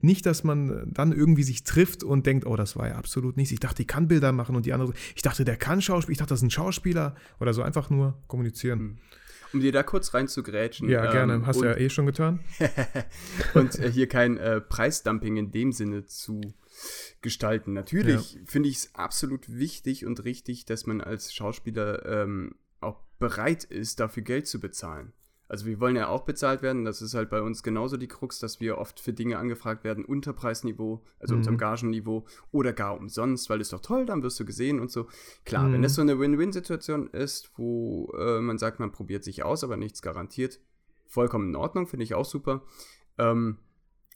Nicht, 0.00 0.24
dass 0.24 0.44
man 0.44 0.88
dann 0.92 1.12
irgendwie 1.12 1.42
sich 1.42 1.64
trifft 1.64 2.04
und 2.04 2.26
denkt, 2.26 2.46
oh, 2.46 2.54
das 2.54 2.76
war 2.76 2.88
ja 2.88 2.94
absolut 2.94 3.36
nichts. 3.36 3.52
Ich 3.52 3.60
dachte, 3.60 3.76
die 3.76 3.86
kann 3.86 4.06
Bilder 4.06 4.30
machen 4.30 4.54
und 4.54 4.64
die 4.64 4.72
andere, 4.72 4.92
ich 5.16 5.22
dachte, 5.22 5.44
der 5.44 5.56
kann 5.56 5.82
Schauspiel, 5.82 6.12
ich 6.12 6.18
dachte, 6.18 6.30
das 6.30 6.40
ist 6.40 6.44
ein 6.44 6.50
Schauspieler 6.50 7.16
oder 7.40 7.52
so 7.54 7.62
einfach 7.62 7.90
nur 7.90 8.22
kommunizieren. 8.28 8.78
Hm. 8.78 8.98
Um 9.52 9.60
dir 9.60 9.72
da 9.72 9.82
kurz 9.82 10.12
rein 10.12 10.28
zu 10.28 10.42
grätschen. 10.42 10.88
Ja, 10.88 11.10
gerne. 11.10 11.34
Ähm, 11.34 11.46
Hast 11.46 11.60
du 11.60 11.64
ja 11.64 11.76
eh 11.76 11.88
schon 11.88 12.06
getan. 12.06 12.40
und 13.54 13.78
äh, 13.78 13.90
hier 13.90 14.08
kein 14.08 14.36
äh, 14.38 14.60
Preisdumping 14.60 15.36
in 15.36 15.50
dem 15.50 15.72
Sinne 15.72 16.04
zu 16.04 16.54
gestalten. 17.22 17.72
Natürlich 17.72 18.34
ja. 18.34 18.40
finde 18.44 18.68
ich 18.68 18.76
es 18.76 18.94
absolut 18.94 19.48
wichtig 19.48 20.04
und 20.04 20.24
richtig, 20.24 20.66
dass 20.66 20.86
man 20.86 21.00
als 21.00 21.32
Schauspieler 21.32 22.04
ähm, 22.06 22.54
auch 22.86 23.00
bereit 23.18 23.64
ist, 23.64 24.00
dafür 24.00 24.22
Geld 24.22 24.46
zu 24.46 24.60
bezahlen. 24.60 25.12
Also 25.48 25.66
wir 25.66 25.78
wollen 25.78 25.94
ja 25.94 26.08
auch 26.08 26.24
bezahlt 26.24 26.62
werden, 26.62 26.84
das 26.84 27.00
ist 27.00 27.14
halt 27.14 27.30
bei 27.30 27.40
uns 27.40 27.62
genauso 27.62 27.96
die 27.96 28.08
Krux, 28.08 28.40
dass 28.40 28.60
wir 28.60 28.78
oft 28.78 28.98
für 28.98 29.12
Dinge 29.12 29.38
angefragt 29.38 29.84
werden 29.84 30.04
unter 30.04 30.32
Preisniveau, 30.32 31.04
also 31.20 31.34
mhm. 31.34 31.40
unterm 31.40 31.58
Gagenniveau 31.58 32.26
oder 32.50 32.72
gar 32.72 32.96
umsonst, 32.96 33.48
weil 33.48 33.60
es 33.60 33.68
doch 33.68 33.80
toll, 33.80 34.06
dann 34.06 34.24
wirst 34.24 34.40
du 34.40 34.44
gesehen 34.44 34.80
und 34.80 34.90
so. 34.90 35.06
Klar, 35.44 35.68
mhm. 35.68 35.74
wenn 35.74 35.82
das 35.82 35.94
so 35.94 36.02
eine 36.02 36.18
Win-Win-Situation 36.18 37.08
ist, 37.08 37.52
wo 37.56 38.12
äh, 38.18 38.40
man 38.40 38.58
sagt, 38.58 38.80
man 38.80 38.90
probiert 38.90 39.22
sich 39.22 39.44
aus, 39.44 39.62
aber 39.62 39.76
nichts 39.76 40.02
garantiert, 40.02 40.58
vollkommen 41.06 41.50
in 41.50 41.56
Ordnung, 41.56 41.86
finde 41.86 42.04
ich 42.04 42.14
auch 42.14 42.24
super. 42.24 42.64
Ähm, 43.16 43.58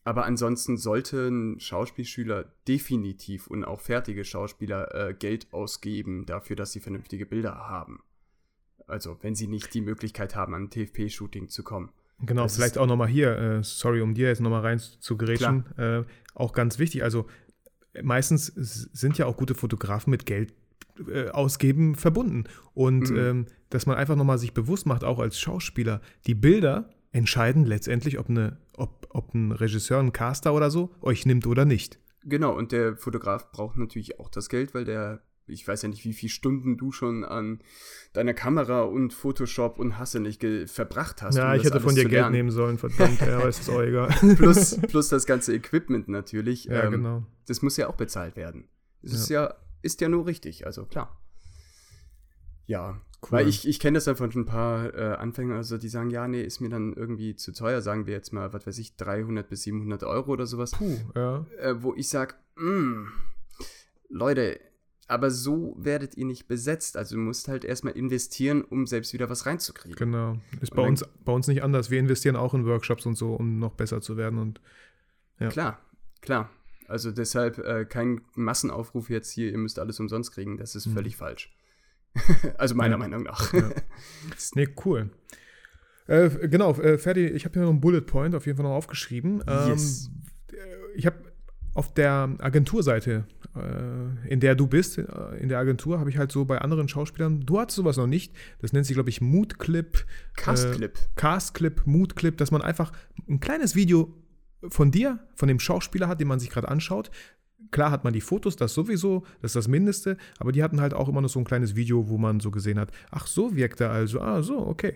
aber 0.03 0.25
ansonsten 0.25 0.77
sollten 0.77 1.59
Schauspielschüler 1.59 2.51
definitiv 2.67 3.47
und 3.47 3.63
auch 3.63 3.79
fertige 3.79 4.25
Schauspieler 4.25 4.93
äh, 5.09 5.13
Geld 5.13 5.53
ausgeben 5.53 6.25
dafür, 6.25 6.55
dass 6.55 6.71
sie 6.71 6.79
vernünftige 6.79 7.25
Bilder 7.25 7.55
haben. 7.55 8.03
Also, 8.91 9.17
wenn 9.21 9.35
sie 9.35 9.47
nicht 9.47 9.73
die 9.73 9.81
Möglichkeit 9.81 10.35
haben, 10.35 10.53
an 10.53 10.63
ein 10.63 10.69
TFP-Shooting 10.69 11.49
zu 11.49 11.63
kommen. 11.63 11.89
Genau, 12.23 12.43
das 12.43 12.55
vielleicht 12.55 12.77
auch 12.77 12.85
nochmal 12.85 13.07
hier, 13.07 13.37
äh, 13.37 13.63
sorry, 13.63 14.01
um 14.01 14.13
dir 14.13 14.27
jetzt 14.27 14.41
nochmal 14.41 14.61
rein 14.61 14.79
zu 14.79 15.17
gerätschen, 15.17 15.65
äh, 15.77 16.03
auch 16.35 16.53
ganz 16.53 16.77
wichtig. 16.77 17.03
Also, 17.03 17.25
meistens 18.03 18.47
sind 18.47 19.17
ja 19.17 19.25
auch 19.25 19.37
gute 19.37 19.55
Fotografen 19.55 20.11
mit 20.11 20.25
Geld 20.25 20.53
äh, 21.07 21.29
ausgeben 21.29 21.95
verbunden. 21.95 22.43
Und 22.73 23.09
mhm. 23.09 23.17
ähm, 23.17 23.45
dass 23.69 23.85
man 23.85 23.97
einfach 23.97 24.15
nochmal 24.15 24.37
sich 24.37 24.53
bewusst 24.53 24.85
macht, 24.85 25.03
auch 25.03 25.19
als 25.19 25.39
Schauspieler, 25.39 26.01
die 26.27 26.35
Bilder 26.35 26.89
entscheiden 27.11 27.65
letztendlich, 27.65 28.19
ob, 28.19 28.29
eine, 28.29 28.57
ob, 28.77 29.07
ob 29.09 29.33
ein 29.33 29.51
Regisseur, 29.51 29.99
ein 29.99 30.13
Caster 30.13 30.53
oder 30.53 30.69
so 30.69 30.93
euch 31.01 31.25
nimmt 31.25 31.47
oder 31.47 31.65
nicht. 31.65 31.99
Genau, 32.23 32.55
und 32.55 32.71
der 32.71 32.97
Fotograf 32.97 33.51
braucht 33.51 33.77
natürlich 33.77 34.19
auch 34.19 34.29
das 34.29 34.49
Geld, 34.49 34.73
weil 34.73 34.85
der 34.85 35.21
ich 35.51 35.67
weiß 35.67 35.83
ja 35.83 35.89
nicht, 35.89 36.05
wie 36.05 36.13
viele 36.13 36.29
Stunden 36.29 36.77
du 36.77 36.91
schon 36.91 37.23
an 37.23 37.61
deiner 38.13 38.33
Kamera 38.33 38.81
und 38.83 39.13
Photoshop 39.13 39.79
und 39.79 39.97
Hasse 39.97 40.19
nicht 40.19 40.45
verbracht 40.65 41.21
hast. 41.21 41.35
Ja, 41.35 41.51
um 41.51 41.57
ich 41.57 41.63
hätte 41.63 41.79
von 41.79 41.95
dir 41.95 42.05
Geld 42.05 42.31
nehmen 42.31 42.51
sollen, 42.51 42.77
verdammt, 42.77 43.21
ja, 43.21 43.41
ist 43.47 43.69
auch 43.69 43.81
egal. 43.81 44.09
plus, 44.37 44.79
plus 44.87 45.09
das 45.09 45.25
ganze 45.25 45.53
Equipment 45.53 46.07
natürlich. 46.07 46.65
Ja, 46.65 46.83
ähm, 46.83 46.91
genau. 46.91 47.23
Das 47.47 47.61
muss 47.61 47.77
ja 47.77 47.87
auch 47.87 47.95
bezahlt 47.95 48.35
werden. 48.35 48.67
Das 49.01 49.11
ja. 49.11 49.17
ist 49.17 49.29
ja, 49.29 49.55
ist 49.81 50.01
ja 50.01 50.09
nur 50.09 50.25
richtig, 50.25 50.65
also 50.65 50.85
klar. 50.85 51.17
Ja, 52.67 53.01
cool. 53.23 53.31
weil 53.31 53.47
ich, 53.47 53.67
ich 53.67 53.79
kenne 53.79 53.97
das 53.97 54.05
ja 54.05 54.15
von 54.15 54.31
ein 54.31 54.45
paar 54.45 54.93
äh, 54.93 55.15
Anfängern, 55.15 55.57
also 55.57 55.77
die 55.77 55.89
sagen, 55.89 56.09
ja, 56.09 56.27
nee, 56.27 56.41
ist 56.41 56.61
mir 56.61 56.69
dann 56.69 56.93
irgendwie 56.93 57.35
zu 57.35 57.51
teuer, 57.51 57.81
sagen 57.81 58.05
wir 58.05 58.13
jetzt 58.13 58.31
mal, 58.31 58.53
was 58.53 58.65
weiß 58.65 58.77
ich, 58.77 58.95
300 58.95 59.49
bis 59.49 59.63
700 59.63 60.03
Euro 60.03 60.31
oder 60.31 60.45
sowas. 60.45 60.71
Puh, 60.71 60.97
ja. 61.15 61.45
Äh, 61.59 61.81
wo 61.81 61.93
ich 61.95 62.07
sage, 62.07 62.35
mm, 62.55 63.07
Leute, 64.09 64.59
aber 65.11 65.29
so 65.29 65.75
werdet 65.77 66.15
ihr 66.15 66.25
nicht 66.25 66.47
besetzt. 66.47 66.95
Also 66.95 67.15
du 67.15 67.21
musst 67.21 67.49
halt 67.49 67.65
erstmal 67.65 67.93
investieren, 67.97 68.63
um 68.63 68.87
selbst 68.87 69.11
wieder 69.13 69.29
was 69.29 69.45
reinzukriegen. 69.45 69.97
Genau. 69.97 70.37
Ist 70.61 70.73
bei 70.73 70.81
uns, 70.81 71.05
bei 71.25 71.33
uns 71.33 71.47
nicht 71.47 71.63
anders. 71.63 71.91
Wir 71.91 71.99
investieren 71.99 72.37
auch 72.37 72.53
in 72.53 72.65
Workshops 72.65 73.05
und 73.05 73.15
so, 73.15 73.35
um 73.35 73.59
noch 73.59 73.73
besser 73.73 74.01
zu 74.01 74.15
werden. 74.15 74.39
Und, 74.39 74.61
ja. 75.39 75.49
Klar, 75.49 75.81
klar. 76.21 76.49
Also 76.87 77.11
deshalb 77.11 77.57
äh, 77.59 77.83
kein 77.83 78.21
Massenaufruf 78.35 79.09
jetzt 79.09 79.31
hier, 79.31 79.51
ihr 79.51 79.57
müsst 79.57 79.79
alles 79.79 79.99
umsonst 79.99 80.31
kriegen. 80.31 80.57
Das 80.57 80.75
ist 80.75 80.87
mhm. 80.87 80.93
völlig 80.93 81.17
falsch. 81.17 81.53
also 82.57 82.73
meiner 82.75 82.93
ja. 82.93 82.97
Meinung 82.97 83.23
nach. 83.23 83.53
Ja. 83.53 83.69
nee, 84.55 84.69
cool. 84.85 85.09
Äh, 86.07 86.29
genau, 86.47 86.71
äh, 86.75 86.97
Ferdi, 86.97 87.27
ich 87.27 87.43
habe 87.43 87.53
hier 87.53 87.63
noch 87.63 87.69
einen 87.69 87.81
Bullet 87.81 88.01
Point 88.01 88.33
auf 88.33 88.45
jeden 88.45 88.57
Fall 88.57 88.65
noch 88.65 88.75
aufgeschrieben. 88.75 89.43
Ähm, 89.45 89.69
yes. 89.71 90.09
Ich 90.95 91.05
habe 91.05 91.17
auf 91.73 91.93
der 91.93 92.35
Agenturseite 92.39 93.25
in 94.29 94.39
der 94.39 94.55
du 94.55 94.67
bist, 94.67 94.97
äh, 94.97 95.03
in 95.39 95.49
der 95.49 95.59
Agentur, 95.59 95.99
habe 95.99 96.09
ich 96.09 96.17
halt 96.17 96.31
so 96.31 96.45
bei 96.45 96.59
anderen 96.59 96.87
Schauspielern, 96.87 97.41
du 97.45 97.59
hattest 97.59 97.75
sowas 97.75 97.97
noch 97.97 98.07
nicht, 98.07 98.33
das 98.59 98.71
nennt 98.71 98.85
sich, 98.85 98.95
glaube 98.95 99.09
ich, 99.09 99.19
Moodclip. 99.19 100.05
Castclip. 100.35 100.97
Äh, 100.97 101.07
Castclip, 101.15 101.81
Moodclip, 101.85 102.37
dass 102.37 102.51
man 102.51 102.61
einfach 102.61 102.93
ein 103.27 103.39
kleines 103.39 103.75
Video 103.75 104.13
von 104.69 104.91
dir, 104.91 105.19
von 105.35 105.47
dem 105.47 105.59
Schauspieler 105.59 106.07
hat, 106.07 106.21
den 106.21 106.27
man 106.27 106.39
sich 106.39 106.49
gerade 106.49 106.69
anschaut, 106.69 107.11
Klar 107.71 107.91
hat 107.91 108.03
man 108.03 108.13
die 108.13 108.21
Fotos, 108.21 108.55
das 108.55 108.73
sowieso, 108.73 109.23
das 109.41 109.51
ist 109.51 109.55
das 109.55 109.67
Mindeste, 109.67 110.17
aber 110.39 110.51
die 110.51 110.63
hatten 110.63 110.81
halt 110.81 110.93
auch 110.93 111.07
immer 111.07 111.21
noch 111.21 111.29
so 111.29 111.39
ein 111.39 111.45
kleines 111.45 111.75
Video, 111.75 112.09
wo 112.09 112.17
man 112.17 112.39
so 112.39 112.51
gesehen 112.51 112.79
hat, 112.79 112.91
ach, 113.11 113.27
so 113.27 113.55
wirkt 113.55 113.79
er 113.79 113.91
also, 113.91 114.19
ah, 114.19 114.41
so, 114.41 114.59
okay. 114.59 114.95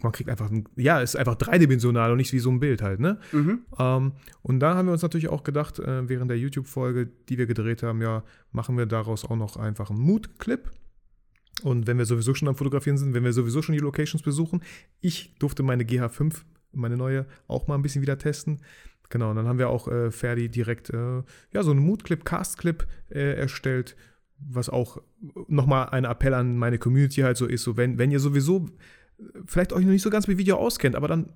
man 0.00 0.12
kriegt 0.12 0.30
einfach, 0.30 0.50
ein, 0.50 0.68
ja, 0.76 1.00
ist 1.00 1.16
einfach 1.16 1.34
dreidimensional 1.34 2.12
und 2.12 2.18
nicht 2.18 2.32
wie 2.32 2.38
so 2.38 2.50
ein 2.50 2.60
Bild 2.60 2.82
halt, 2.82 3.00
ne? 3.00 3.18
Mhm. 3.32 3.60
Ähm, 3.78 4.12
und 4.42 4.60
da 4.60 4.74
haben 4.74 4.86
wir 4.86 4.92
uns 4.92 5.02
natürlich 5.02 5.28
auch 5.28 5.42
gedacht, 5.42 5.78
äh, 5.78 6.08
während 6.08 6.30
der 6.30 6.38
YouTube-Folge, 6.38 7.10
die 7.28 7.38
wir 7.38 7.46
gedreht 7.46 7.82
haben, 7.82 8.00
ja, 8.00 8.22
machen 8.52 8.76
wir 8.76 8.86
daraus 8.86 9.24
auch 9.24 9.36
noch 9.36 9.56
einfach 9.56 9.90
einen 9.90 10.00
Mood-Clip. 10.00 10.70
Und 11.62 11.86
wenn 11.86 11.98
wir 11.98 12.04
sowieso 12.04 12.34
schon 12.34 12.48
am 12.48 12.56
Fotografieren 12.56 12.98
sind, 12.98 13.14
wenn 13.14 13.24
wir 13.24 13.32
sowieso 13.32 13.62
schon 13.62 13.74
die 13.74 13.80
Locations 13.80 14.22
besuchen, 14.22 14.62
ich 15.00 15.34
durfte 15.38 15.62
meine 15.62 15.84
GH5, 15.84 16.42
meine 16.72 16.96
neue, 16.96 17.26
auch 17.46 17.66
mal 17.66 17.76
ein 17.76 17.82
bisschen 17.82 18.02
wieder 18.02 18.18
testen. 18.18 18.60
Genau, 19.14 19.30
und 19.30 19.36
dann 19.36 19.46
haben 19.46 19.60
wir 19.60 19.68
auch 19.68 19.86
äh, 19.86 20.10
Ferdi 20.10 20.48
direkt 20.48 20.90
äh, 20.90 21.22
ja, 21.52 21.62
so 21.62 21.70
einen 21.70 21.78
Mood-Clip, 21.78 22.24
Cast-Clip 22.24 22.84
äh, 23.10 23.34
erstellt, 23.36 23.94
was 24.40 24.68
auch 24.68 25.00
nochmal 25.46 25.90
ein 25.90 26.04
Appell 26.04 26.34
an 26.34 26.58
meine 26.58 26.78
Community 26.78 27.20
halt 27.20 27.36
so 27.36 27.46
ist, 27.46 27.62
so 27.62 27.76
wenn, 27.76 27.96
wenn 27.96 28.10
ihr 28.10 28.18
sowieso 28.18 28.66
vielleicht 29.46 29.72
euch 29.72 29.84
noch 29.84 29.92
nicht 29.92 30.02
so 30.02 30.10
ganz 30.10 30.26
mit 30.26 30.36
Video 30.36 30.56
auskennt, 30.56 30.96
aber 30.96 31.06
dann 31.06 31.32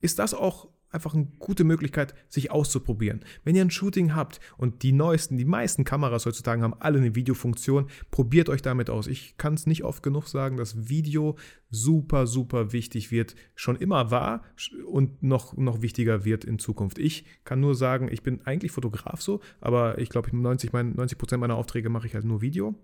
ist 0.00 0.18
das 0.18 0.32
auch 0.32 0.68
einfach 0.90 1.14
eine 1.14 1.28
gute 1.38 1.64
Möglichkeit, 1.64 2.14
sich 2.28 2.50
auszuprobieren. 2.50 3.20
Wenn 3.44 3.54
ihr 3.54 3.64
ein 3.64 3.70
Shooting 3.70 4.14
habt 4.14 4.40
und 4.56 4.82
die 4.82 4.92
neuesten, 4.92 5.38
die 5.38 5.44
meisten 5.44 5.84
Kameras 5.84 6.26
heutzutage 6.26 6.62
haben 6.62 6.74
alle 6.74 6.98
eine 6.98 7.14
Videofunktion, 7.14 7.88
probiert 8.10 8.48
euch 8.48 8.62
damit 8.62 8.90
aus. 8.90 9.06
Ich 9.06 9.36
kann 9.36 9.54
es 9.54 9.66
nicht 9.66 9.84
oft 9.84 10.02
genug 10.02 10.26
sagen, 10.26 10.56
dass 10.56 10.88
Video 10.88 11.36
super, 11.70 12.26
super 12.26 12.72
wichtig 12.72 13.10
wird, 13.10 13.36
schon 13.54 13.76
immer 13.76 14.10
war 14.10 14.42
und 14.86 15.22
noch, 15.22 15.56
noch 15.56 15.82
wichtiger 15.82 16.24
wird 16.24 16.44
in 16.44 16.58
Zukunft. 16.58 16.98
Ich 16.98 17.24
kann 17.44 17.60
nur 17.60 17.74
sagen, 17.74 18.08
ich 18.10 18.22
bin 18.22 18.44
eigentlich 18.44 18.72
Fotograf 18.72 19.22
so, 19.22 19.40
aber 19.60 19.98
ich 19.98 20.08
glaube, 20.08 20.36
90, 20.36 20.72
90 20.72 21.18
Prozent 21.18 21.40
meiner 21.40 21.56
Aufträge 21.56 21.88
mache 21.88 22.06
ich 22.06 22.14
halt 22.14 22.24
nur 22.24 22.40
Video. 22.40 22.74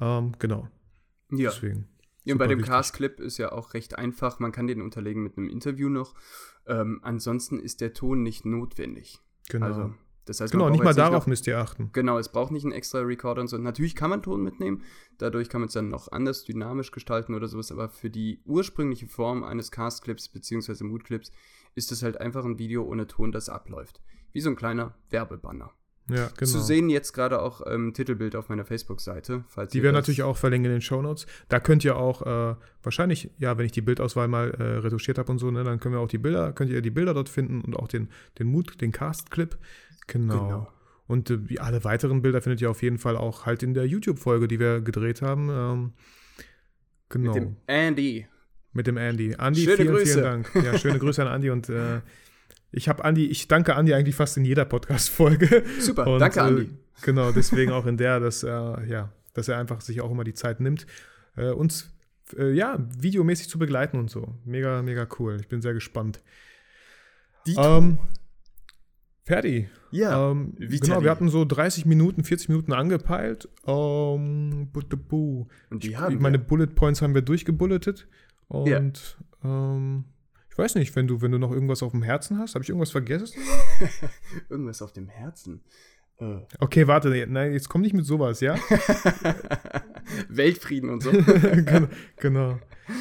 Ähm, 0.00 0.32
genau. 0.38 0.68
Ja. 1.30 1.50
Deswegen. 1.50 1.88
Ja, 2.24 2.34
und 2.34 2.38
bei 2.38 2.46
dem. 2.46 2.60
Cast-Clip 2.60 3.18
ist 3.20 3.38
ja 3.38 3.52
auch 3.52 3.74
recht 3.74 3.96
einfach. 3.96 4.38
Man 4.40 4.52
kann 4.52 4.66
den 4.66 4.82
unterlegen 4.82 5.22
mit 5.22 5.38
einem 5.38 5.48
Interview 5.48 5.88
noch. 5.88 6.14
Ähm, 6.70 7.00
ansonsten 7.02 7.58
ist 7.58 7.80
der 7.80 7.92
Ton 7.92 8.22
nicht 8.22 8.46
notwendig. 8.46 9.18
Genau. 9.48 9.66
Also, 9.66 9.94
das 10.24 10.40
heißt, 10.40 10.52
genau, 10.52 10.70
nicht 10.70 10.84
mal 10.84 10.94
darauf 10.94 11.24
noch, 11.24 11.26
müsst 11.26 11.48
ihr 11.48 11.58
achten. 11.58 11.90
Genau, 11.92 12.16
es 12.16 12.30
braucht 12.30 12.52
nicht 12.52 12.62
einen 12.62 12.72
extra 12.72 13.00
Recorder 13.00 13.40
und 13.40 13.48
so. 13.48 13.58
Natürlich 13.58 13.96
kann 13.96 14.10
man 14.10 14.22
Ton 14.22 14.44
mitnehmen. 14.44 14.84
Dadurch 15.18 15.48
kann 15.48 15.60
man 15.60 15.66
es 15.66 15.74
dann 15.74 15.88
noch 15.88 16.12
anders 16.12 16.44
dynamisch 16.44 16.92
gestalten 16.92 17.34
oder 17.34 17.48
sowas. 17.48 17.72
Aber 17.72 17.88
für 17.88 18.08
die 18.08 18.40
ursprüngliche 18.44 19.08
Form 19.08 19.42
eines 19.42 19.72
Cast-Clips 19.72 20.28
bzw. 20.28 20.84
Mood-Clips 20.84 21.32
ist 21.74 21.90
es 21.90 22.04
halt 22.04 22.20
einfach 22.20 22.44
ein 22.44 22.60
Video 22.60 22.84
ohne 22.84 23.08
Ton, 23.08 23.32
das 23.32 23.48
abläuft. 23.48 24.00
Wie 24.30 24.40
so 24.40 24.50
ein 24.50 24.56
kleiner 24.56 24.94
Werbebanner. 25.08 25.72
Ja, 26.12 26.28
genau. 26.36 26.50
Zu 26.50 26.60
sehen 26.60 26.90
jetzt 26.90 27.12
gerade 27.12 27.40
auch 27.40 27.62
ähm, 27.66 27.92
Titelbild 27.94 28.36
auf 28.36 28.48
meiner 28.48 28.64
Facebook-Seite. 28.64 29.44
falls 29.48 29.72
Die 29.72 29.82
werden 29.82 29.94
natürlich 29.94 30.22
auch 30.22 30.36
verlinkt 30.36 30.66
in 30.66 30.72
den 30.72 30.80
Shownotes. 30.80 31.26
Da 31.48 31.60
könnt 31.60 31.84
ihr 31.84 31.96
auch 31.96 32.22
äh, 32.22 32.56
wahrscheinlich, 32.82 33.30
ja, 33.38 33.56
wenn 33.58 33.66
ich 33.66 33.72
die 33.72 33.80
Bildauswahl 33.80 34.28
mal 34.28 34.50
äh, 34.50 34.62
retuschiert 34.78 35.18
habe 35.18 35.30
und 35.32 35.38
so, 35.38 35.50
ne, 35.50 35.64
dann 35.64 35.80
können 35.80 35.94
wir 35.94 36.00
auch 36.00 36.08
die 36.08 36.18
Bilder, 36.18 36.52
könnt 36.52 36.70
ihr 36.70 36.82
die 36.82 36.90
Bilder 36.90 37.14
dort 37.14 37.28
finden 37.28 37.60
und 37.60 37.76
auch 37.76 37.88
den, 37.88 38.08
den 38.38 38.46
Mut, 38.46 38.80
den 38.80 38.92
Cast-Clip. 38.92 39.56
Genau. 40.06 40.46
Genau. 40.46 40.68
Und 41.06 41.30
äh, 41.30 41.58
alle 41.58 41.82
weiteren 41.84 42.22
Bilder 42.22 42.40
findet 42.40 42.60
ihr 42.60 42.70
auf 42.70 42.82
jeden 42.82 42.98
Fall 42.98 43.16
auch 43.16 43.46
halt 43.46 43.62
in 43.62 43.74
der 43.74 43.86
YouTube-Folge, 43.86 44.46
die 44.46 44.60
wir 44.60 44.80
gedreht 44.80 45.22
haben. 45.22 45.48
Ähm, 45.50 45.92
genau. 47.08 47.34
Mit 47.34 47.42
dem 47.42 47.56
Andy. 47.66 48.26
Mit 48.72 48.86
dem 48.86 48.96
Andy. 48.96 49.34
Andy, 49.38 49.62
Schöne 49.62 49.76
vielen, 49.76 49.94
Grüße. 49.94 50.12
vielen 50.12 50.24
Dank. 50.24 50.64
Ja, 50.64 50.78
schöne 50.78 50.98
Grüße 51.00 51.22
an 51.22 51.34
Andy 51.34 51.50
und 51.50 51.68
äh, 51.68 52.00
ich 52.72 52.88
habe 52.88 53.02
Andy, 53.04 53.26
ich 53.26 53.48
danke 53.48 53.72
Andy 53.72 53.94
eigentlich 53.94 54.14
fast 54.16 54.36
in 54.36 54.44
jeder 54.44 54.64
Podcast-Folge. 54.64 55.64
Super, 55.80 56.06
Und, 56.06 56.20
danke 56.20 56.40
äh, 56.40 56.42
Andy. 56.48 56.70
Genau, 57.02 57.32
deswegen 57.32 57.72
auch 57.72 57.86
in 57.86 57.96
der, 57.96 58.20
dass 58.20 58.42
er, 58.42 58.84
ja, 58.86 59.12
dass 59.34 59.48
er 59.48 59.58
einfach 59.58 59.80
sich 59.80 60.00
auch 60.00 60.10
immer 60.10 60.24
die 60.24 60.34
Zeit 60.34 60.60
nimmt, 60.60 60.86
äh, 61.36 61.50
uns 61.50 61.92
äh, 62.36 62.52
ja, 62.52 62.78
videomäßig 62.98 63.48
zu 63.48 63.58
begleiten 63.58 63.98
und 63.98 64.10
so. 64.10 64.34
Mega, 64.44 64.82
mega 64.82 65.06
cool. 65.18 65.38
Ich 65.40 65.48
bin 65.48 65.62
sehr 65.62 65.74
gespannt. 65.74 66.22
Ähm, 67.48 67.98
Ferdi. 69.24 69.68
ja, 69.90 70.30
Ähm, 70.30 70.54
genau, 70.58 71.02
wir 71.02 71.10
hatten 71.10 71.28
so 71.28 71.44
30 71.44 71.86
Minuten, 71.86 72.24
40 72.24 72.48
Minuten 72.48 72.72
angepeilt. 72.72 73.48
Ähm, 73.66 74.68
bu- 74.72 75.46
und 75.70 75.82
die 75.84 75.90
ich 75.90 75.96
haben 75.98 76.20
meine 76.20 76.38
wir. 76.38 76.46
Bullet 76.46 76.66
Points 76.68 77.00
haben 77.02 77.14
wir 77.14 77.22
durchgebulletet. 77.22 78.06
Ja. 78.52 78.78
Und 78.78 79.16
ähm, 79.44 80.04
ich 80.04 80.19
weiß 80.60 80.76
nicht, 80.76 80.94
wenn 80.94 81.06
du, 81.08 81.20
wenn 81.22 81.32
du 81.32 81.38
noch 81.38 81.50
irgendwas 81.52 81.82
auf 81.82 81.90
dem 81.92 82.02
Herzen 82.02 82.38
hast, 82.38 82.54
habe 82.54 82.62
ich 82.62 82.68
irgendwas 82.68 82.90
vergessen? 82.92 83.40
irgendwas 84.48 84.82
auf 84.82 84.92
dem 84.92 85.08
Herzen. 85.08 85.62
Äh. 86.18 86.40
Okay, 86.58 86.86
warte, 86.86 87.26
nein, 87.28 87.52
jetzt 87.52 87.68
komm 87.68 87.80
nicht 87.80 87.94
mit 87.94 88.04
sowas, 88.06 88.40
ja? 88.40 88.54
Weltfrieden 90.28 90.90
und 90.90 91.02
so. 91.02 91.10
genau. 91.64 91.88
genau. 92.16 92.58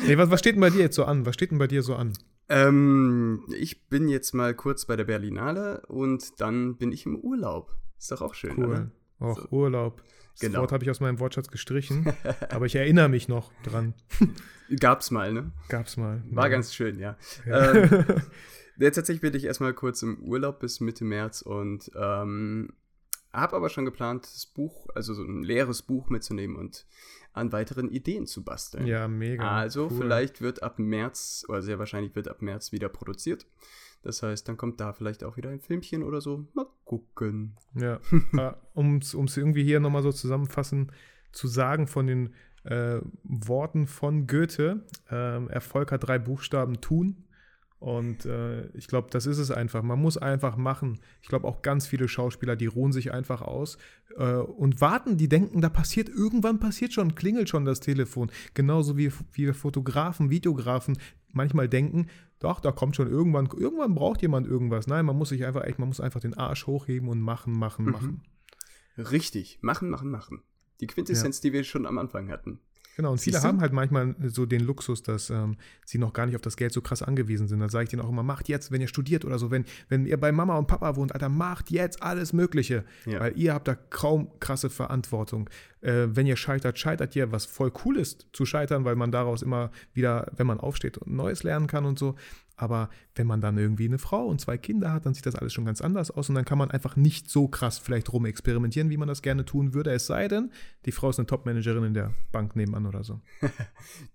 Nee, 0.07 0.18
was, 0.18 0.30
was 0.32 0.39
steht 0.39 0.55
denn 0.55 0.62
bei 0.62 0.70
dir 0.70 0.80
jetzt 0.82 0.95
so 0.95 1.05
an? 1.05 1.26
Was 1.26 1.36
steht 1.36 1.51
denn 1.51 1.57
bei 1.57 1.68
dir 1.68 1.82
so 1.84 1.95
an? 1.95 2.14
ähm, 2.51 3.43
ich 3.55 3.88
bin 3.89 4.07
jetzt 4.07 4.34
mal 4.34 4.55
kurz 4.55 4.86
bei 4.86 4.95
der 4.95 5.03
Berlinale 5.03 5.84
und 5.88 6.39
dann 6.41 6.78
bin 6.78 6.91
ich 6.91 7.05
im 7.05 7.16
Urlaub. 7.18 7.76
Ist 7.99 8.12
doch 8.12 8.22
auch 8.22 8.34
schön, 8.34 8.57
Cool. 8.57 8.66
oder? 8.66 8.91
Auch 9.20 9.38
So. 9.41 9.47
Urlaub. 9.51 10.01
Das 10.40 10.50
Genau. 10.50 10.62
Wort 10.62 10.72
habe 10.72 10.84
ich 10.84 10.90
aus 10.90 11.00
meinem 11.00 11.20
Wortschatz 11.20 11.50
gestrichen, 11.50 12.06
aber 12.50 12.66
ich 12.66 12.76
erinnere 12.76 13.10
mich 13.10 13.28
noch 13.28 13.52
dran. 13.64 13.94
Gab's 14.80 15.12
mal, 15.12 15.34
ne? 15.34 15.52
Gab's 15.68 15.98
mal. 15.98 16.24
War 16.30 16.46
Ja. 16.46 16.50
ganz 16.50 16.74
schön, 16.74 17.00
ja. 17.00 17.18
Ja. 17.46 17.74
Ähm, 17.74 18.06
tatsächlich 18.80 19.22
bin 19.22 19.34
ich 19.36 19.46
erstmal 19.46 19.74
kurz 19.74 20.02
im 20.04 20.20
Urlaub 20.20 20.60
bis 20.60 20.80
Mitte 20.80 21.04
März 21.04 21.42
und 21.42 21.92
ähm, 21.96 22.72
habe 23.34 23.56
aber 23.56 23.70
schon 23.70 23.86
geplant, 23.86 24.24
das 24.26 24.46
Buch, 24.46 24.88
also 24.96 25.14
so 25.14 25.24
ein 25.24 25.44
leeres 25.44 25.82
Buch 25.82 26.10
mitzunehmen 26.10 26.56
und 26.56 26.86
an 27.34 27.52
weiteren 27.52 27.90
Ideen 27.90 28.26
zu 28.26 28.44
basteln. 28.44 28.88
ja, 28.88 29.08
mega. 29.08 29.50
Also 29.52 29.88
cool. 29.92 29.98
vielleicht 29.98 30.42
wird 30.42 30.64
ab 30.64 30.80
März, 30.80 31.46
oder 31.48 31.62
sehr 31.62 31.78
wahrscheinlich 31.80 32.16
wird 32.16 32.28
ab 32.28 32.42
März 32.42 32.72
wieder 32.72 32.90
produziert. 32.90 33.46
Das 34.02 34.24
heißt, 34.24 34.47
dann 34.47 34.58
kommt 34.58 34.80
da 34.80 34.93
vielleicht 34.93 35.24
auch 35.24 35.38
wieder 35.38 35.50
ein 35.50 35.60
Filmchen 35.60 36.04
oder 36.04 36.22
so. 36.22 36.47
Mal 36.54 36.66
gucken. 36.86 37.56
Ja, 37.76 38.00
um 38.74 38.97
es 38.97 39.14
irgendwie 39.14 39.64
hier 39.64 39.80
nochmal 39.80 40.04
so 40.04 40.12
zusammenfassen, 40.12 40.91
zu 41.32 41.47
sagen 41.47 41.88
von 41.88 42.08
den 42.08 42.34
äh, 42.64 43.00
Worten 43.24 43.88
von 43.88 44.28
Goethe, 44.28 44.86
ähm, 45.10 45.50
Erfolg 45.50 45.91
hat 45.91 46.08
drei 46.08 46.20
Buchstaben 46.20 46.82
tun. 46.82 47.26
Und 47.80 48.26
äh, 48.26 48.68
ich 48.72 48.88
glaube, 48.88 49.08
das 49.10 49.26
ist 49.26 49.38
es 49.38 49.52
einfach. 49.52 49.82
Man 49.84 50.02
muss 50.02 50.18
einfach 50.18 50.58
machen. 50.58 51.00
Ich 51.22 51.30
glaube, 51.30 51.47
auch 51.47 51.62
ganz 51.62 51.88
viele 51.88 52.10
Schauspieler, 52.10 52.58
die 52.58 52.66
ruhen 52.66 52.91
sich 52.91 53.14
einfach 53.14 53.41
aus 53.41 53.78
äh, 54.18 54.34
und 54.34 54.82
warten, 54.82 55.16
die 55.16 55.30
denken, 55.30 55.62
da 55.62 55.70
passiert, 55.70 56.10
irgendwann 56.10 56.60
passiert 56.60 56.91
schon, 56.91 57.16
klingelt 57.16 57.47
schon 57.47 57.64
das 57.64 57.80
Telefon. 57.80 58.32
Genauso 58.54 58.97
wie, 58.97 59.14
wie 59.32 59.45
wir 59.45 59.54
Fotografen, 59.54 60.30
Videografen 60.30 60.97
manchmal 61.32 61.70
denken, 61.70 62.08
doch, 62.40 62.60
da 62.62 62.72
kommt 62.72 62.96
schon 62.96 63.10
irgendwann, 63.10 63.48
irgendwann 63.48 63.96
braucht 63.96 64.22
jemand 64.22 64.48
irgendwas. 64.48 64.88
Nein, 64.88 65.06
man 65.06 65.18
muss 65.18 65.30
sich 65.30 65.46
einfach, 65.46 65.64
echt, 65.66 65.78
man 65.80 65.88
muss 65.90 66.00
einfach 66.00 66.22
den 66.22 66.34
Arsch 66.36 66.68
hochheben 66.68 67.10
und 67.10 67.20
machen, 67.20 67.54
machen, 67.54 67.86
Mhm. 67.86 67.92
machen. 67.92 68.24
Richtig. 68.98 69.60
Machen, 69.62 69.90
machen, 69.90 70.10
machen. 70.10 70.42
Die 70.82 70.88
Quintessenz, 70.88 71.42
die 71.42 71.54
wir 71.54 71.64
schon 71.64 71.86
am 71.86 71.98
Anfang 71.98 72.30
hatten. 72.30 72.60
Genau, 73.00 73.14
und 73.14 73.22
viele 73.22 73.38
Siehst 73.38 73.45
haben 73.45 73.62
halt 73.62 73.72
manchmal 73.72 74.14
so 74.26 74.45
den 74.45 74.60
Luxus, 74.60 75.02
dass 75.02 75.30
ähm, 75.30 75.56
sie 75.86 75.97
noch 75.97 76.12
gar 76.12 76.26
nicht 76.26 76.36
auf 76.36 76.41
das 76.41 76.58
Geld 76.58 76.74
so 76.74 76.82
krass 76.82 77.02
angewiesen 77.02 77.47
sind. 77.47 77.62
Da 77.62 77.70
sage 77.70 77.86
ich 77.86 77.89
denen 77.89 78.02
auch 78.02 78.10
immer, 78.10 78.24
macht 78.24 78.50
jetzt, 78.50 78.74
wenn 78.74 78.82
ihr 78.82 78.89
studiert 78.89 79.24
oder 79.24 79.39
so, 79.39 79.52
wenn, 79.52 79.64
wenn 79.88 80.06
ihr 80.06 80.20
bei 80.20 80.34
Mama 80.34 80.58
und 80.58 80.68
Papa 80.68 80.97
wohnt, 80.97 81.14
Alter, 81.14 81.30
macht 81.30 81.72
jetzt 81.72 82.04
alles 82.04 82.34
Mögliche. 82.34 82.84
Ja. 83.06 83.22
Weil 83.22 83.38
ihr 83.38 83.54
habt 83.54 83.70
da 83.70 83.76
kaum 83.76 84.38
krasse 84.41 84.70
Verantwortung. 84.70 85.50
Äh, 85.80 86.08
wenn 86.10 86.28
ihr 86.28 86.36
scheitert, 86.36 86.78
scheitert 86.78 87.16
ihr, 87.16 87.32
was 87.32 87.45
voll 87.45 87.72
cool 87.86 87.95
ist, 87.95 88.28
zu 88.34 88.45
scheitern, 88.45 88.84
weil 88.84 88.97
man 88.97 89.14
daraus 89.14 89.43
immer 89.43 89.72
wieder, 89.93 90.30
wenn 90.36 90.47
man 90.47 90.60
aufsteht, 90.60 91.00
Neues 91.08 91.43
lernen 91.43 91.68
kann 91.68 91.86
und 91.86 91.97
so. 91.97 92.16
Aber 92.60 92.89
wenn 93.16 93.26
man 93.26 93.39
dann 93.39 93.57
irgendwie 93.57 93.86
eine 93.86 93.99
Frau 93.99 94.26
und 94.26 94.41
zwei 94.41 94.57
Kinder 94.57 94.91
hat, 94.91 95.05
dann 95.05 95.14
sieht 95.14 95.26
das 95.26 95.36
alles 95.36 95.53
schon 95.53 95.64
ganz 95.64 95.80
anders 95.80 96.12
aus 96.12 96.28
und 96.28 96.36
dann 96.36 96.43
kann 96.43 96.57
man 96.57 96.70
einfach 96.70 96.97
nicht 96.97 97.30
so 97.30 97.47
krass 97.47 97.78
vielleicht 97.78 98.12
rumexperimentieren, 98.12 98.89
wie 98.89 98.97
man 98.97 99.07
das 99.07 99.22
gerne 99.22 99.45
tun 99.45 99.74
würde. 99.74 99.91
Es 99.91 100.07
sei 100.07 100.28
denn, 100.28 100.51
die 100.86 100.91
Frau 100.91 101.10
ist 101.10 101.20
eine 101.20 101.26
Top-Managerin 101.26 101.86
in 101.86 101.93
der 101.93 102.14
Bank 102.34 102.57
nebenan 102.57 102.86
oder 102.86 103.03
so. 103.03 103.22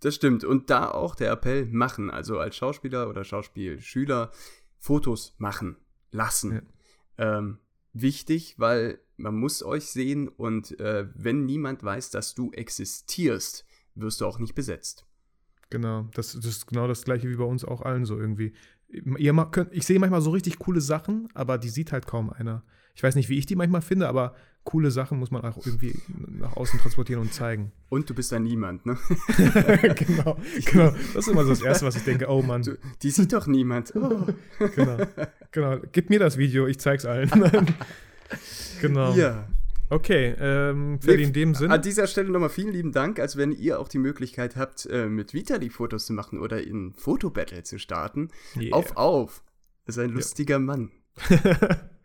Das 0.00 0.14
stimmt. 0.14 0.44
Und 0.44 0.68
da 0.68 0.90
auch 0.90 1.14
der 1.14 1.32
Appell 1.32 1.64
machen. 1.66 2.10
Also 2.10 2.38
als 2.38 2.56
Schauspieler 2.56 3.08
oder 3.08 3.24
Schauspielschüler 3.24 4.30
Fotos 4.78 5.34
machen 5.38 5.76
lassen. 6.10 6.68
Ähm, 7.16 7.58
wichtig, 7.94 8.56
weil 8.58 8.98
man 9.16 9.36
muss 9.36 9.62
euch 9.62 9.86
sehen 9.86 10.28
und 10.28 10.78
äh, 10.80 11.06
wenn 11.14 11.46
niemand 11.46 11.82
weiß, 11.82 12.10
dass 12.10 12.34
du 12.34 12.52
existierst, 12.52 13.64
wirst 13.94 14.20
du 14.20 14.26
auch 14.26 14.38
nicht 14.38 14.54
besetzt. 14.54 15.06
Genau, 15.70 16.08
das, 16.14 16.32
das 16.32 16.44
ist 16.44 16.66
genau 16.66 16.86
das 16.86 17.04
gleiche 17.04 17.28
wie 17.28 17.36
bei 17.36 17.44
uns 17.44 17.64
auch 17.64 17.82
allen 17.82 18.04
so 18.04 18.18
irgendwie. 18.18 18.52
Könnt, 19.50 19.72
ich 19.72 19.86
sehe 19.86 19.98
manchmal 19.98 20.20
so 20.20 20.30
richtig 20.30 20.58
coole 20.58 20.80
Sachen, 20.80 21.28
aber 21.34 21.58
die 21.58 21.68
sieht 21.68 21.90
halt 21.90 22.06
kaum 22.06 22.30
einer. 22.30 22.62
Ich 22.94 23.02
weiß 23.02 23.16
nicht, 23.16 23.28
wie 23.28 23.38
ich 23.38 23.46
die 23.46 23.56
manchmal 23.56 23.82
finde, 23.82 24.08
aber 24.08 24.34
coole 24.62 24.90
Sachen 24.90 25.18
muss 25.18 25.30
man 25.30 25.42
auch 25.42 25.58
irgendwie 25.64 25.94
nach 26.08 26.56
außen 26.56 26.80
transportieren 26.80 27.20
und 27.20 27.32
zeigen. 27.32 27.72
Und 27.88 28.08
du 28.08 28.14
bist 28.14 28.32
da 28.32 28.38
niemand, 28.38 28.86
ne? 28.86 28.96
genau, 29.96 30.38
genau. 30.64 30.90
Das 31.12 31.26
ist 31.26 31.28
immer 31.28 31.44
so 31.44 31.50
das 31.50 31.62
Erste, 31.62 31.86
was 31.86 31.96
ich 31.96 32.04
denke, 32.04 32.28
oh 32.28 32.42
Mann, 32.42 32.62
Du, 32.62 32.78
die 33.02 33.10
sieht 33.10 33.32
doch 33.32 33.46
niemand. 33.46 33.92
Oh. 33.94 34.26
genau, 34.74 34.96
genau. 35.50 35.78
Gib 35.92 36.08
mir 36.08 36.18
das 36.18 36.38
Video, 36.38 36.66
ich 36.66 36.78
zeig's 36.78 37.04
allen. 37.04 37.30
genau. 38.80 39.12
Ja. 39.14 39.48
Okay, 39.90 40.34
ähm, 40.38 40.98
für 41.00 41.14
Nee, 41.16 41.22
in 41.24 41.32
dem 41.32 41.54
Sinne. 41.54 41.74
An 41.74 41.82
dieser 41.82 42.06
Stelle 42.06 42.30
nochmal 42.30 42.48
vielen 42.48 42.72
lieben 42.72 42.92
Dank. 42.92 43.20
Also 43.20 43.38
wenn 43.38 43.52
ihr 43.52 43.78
auch 43.78 43.88
die 43.88 43.98
Möglichkeit 43.98 44.56
habt, 44.56 44.86
äh, 44.86 45.06
mit 45.06 45.34
Vitali 45.34 45.70
Fotos 45.70 46.06
zu 46.06 46.12
machen 46.12 46.40
oder 46.40 46.62
in 46.62 46.94
Fotobattle 46.94 47.62
zu 47.62 47.78
starten, 47.78 48.30
Yeah. 48.56 48.74
auf, 48.74 48.96
auf. 48.96 49.44
Ist 49.86 49.98
ein 49.98 50.10
lustiger 50.10 50.58
Mann. 50.58 50.90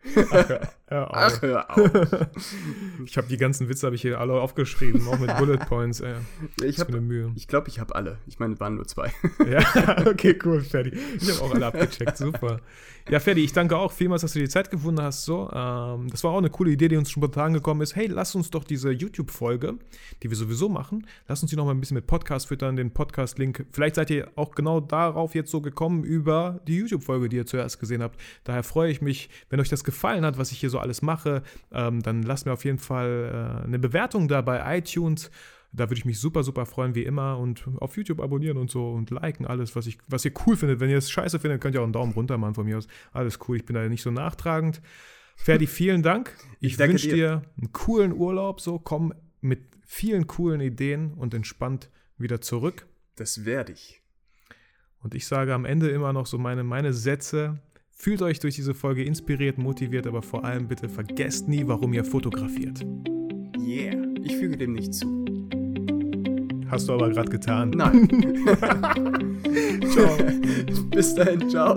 Ach, 0.30 0.50
ja. 0.50 0.60
Hör 0.90 1.08
auf. 1.08 1.16
Ach, 1.16 1.42
hör 1.42 1.70
auf. 1.70 2.26
Ich 3.06 3.16
habe 3.16 3.28
die 3.28 3.36
ganzen 3.36 3.68
Witze 3.68 3.86
habe 3.86 3.94
ich 3.94 4.02
hier 4.02 4.20
alle 4.20 4.34
aufgeschrieben, 4.34 5.06
auch 5.06 5.18
mit 5.18 5.34
Bullet 5.38 5.56
Points. 5.56 6.00
Ey. 6.00 6.16
ich 6.64 6.80
habe 6.80 7.00
Mühe. 7.00 7.32
ich 7.36 7.46
glaube, 7.46 7.68
ich 7.68 7.78
habe 7.78 7.94
alle. 7.94 8.18
Ich 8.26 8.40
meine, 8.40 8.54
es 8.54 8.60
waren 8.60 8.74
nur 8.74 8.86
zwei. 8.86 9.12
Ja, 9.48 10.06
okay, 10.06 10.36
cool, 10.44 10.60
Ferdi. 10.60 10.92
Ich 11.16 11.30
habe 11.30 11.42
auch 11.42 11.54
alle 11.54 11.66
abgecheckt, 11.66 12.16
super. 12.18 12.60
Ja, 13.08 13.20
Ferdi, 13.20 13.42
ich 13.42 13.52
danke 13.52 13.76
auch 13.76 13.92
vielmals, 13.92 14.22
dass 14.22 14.32
du 14.32 14.40
die 14.40 14.48
Zeit 14.48 14.70
gefunden 14.70 15.00
hast. 15.00 15.24
So, 15.24 15.48
ähm, 15.52 16.08
das 16.10 16.22
war 16.24 16.32
auch 16.32 16.38
eine 16.38 16.50
coole 16.50 16.72
Idee, 16.72 16.88
die 16.88 16.96
uns 16.96 17.10
spontan 17.10 17.54
gekommen 17.54 17.80
ist. 17.80 17.94
Hey, 17.94 18.08
lass 18.08 18.34
uns 18.34 18.50
doch 18.50 18.64
diese 18.64 18.90
YouTube-Folge, 18.90 19.78
die 20.22 20.28
wir 20.28 20.36
sowieso 20.36 20.68
machen, 20.68 21.06
lass 21.28 21.40
uns 21.40 21.50
die 21.50 21.56
noch 21.56 21.64
mal 21.64 21.72
ein 21.72 21.80
bisschen 21.80 21.94
mit 21.94 22.06
Podcast 22.06 22.48
füttern, 22.48 22.76
den 22.76 22.92
Podcast-Link. 22.92 23.66
Vielleicht 23.70 23.94
seid 23.94 24.10
ihr 24.10 24.28
auch 24.34 24.54
genau 24.54 24.80
darauf 24.80 25.34
jetzt 25.34 25.50
so 25.50 25.60
gekommen 25.60 26.04
über 26.04 26.60
die 26.66 26.76
YouTube-Folge, 26.76 27.28
die 27.28 27.36
ihr 27.36 27.46
zuerst 27.46 27.78
gesehen 27.78 28.02
habt. 28.02 28.20
Daher 28.44 28.64
freue 28.64 28.90
ich 28.90 29.00
mich, 29.00 29.30
wenn 29.48 29.60
euch 29.60 29.68
das 29.68 29.84
gefallen 29.84 30.24
hat, 30.24 30.36
was 30.36 30.52
ich 30.52 30.58
hier 30.58 30.70
so 30.70 30.79
alles 30.80 31.02
mache, 31.02 31.42
ähm, 31.72 32.02
dann 32.02 32.22
lasst 32.22 32.46
mir 32.46 32.52
auf 32.52 32.64
jeden 32.64 32.78
Fall 32.78 33.60
äh, 33.62 33.66
eine 33.66 33.78
Bewertung 33.78 34.28
da 34.28 34.40
bei 34.40 34.78
iTunes. 34.78 35.30
Da 35.72 35.84
würde 35.84 35.98
ich 35.98 36.04
mich 36.04 36.18
super, 36.18 36.42
super 36.42 36.66
freuen, 36.66 36.94
wie 36.94 37.04
immer. 37.04 37.38
Und 37.38 37.64
auf 37.78 37.96
YouTube 37.96 38.20
abonnieren 38.20 38.56
und 38.56 38.70
so 38.70 38.90
und 38.90 39.10
liken 39.10 39.46
alles, 39.46 39.76
was, 39.76 39.86
ich, 39.86 39.98
was 40.08 40.24
ihr 40.24 40.32
cool 40.46 40.56
findet. 40.56 40.80
Wenn 40.80 40.90
ihr 40.90 40.98
es 40.98 41.10
scheiße 41.10 41.38
findet, 41.38 41.60
könnt 41.60 41.74
ihr 41.76 41.80
auch 41.80 41.84
einen 41.84 41.92
Daumen 41.92 42.12
runter 42.12 42.38
machen 42.38 42.54
von 42.54 42.66
mir 42.66 42.78
aus. 42.78 42.88
Alles 43.12 43.38
cool, 43.46 43.56
ich 43.56 43.64
bin 43.64 43.74
da 43.74 43.88
nicht 43.88 44.02
so 44.02 44.10
nachtragend. 44.10 44.82
Ferdi, 45.36 45.66
vielen 45.66 46.02
Dank. 46.02 46.36
Ich, 46.60 46.72
Ich 46.72 46.78
wünsche 46.78 47.08
dir. 47.08 47.14
dir 47.14 47.42
einen 47.56 47.72
coolen 47.72 48.12
Urlaub. 48.12 48.60
So, 48.60 48.78
komm 48.78 49.14
mit 49.40 49.60
vielen 49.86 50.26
coolen 50.26 50.60
Ideen 50.60 51.14
und 51.14 51.34
entspannt 51.34 51.88
wieder 52.18 52.40
zurück. 52.40 52.86
Das 53.16 53.44
werde 53.44 53.72
ich. 53.72 54.02
Und 55.02 55.14
ich 55.14 55.26
sage 55.26 55.54
am 55.54 55.64
Ende 55.64 55.88
immer 55.88 56.12
noch 56.12 56.26
so 56.26 56.36
meine, 56.36 56.62
meine 56.62 56.92
Sätze. 56.92 57.58
Fühlt 58.00 58.22
euch 58.22 58.40
durch 58.40 58.54
diese 58.54 58.72
Folge 58.72 59.04
inspiriert, 59.04 59.58
motiviert, 59.58 60.06
aber 60.06 60.22
vor 60.22 60.42
allem 60.42 60.68
bitte 60.68 60.88
vergesst 60.88 61.48
nie, 61.48 61.66
warum 61.66 61.92
ihr 61.92 62.02
fotografiert. 62.02 62.80
Yeah. 63.58 63.94
Ich 64.22 64.36
füge 64.36 64.56
dem 64.56 64.72
nicht 64.72 64.94
zu. 64.94 65.26
Hast 66.70 66.88
du 66.88 66.94
aber 66.94 67.10
gerade 67.10 67.28
getan. 67.30 67.68
Nein. 67.76 68.08
Ciao. 69.92 70.16
Bis 70.90 71.14
dahin, 71.14 71.46
ciao. 71.50 71.76